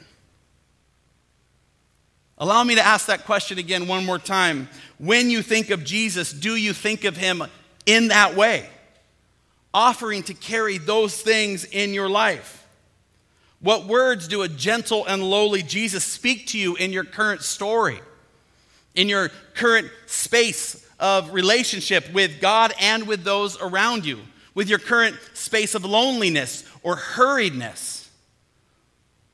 Allow 2.40 2.64
me 2.64 2.74
to 2.74 2.84
ask 2.84 3.06
that 3.06 3.26
question 3.26 3.60
again 3.60 3.88
one 3.88 4.08
more 4.08 4.18
time. 4.18 4.70
When 4.98 5.30
you 5.30 5.44
think 5.44 5.70
of 5.70 5.84
Jesus, 5.84 6.34
do 6.34 6.56
you 6.56 6.74
think 6.74 7.04
of 7.04 7.16
him 7.16 7.44
in 7.86 8.08
that 8.08 8.36
way? 8.36 8.68
Offering 9.74 10.24
to 10.24 10.34
carry 10.34 10.78
those 10.78 11.20
things 11.22 11.66
in 11.66 11.94
your 11.94 12.10
life? 12.10 12.68
What 13.62 13.86
words 13.86 14.28
do 14.28 14.42
a 14.42 14.48
gentle 14.48 15.06
and 15.06 15.24
lowly 15.24 15.62
Jesus 15.62 16.04
speak 16.04 16.48
to 16.48 16.58
you 16.58 16.76
in 16.76 16.92
your 16.92 17.04
current 17.04 17.42
story, 17.44 18.00
in 18.96 19.08
your 19.08 19.30
current 19.54 19.90
space 20.08 20.86
of 21.00 21.34
relationship 21.34 22.12
with 22.12 22.42
God 22.42 22.74
and 22.80 23.08
with 23.08 23.24
those 23.24 23.60
around 23.62 24.06
you, 24.06 24.20
with 24.56 24.68
your 24.68 24.80
current 24.80 25.16
space 25.34 25.76
of 25.76 25.86
loneliness 25.86 26.64
or 26.84 26.96
hurriedness, 26.96 28.08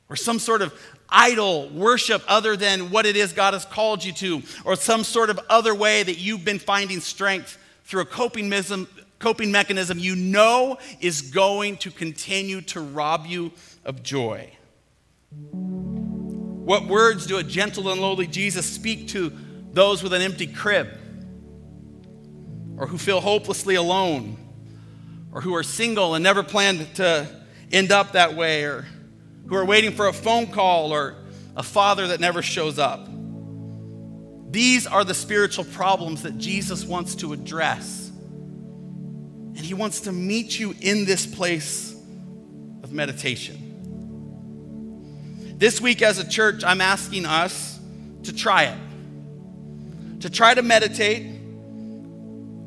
or 0.09 0.15
some 0.15 0.39
sort 0.39 0.61
of 0.61 0.73
idol 1.09 1.69
worship 1.69 2.21
other 2.27 2.57
than 2.57 2.91
what 2.91 3.05
it 3.05 3.15
is 3.15 3.31
God 3.31 3.53
has 3.53 3.65
called 3.65 4.03
you 4.03 4.11
to, 4.13 4.41
or 4.65 4.75
some 4.75 5.03
sort 5.03 5.29
of 5.29 5.39
other 5.49 5.73
way 5.73 6.03
that 6.03 6.17
you've 6.17 6.43
been 6.43 6.59
finding 6.59 6.99
strength 6.99 7.57
through 7.85 8.01
a 8.01 8.05
coping 8.05 8.49
coping 9.19 9.51
mechanism 9.51 9.99
you 9.99 10.15
know 10.15 10.77
is 10.99 11.21
going 11.21 11.77
to 11.77 11.91
continue 11.91 12.61
to 12.61 12.79
rob 12.79 13.25
you 13.25 13.51
of 13.83 14.03
joy. 14.03 14.51
What 15.31 16.87
words 16.87 17.25
do 17.25 17.37
a 17.37 17.43
gentle 17.43 17.89
and 17.89 18.01
lowly 18.01 18.27
Jesus 18.27 18.65
speak 18.65 19.07
to 19.09 19.31
those 19.71 20.03
with 20.03 20.13
an 20.13 20.21
empty 20.21 20.47
crib, 20.47 20.89
or 22.77 22.87
who 22.87 22.97
feel 22.97 23.21
hopelessly 23.21 23.75
alone, 23.75 24.37
or 25.31 25.41
who 25.41 25.55
are 25.55 25.63
single 25.63 26.15
and 26.15 26.23
never 26.23 26.43
planned 26.43 26.95
to 26.95 27.27
end 27.71 27.91
up 27.91 28.13
that 28.13 28.35
way, 28.35 28.63
or 28.63 28.85
who 29.47 29.55
are 29.55 29.65
waiting 29.65 29.91
for 29.91 30.07
a 30.07 30.13
phone 30.13 30.47
call, 30.47 30.93
or 30.93 31.15
a 31.55 31.63
father 31.63 32.07
that 32.07 32.19
never 32.19 32.41
shows 32.41 32.77
up? 32.77 33.07
These 34.51 34.87
are 34.87 35.03
the 35.03 35.13
spiritual 35.13 35.65
problems 35.65 36.23
that 36.23 36.37
Jesus 36.37 36.85
wants 36.85 37.15
to 37.15 37.33
address 37.33 38.06
and 39.57 39.65
He 39.65 39.73
wants 39.73 40.01
to 40.01 40.11
meet 40.11 40.59
you 40.59 40.75
in 40.79 41.03
this 41.05 41.25
place 41.25 41.93
of 42.83 42.93
meditation. 42.93 43.63
This 45.57 45.81
week, 45.81 46.03
as 46.03 46.19
a 46.19 46.29
church, 46.29 46.63
I'm 46.63 46.79
asking 46.79 47.25
us 47.25 47.79
to 48.23 48.33
try 48.33 48.65
it, 48.65 48.77
to 50.21 50.29
try 50.29 50.53
to 50.53 50.61
meditate 50.61 51.25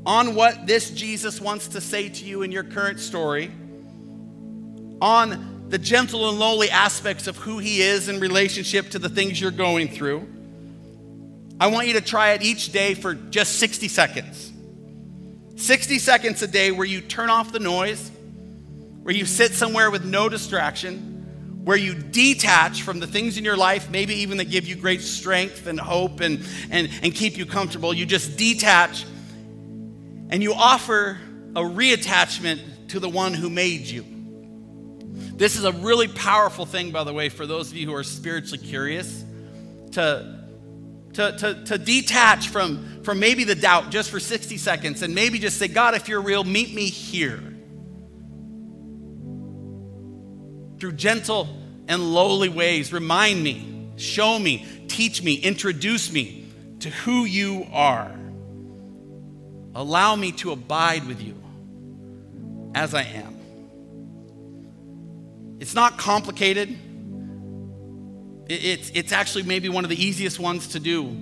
on 0.05 0.34
what 0.34 0.66
this 0.66 0.91
Jesus 0.91 1.41
wants 1.41 1.68
to 1.68 1.80
say 1.80 2.09
to 2.09 2.24
you 2.24 2.43
in 2.43 2.51
your 2.51 2.64
current 2.64 2.99
story, 2.99 3.53
on 5.01 5.66
the 5.68 5.78
gentle 5.78 6.28
and 6.28 6.41
lowly 6.41 6.68
aspects 6.70 7.28
of 7.28 7.36
who 7.36 7.59
He 7.59 7.82
is 7.82 8.09
in 8.09 8.18
relationship 8.18 8.91
to 8.91 8.99
the 8.99 9.09
things 9.09 9.41
you're 9.41 9.53
going 9.53 9.86
through. 9.86 10.26
I 11.61 11.68
want 11.68 11.86
you 11.86 11.93
to 11.93 12.01
try 12.01 12.32
it 12.32 12.43
each 12.43 12.72
day 12.72 12.95
for 12.95 13.14
just 13.14 13.61
60 13.61 13.86
seconds. 13.86 14.49
60 15.61 15.98
seconds 15.98 16.42
a 16.42 16.46
day 16.46 16.70
where 16.70 16.86
you 16.86 17.00
turn 17.00 17.28
off 17.28 17.52
the 17.52 17.58
noise, 17.58 18.11
where 19.02 19.14
you 19.14 19.26
sit 19.26 19.52
somewhere 19.52 19.90
with 19.90 20.04
no 20.04 20.28
distraction, 20.28 21.62
where 21.64 21.76
you 21.76 21.94
detach 21.94 22.82
from 22.82 22.98
the 22.98 23.06
things 23.06 23.36
in 23.36 23.44
your 23.44 23.56
life, 23.56 23.90
maybe 23.90 24.14
even 24.14 24.38
that 24.38 24.46
give 24.50 24.66
you 24.66 24.74
great 24.74 25.02
strength 25.02 25.66
and 25.66 25.78
hope 25.78 26.20
and, 26.20 26.42
and, 26.70 26.88
and 27.02 27.14
keep 27.14 27.36
you 27.36 27.44
comfortable. 27.44 27.92
You 27.92 28.06
just 28.06 28.38
detach 28.38 29.04
and 30.30 30.42
you 30.42 30.54
offer 30.54 31.18
a 31.54 31.61
reattachment 31.61 32.88
to 32.88 33.00
the 33.00 33.08
one 33.08 33.34
who 33.34 33.50
made 33.50 33.82
you. 33.82 34.04
This 35.36 35.56
is 35.56 35.64
a 35.64 35.72
really 35.72 36.08
powerful 36.08 36.64
thing, 36.64 36.90
by 36.90 37.04
the 37.04 37.12
way, 37.12 37.28
for 37.28 37.46
those 37.46 37.70
of 37.70 37.76
you 37.76 37.86
who 37.86 37.94
are 37.94 38.04
spiritually 38.04 38.64
curious 38.64 39.24
to, 39.92 40.39
to, 41.14 41.32
to, 41.38 41.64
to 41.64 41.78
detach 41.78 42.48
from, 42.48 43.02
from 43.02 43.18
maybe 43.18 43.44
the 43.44 43.54
doubt 43.54 43.90
just 43.90 44.11
for 44.11 44.20
60 44.20 44.56
seconds 44.56 45.02
and 45.02 45.14
maybe 45.14 45.38
just 45.38 45.58
say, 45.58 45.68
God, 45.68 45.94
if 45.94 46.08
you're 46.08 46.20
real, 46.20 46.44
meet 46.44 46.74
me 46.74 46.86
here. 46.86 47.42
Through 50.78 50.92
gentle 50.92 51.48
and 51.88 52.14
lowly 52.14 52.48
ways, 52.48 52.92
remind 52.92 53.42
me, 53.42 53.90
show 53.96 54.38
me, 54.38 54.66
teach 54.88 55.22
me, 55.22 55.34
introduce 55.34 56.12
me 56.12 56.46
to 56.80 56.90
who 56.90 57.24
you 57.24 57.66
are. 57.72 58.14
Allow 59.74 60.16
me 60.16 60.32
to 60.32 60.52
abide 60.52 61.06
with 61.06 61.20
you 61.20 61.36
as 62.74 62.94
I 62.94 63.02
am. 63.02 63.36
It's 65.61 65.74
not 65.74 65.98
complicated. 65.98 66.76
It's, 68.51 68.90
it's 68.94 69.12
actually 69.12 69.44
maybe 69.44 69.68
one 69.68 69.84
of 69.84 69.90
the 69.90 70.05
easiest 70.05 70.40
ones 70.40 70.68
to 70.68 70.80
do 70.80 71.16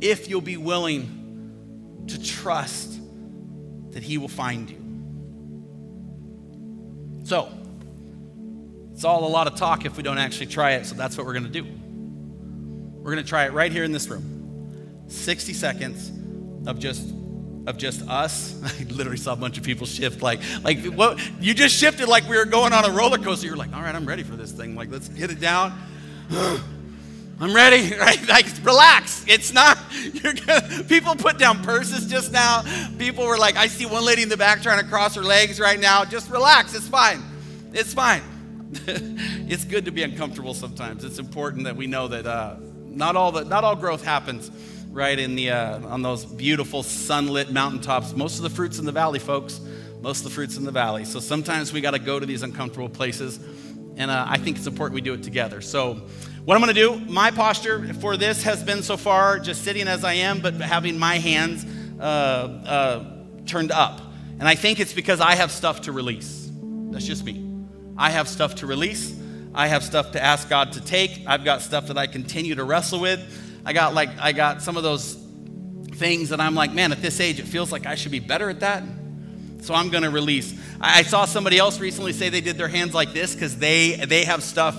if 0.00 0.28
you'll 0.28 0.40
be 0.40 0.56
willing 0.56 2.04
to 2.06 2.22
trust 2.22 3.00
that 3.90 4.04
He 4.04 4.16
will 4.16 4.28
find 4.28 4.70
you. 4.70 4.80
So, 7.24 7.48
it's 8.92 9.04
all 9.04 9.26
a 9.26 9.28
lot 9.28 9.48
of 9.48 9.56
talk 9.56 9.84
if 9.84 9.96
we 9.96 10.04
don't 10.04 10.18
actually 10.18 10.46
try 10.46 10.72
it, 10.72 10.86
so 10.86 10.94
that's 10.94 11.18
what 11.18 11.26
we're 11.26 11.32
going 11.32 11.50
to 11.50 11.62
do. 11.62 11.64
We're 11.64 13.12
going 13.12 13.24
to 13.24 13.28
try 13.28 13.46
it 13.46 13.52
right 13.52 13.72
here 13.72 13.82
in 13.82 13.90
this 13.90 14.06
room 14.08 15.04
60 15.08 15.52
seconds 15.54 16.12
of 16.68 16.78
just 16.78 17.12
of 17.66 17.78
just 17.78 18.06
us. 18.08 18.60
I 18.80 18.84
literally 18.92 19.16
saw 19.16 19.32
a 19.32 19.36
bunch 19.36 19.58
of 19.58 19.64
people 19.64 19.86
shift 19.86 20.22
like 20.22 20.40
like 20.62 20.84
what 20.84 21.18
you 21.40 21.54
just 21.54 21.74
shifted 21.74 22.08
like 22.08 22.28
we 22.28 22.36
were 22.36 22.44
going 22.44 22.72
on 22.72 22.84
a 22.84 22.90
roller 22.90 23.18
coaster. 23.18 23.46
You're 23.46 23.56
like, 23.56 23.74
all 23.74 23.82
right, 23.82 23.94
I'm 23.94 24.06
ready 24.06 24.22
for 24.22 24.36
this 24.36 24.52
thing. 24.52 24.74
Like, 24.74 24.90
let's 24.90 25.08
get 25.08 25.30
it 25.30 25.40
down. 25.40 25.78
I'm 27.40 27.52
ready, 27.52 27.96
right? 27.98 28.28
Like, 28.28 28.46
relax. 28.62 29.24
It's 29.26 29.52
not, 29.52 29.76
gonna, 30.22 30.84
people 30.84 31.16
put 31.16 31.38
down 31.38 31.62
purses 31.64 32.06
just 32.06 32.32
now. 32.32 32.62
People 32.98 33.26
were 33.26 33.38
like, 33.38 33.56
I 33.56 33.66
see 33.66 33.86
one 33.86 34.04
lady 34.04 34.22
in 34.22 34.28
the 34.28 34.36
back 34.36 34.62
trying 34.62 34.80
to 34.80 34.88
cross 34.88 35.16
her 35.16 35.22
legs 35.22 35.58
right 35.58 35.80
now. 35.80 36.04
Just 36.04 36.30
relax. 36.30 36.74
It's 36.74 36.86
fine. 36.86 37.22
It's 37.72 37.92
fine. 37.92 38.22
it's 38.72 39.64
good 39.64 39.84
to 39.86 39.90
be 39.90 40.02
uncomfortable 40.02 40.54
sometimes. 40.54 41.04
It's 41.04 41.18
important 41.18 41.64
that 41.64 41.76
we 41.76 41.86
know 41.86 42.08
that 42.08 42.26
uh, 42.26 42.56
not 42.84 43.16
all 43.16 43.32
the, 43.32 43.44
not 43.44 43.64
all 43.64 43.74
growth 43.74 44.04
happens 44.04 44.50
right 44.94 45.18
in 45.18 45.34
the 45.34 45.50
uh, 45.50 45.86
on 45.88 46.02
those 46.02 46.24
beautiful 46.24 46.82
sunlit 46.82 47.50
mountaintops. 47.50 48.14
Most 48.14 48.36
of 48.36 48.42
the 48.42 48.50
fruits 48.50 48.78
in 48.78 48.86
the 48.86 48.92
valley, 48.92 49.18
folks. 49.18 49.60
Most 50.00 50.18
of 50.18 50.24
the 50.24 50.30
fruits 50.30 50.56
in 50.56 50.64
the 50.64 50.70
valley. 50.70 51.04
So 51.04 51.18
sometimes 51.18 51.72
we 51.72 51.80
got 51.80 51.92
to 51.92 51.98
go 51.98 52.20
to 52.20 52.26
these 52.26 52.42
uncomfortable 52.42 52.88
places, 52.88 53.40
and 53.96 54.10
uh, 54.10 54.26
I 54.28 54.38
think 54.38 54.56
it's 54.56 54.66
important 54.66 54.94
we 54.94 55.00
do 55.00 55.14
it 55.14 55.22
together. 55.22 55.60
So. 55.60 56.06
What 56.44 56.56
I'm 56.56 56.60
going 56.60 56.74
to 56.74 56.78
do, 56.78 57.00
my 57.10 57.30
posture 57.30 57.94
for 57.94 58.18
this 58.18 58.42
has 58.42 58.62
been 58.62 58.82
so 58.82 58.98
far 58.98 59.38
just 59.38 59.64
sitting 59.64 59.88
as 59.88 60.04
I 60.04 60.12
am, 60.12 60.40
but 60.40 60.52
having 60.56 60.98
my 60.98 61.18
hands 61.18 61.64
uh, 61.98 62.02
uh, 62.02 63.04
turned 63.46 63.72
up. 63.72 64.02
And 64.38 64.46
I 64.46 64.54
think 64.54 64.78
it's 64.78 64.92
because 64.92 65.22
I 65.22 65.36
have 65.36 65.50
stuff 65.50 65.80
to 65.82 65.92
release. 65.92 66.50
That's 66.90 67.06
just 67.06 67.24
me. 67.24 67.42
I 67.96 68.10
have 68.10 68.28
stuff 68.28 68.56
to 68.56 68.66
release. 68.66 69.18
I 69.54 69.68
have 69.68 69.82
stuff 69.82 70.12
to 70.12 70.22
ask 70.22 70.50
God 70.50 70.72
to 70.72 70.82
take. 70.82 71.22
I've 71.26 71.44
got 71.44 71.62
stuff 71.62 71.86
that 71.86 71.96
I 71.96 72.06
continue 72.08 72.54
to 72.56 72.64
wrestle 72.64 73.00
with. 73.00 73.20
I 73.64 73.72
got 73.72 73.94
like 73.94 74.10
I 74.18 74.32
got 74.32 74.62
some 74.62 74.76
of 74.76 74.82
those 74.82 75.14
things 75.94 76.30
that 76.30 76.40
I'm 76.40 76.54
like, 76.54 76.72
man, 76.72 76.92
at 76.92 77.00
this 77.00 77.20
age, 77.20 77.38
it 77.38 77.46
feels 77.46 77.72
like 77.72 77.86
I 77.86 77.94
should 77.94 78.12
be 78.12 78.20
better 78.20 78.50
at 78.50 78.60
that. 78.60 78.82
So 79.62 79.72
I'm 79.72 79.88
going 79.88 80.02
to 80.02 80.10
release. 80.10 80.52
I, 80.80 80.98
I, 80.98 81.02
saw 81.02 81.24
somebody 81.24 81.56
else 81.58 81.80
recently 81.80 82.12
say 82.12 82.28
they 82.28 82.42
did 82.42 82.58
their 82.58 82.68
hands 82.68 82.92
like 82.92 83.14
this 83.14 83.34
because 83.34 83.56
they 83.56 83.96
they 83.96 84.24
have 84.24 84.42
stuff 84.42 84.76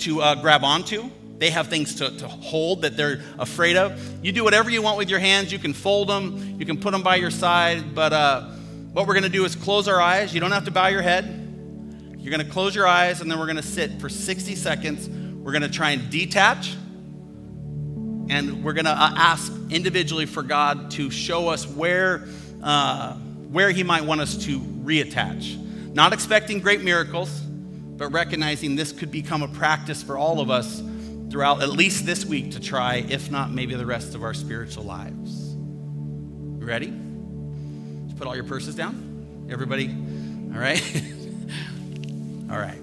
to 0.00 0.22
uh, 0.22 0.34
grab 0.36 0.62
onto. 0.62 1.10
They 1.38 1.50
have 1.50 1.68
things 1.68 1.96
to, 1.96 2.16
to 2.18 2.28
hold 2.28 2.82
that 2.82 2.96
they're 2.96 3.22
afraid 3.38 3.76
of. 3.76 4.24
You 4.24 4.32
do 4.32 4.44
whatever 4.44 4.70
you 4.70 4.82
want 4.82 4.98
with 4.98 5.08
your 5.08 5.18
hands. 5.18 5.52
You 5.52 5.58
can 5.58 5.72
fold 5.72 6.08
them. 6.08 6.56
You 6.58 6.66
can 6.66 6.78
put 6.78 6.92
them 6.92 7.02
by 7.02 7.16
your 7.16 7.30
side. 7.30 7.94
But 7.94 8.12
uh, 8.12 8.42
what 8.92 9.06
we're 9.06 9.14
going 9.14 9.24
to 9.24 9.28
do 9.28 9.44
is 9.44 9.54
close 9.54 9.88
our 9.88 10.00
eyes. 10.00 10.34
You 10.34 10.40
don't 10.40 10.50
have 10.52 10.64
to 10.64 10.72
bow 10.72 10.88
your 10.88 11.02
head. 11.02 11.34
You're 12.18 12.36
going 12.36 12.44
to 12.44 12.52
close 12.52 12.74
your 12.74 12.86
eyes, 12.86 13.20
and 13.20 13.30
then 13.30 13.38
we're 13.38 13.46
going 13.46 13.56
to 13.56 13.62
sit 13.62 14.00
for 14.00 14.08
60 14.08 14.54
seconds. 14.56 15.08
We're 15.08 15.52
going 15.52 15.62
to 15.62 15.68
try 15.68 15.90
and 15.90 16.10
detach 16.10 16.76
and 18.28 18.62
we're 18.62 18.72
going 18.72 18.84
to 18.84 18.90
uh, 18.90 19.12
ask 19.16 19.52
individually 19.70 20.26
for 20.26 20.42
God 20.42 20.90
to 20.92 21.10
show 21.10 21.48
us 21.48 21.66
where, 21.66 22.26
uh, 22.62 23.14
where 23.14 23.70
He 23.70 23.82
might 23.82 24.04
want 24.04 24.20
us 24.20 24.36
to 24.44 24.60
reattach. 24.60 25.56
Not 25.94 26.12
expecting 26.12 26.60
great 26.60 26.82
miracles, 26.82 27.40
but 27.40 28.12
recognizing 28.12 28.76
this 28.76 28.92
could 28.92 29.10
become 29.10 29.42
a 29.42 29.48
practice 29.48 30.02
for 30.02 30.16
all 30.16 30.40
of 30.40 30.50
us 30.50 30.82
throughout 31.30 31.62
at 31.62 31.70
least 31.70 32.06
this 32.06 32.24
week 32.24 32.52
to 32.52 32.60
try, 32.60 33.04
if 33.08 33.30
not 33.30 33.50
maybe 33.50 33.74
the 33.74 33.86
rest 33.86 34.14
of 34.14 34.22
our 34.22 34.34
spiritual 34.34 34.84
lives. 34.84 35.54
ready? 36.64 36.92
Just 38.06 38.18
put 38.18 38.26
all 38.26 38.34
your 38.34 38.44
purses 38.44 38.74
down. 38.74 39.46
Everybody, 39.50 39.88
all 39.88 40.60
right? 40.60 40.82
all 42.50 42.58
right. 42.58 42.80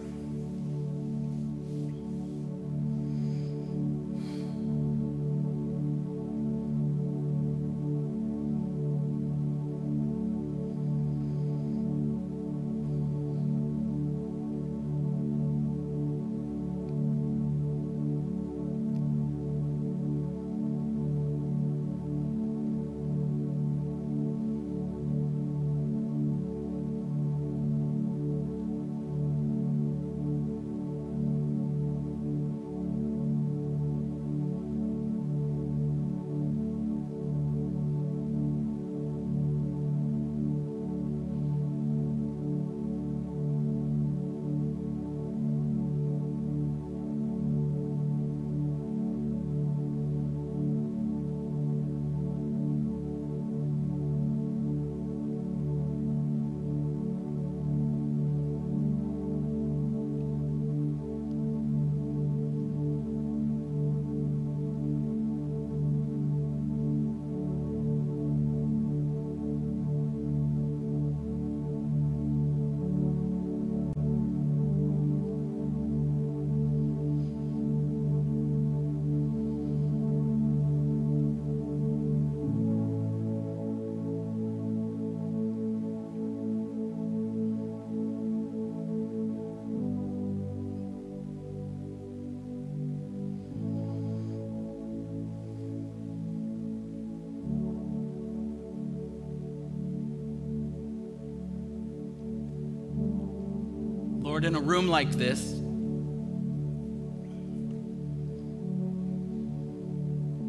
Lord, 104.35 104.43
in 104.43 104.55
a 104.55 104.59
room 104.59 104.89
like 104.89 105.11
this, 105.11 105.39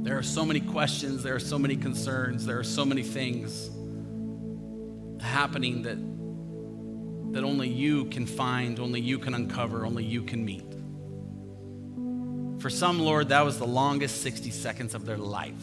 there 0.05 0.18
are 0.18 0.24
so 0.24 0.45
many 0.45 0.59
questions, 0.59 1.22
there 1.22 1.37
are 1.37 1.39
so 1.39 1.57
many 1.57 1.76
concerns, 1.76 2.45
there 2.45 2.59
are 2.59 2.64
so 2.64 2.84
many 2.84 3.05
things 3.05 3.70
happening 5.22 5.82
that, 5.82 5.99
that 7.32 7.45
only 7.45 7.68
you 7.68 8.07
can 8.07 8.26
find, 8.26 8.80
only 8.80 9.01
you 9.01 9.20
can 9.20 9.34
uncover, 9.34 9.87
only 9.87 10.03
you 10.03 10.22
can 10.22 10.45
meet. 10.45 10.66
For 12.61 12.68
some, 12.68 12.99
Lord, 12.99 13.28
that 13.28 13.45
was 13.45 13.57
the 13.61 13.68
longest 13.68 14.20
60 14.20 14.51
seconds 14.51 14.97
of 14.97 15.07
their 15.07 15.16
life. 15.16 15.55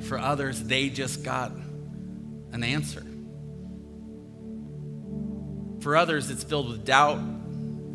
For 0.00 0.18
others, 0.18 0.62
they 0.62 0.90
just 0.90 1.24
got 1.24 1.52
an 2.52 2.62
answer. 2.62 3.09
For 5.80 5.96
others, 5.96 6.30
it's 6.30 6.44
filled 6.44 6.68
with 6.70 6.84
doubt. 6.84 7.20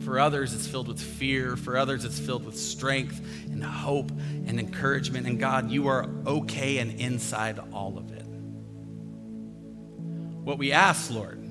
For 0.03 0.19
others, 0.19 0.53
it's 0.53 0.67
filled 0.67 0.87
with 0.87 0.99
fear. 0.99 1.55
For 1.55 1.77
others, 1.77 2.05
it's 2.05 2.19
filled 2.19 2.45
with 2.45 2.57
strength 2.57 3.19
and 3.45 3.63
hope 3.63 4.11
and 4.11 4.59
encouragement. 4.59 5.25
And 5.27 5.39
God, 5.39 5.71
you 5.71 5.87
are 5.87 6.07
okay 6.25 6.79
and 6.79 6.99
inside 6.99 7.59
all 7.71 7.97
of 7.97 8.11
it. 8.11 8.25
What 10.45 10.57
we 10.59 10.71
ask, 10.71 11.09
Lord, 11.09 11.41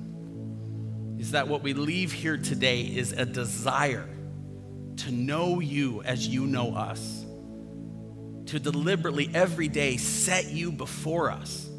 is 1.19 1.31
that 1.31 1.47
what 1.47 1.63
we 1.63 1.73
leave 1.73 2.13
here 2.13 2.37
today 2.37 2.81
is 2.81 3.11
a 3.11 3.25
desire 3.25 4.07
to 4.97 5.11
know 5.11 5.59
you 5.59 6.01
as 6.03 6.27
you 6.27 6.45
know 6.45 6.75
us, 6.75 7.25
to 8.45 8.59
deliberately 8.59 9.29
every 9.33 9.67
day 9.67 9.97
set 9.97 10.45
you 10.47 10.71
before 10.71 11.31
us, 11.31 11.69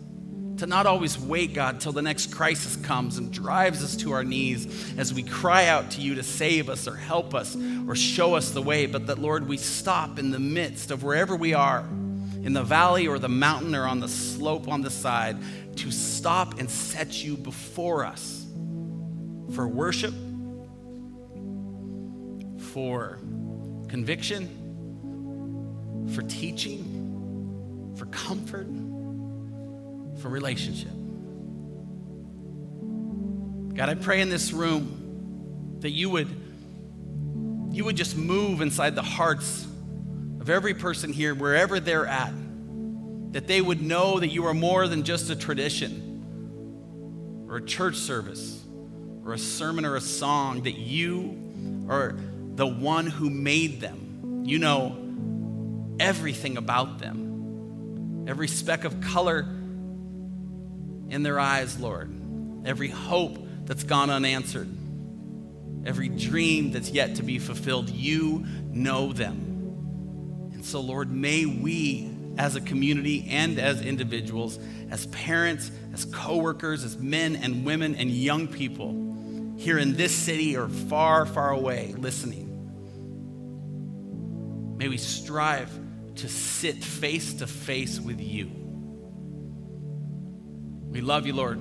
to 0.59 0.67
not 0.67 0.87
always 0.87 1.19
wait, 1.19 1.55
God, 1.55 1.81
till 1.81 1.93
the 1.93 2.03
next 2.03 2.35
crisis 2.35 2.77
comes 2.77 3.19
and 3.19 3.33
drives 3.33 3.85
us 3.85 3.97
to 3.97 4.13
our 4.13 4.25
knees 4.25 4.95
as 4.99 5.13
we 5.13 5.23
cry 5.23 5.67
out 5.67 5.91
to 5.93 6.01
you 6.01 6.15
to 6.15 6.23
save 6.23 6.69
us 6.69 6.89
or 6.89 6.97
help 6.97 7.35
us 7.35 7.57
or 7.87 7.95
show 7.95 8.35
us 8.35 8.51
the 8.51 8.63
way, 8.63 8.87
but 8.87 9.07
that, 9.07 9.19
Lord, 9.19 9.47
we 9.49 9.57
stop 9.57 10.19
in 10.19 10.31
the 10.31 10.41
midst 10.41 10.91
of 10.91 11.03
wherever 11.03 11.37
we 11.37 11.55
are, 11.55 11.81
in 12.43 12.53
the 12.53 12.63
valley 12.63 13.07
or 13.09 13.19
the 13.19 13.29
mountain 13.29 13.75
or 13.75 13.87
on 13.87 14.01
the 14.01 14.09
slope 14.09 14.69
on 14.69 14.83
the 14.83 14.91
side, 14.91 15.37
to 15.77 15.91
stop 15.91 16.59
and 16.59 16.71
set 16.71 17.23
you 17.23 17.37
before 17.37 18.05
us 18.05 18.47
for 19.55 19.69
worship 19.69 20.15
for 22.77 23.19
conviction, 23.89 24.47
for 26.15 26.21
teaching, 26.21 27.95
for 27.97 28.05
comfort, 28.07 28.67
for 30.27 30.31
relationship. 30.31 30.91
God, 33.77 33.89
I 33.89 33.95
pray 33.95 34.21
in 34.21 34.29
this 34.29 34.53
room 34.53 35.79
that 35.83 35.91
you 35.91 36.11
would 36.11 36.27
you 37.71 37.85
would 37.85 37.97
just 37.97 38.17
move 38.17 38.61
inside 38.61 38.97
the 38.97 39.03
hearts 39.03 39.65
of 40.41 40.51
every 40.51 40.75
person 40.75 41.13
here 41.13 41.33
wherever 41.33 41.79
they're 41.79 42.07
at. 42.07 42.33
That 43.35 43.47
they 43.47 43.61
would 43.61 43.81
know 43.81 44.19
that 44.19 44.29
you 44.29 44.47
are 44.47 44.55
more 44.55 44.89
than 44.89 45.05
just 45.05 45.31
a 45.31 45.37
tradition 45.37 47.45
or 47.49 47.59
a 47.59 47.65
church 47.65 47.95
service 47.95 48.65
or 49.25 49.33
a 49.33 49.39
sermon 49.39 49.85
or 49.85 49.95
a 49.95 50.01
song 50.01 50.63
that 50.63 50.77
you 50.77 51.87
are 51.89 52.17
the 52.57 52.67
one 52.67 53.07
who 53.07 53.31
made 53.31 53.81
them. 53.81 54.43
You 54.45 54.59
know 54.59 55.95
everything 56.01 56.57
about 56.57 56.99
them, 56.99 58.25
every 58.27 58.49
speck 58.49 58.85
of 58.85 59.01
color 59.01 59.56
in 61.11 61.23
their 61.23 61.39
eyes, 61.39 61.79
Lord, 61.79 62.13
every 62.65 62.89
hope 62.89 63.39
that's 63.65 63.85
gone 63.85 64.11
unanswered, 64.11 64.69
every 65.85 66.09
dream 66.09 66.73
that's 66.73 66.91
yet 66.91 67.17
to 67.17 67.23
be 67.23 67.39
fulfilled. 67.39 67.91
You 67.91 68.45
know 68.71 69.13
them. 69.13 70.51
And 70.53 70.65
so, 70.65 70.81
Lord, 70.81 71.11
may 71.11 71.47
we 71.47 72.11
as 72.39 72.57
a 72.57 72.61
community 72.61 73.27
and 73.31 73.59
as 73.59 73.81
individuals, 73.81 74.59
as 74.91 75.07
parents, 75.07 75.71
as 75.93 76.05
coworkers, 76.07 76.85
as 76.85 76.99
men 76.99 77.37
and 77.37 77.65
women 77.65 77.95
and 77.95 78.11
young 78.11 78.49
people 78.49 79.55
here 79.57 79.79
in 79.79 79.97
this 79.97 80.15
city 80.15 80.57
or 80.57 80.69
far, 80.69 81.25
far 81.25 81.51
away 81.51 81.95
listening, 81.97 82.47
May 84.77 84.89
we 84.89 84.99
strive 84.99 85.71
to 86.17 86.29
sit 86.29 86.85
face 86.85 87.35
to 87.35 87.47
face 87.47 87.99
with 87.99 88.21
you. 88.21 88.66
We 90.97 91.03
love 91.03 91.27
you, 91.27 91.35
Lord. 91.35 91.61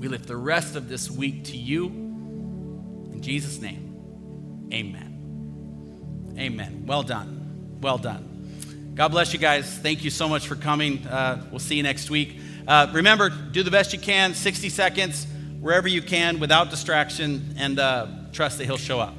We 0.00 0.08
lift 0.08 0.26
the 0.26 0.36
rest 0.36 0.74
of 0.74 0.88
this 0.88 1.08
week 1.08 1.44
to 1.44 1.56
you. 1.56 1.86
In 1.86 3.20
Jesus' 3.22 3.60
name, 3.60 4.68
amen. 4.72 6.34
Amen. 6.36 6.86
Well 6.88 7.04
done. 7.04 7.78
Well 7.80 7.98
done. 7.98 8.90
God 8.96 9.12
bless 9.12 9.32
you 9.32 9.38
guys. 9.38 9.72
Thank 9.78 10.02
you 10.02 10.10
so 10.10 10.28
much 10.28 10.48
for 10.48 10.56
coming. 10.56 11.06
Uh, 11.06 11.46
we'll 11.52 11.60
see 11.60 11.76
you 11.76 11.84
next 11.84 12.10
week. 12.10 12.40
Uh, 12.66 12.90
remember, 12.92 13.30
do 13.30 13.62
the 13.62 13.70
best 13.70 13.92
you 13.92 14.00
can, 14.00 14.34
60 14.34 14.70
seconds, 14.70 15.24
wherever 15.60 15.86
you 15.86 16.02
can, 16.02 16.40
without 16.40 16.68
distraction, 16.68 17.54
and 17.56 17.78
uh, 17.78 18.08
trust 18.32 18.58
that 18.58 18.64
He'll 18.64 18.76
show 18.76 18.98
up. 18.98 19.14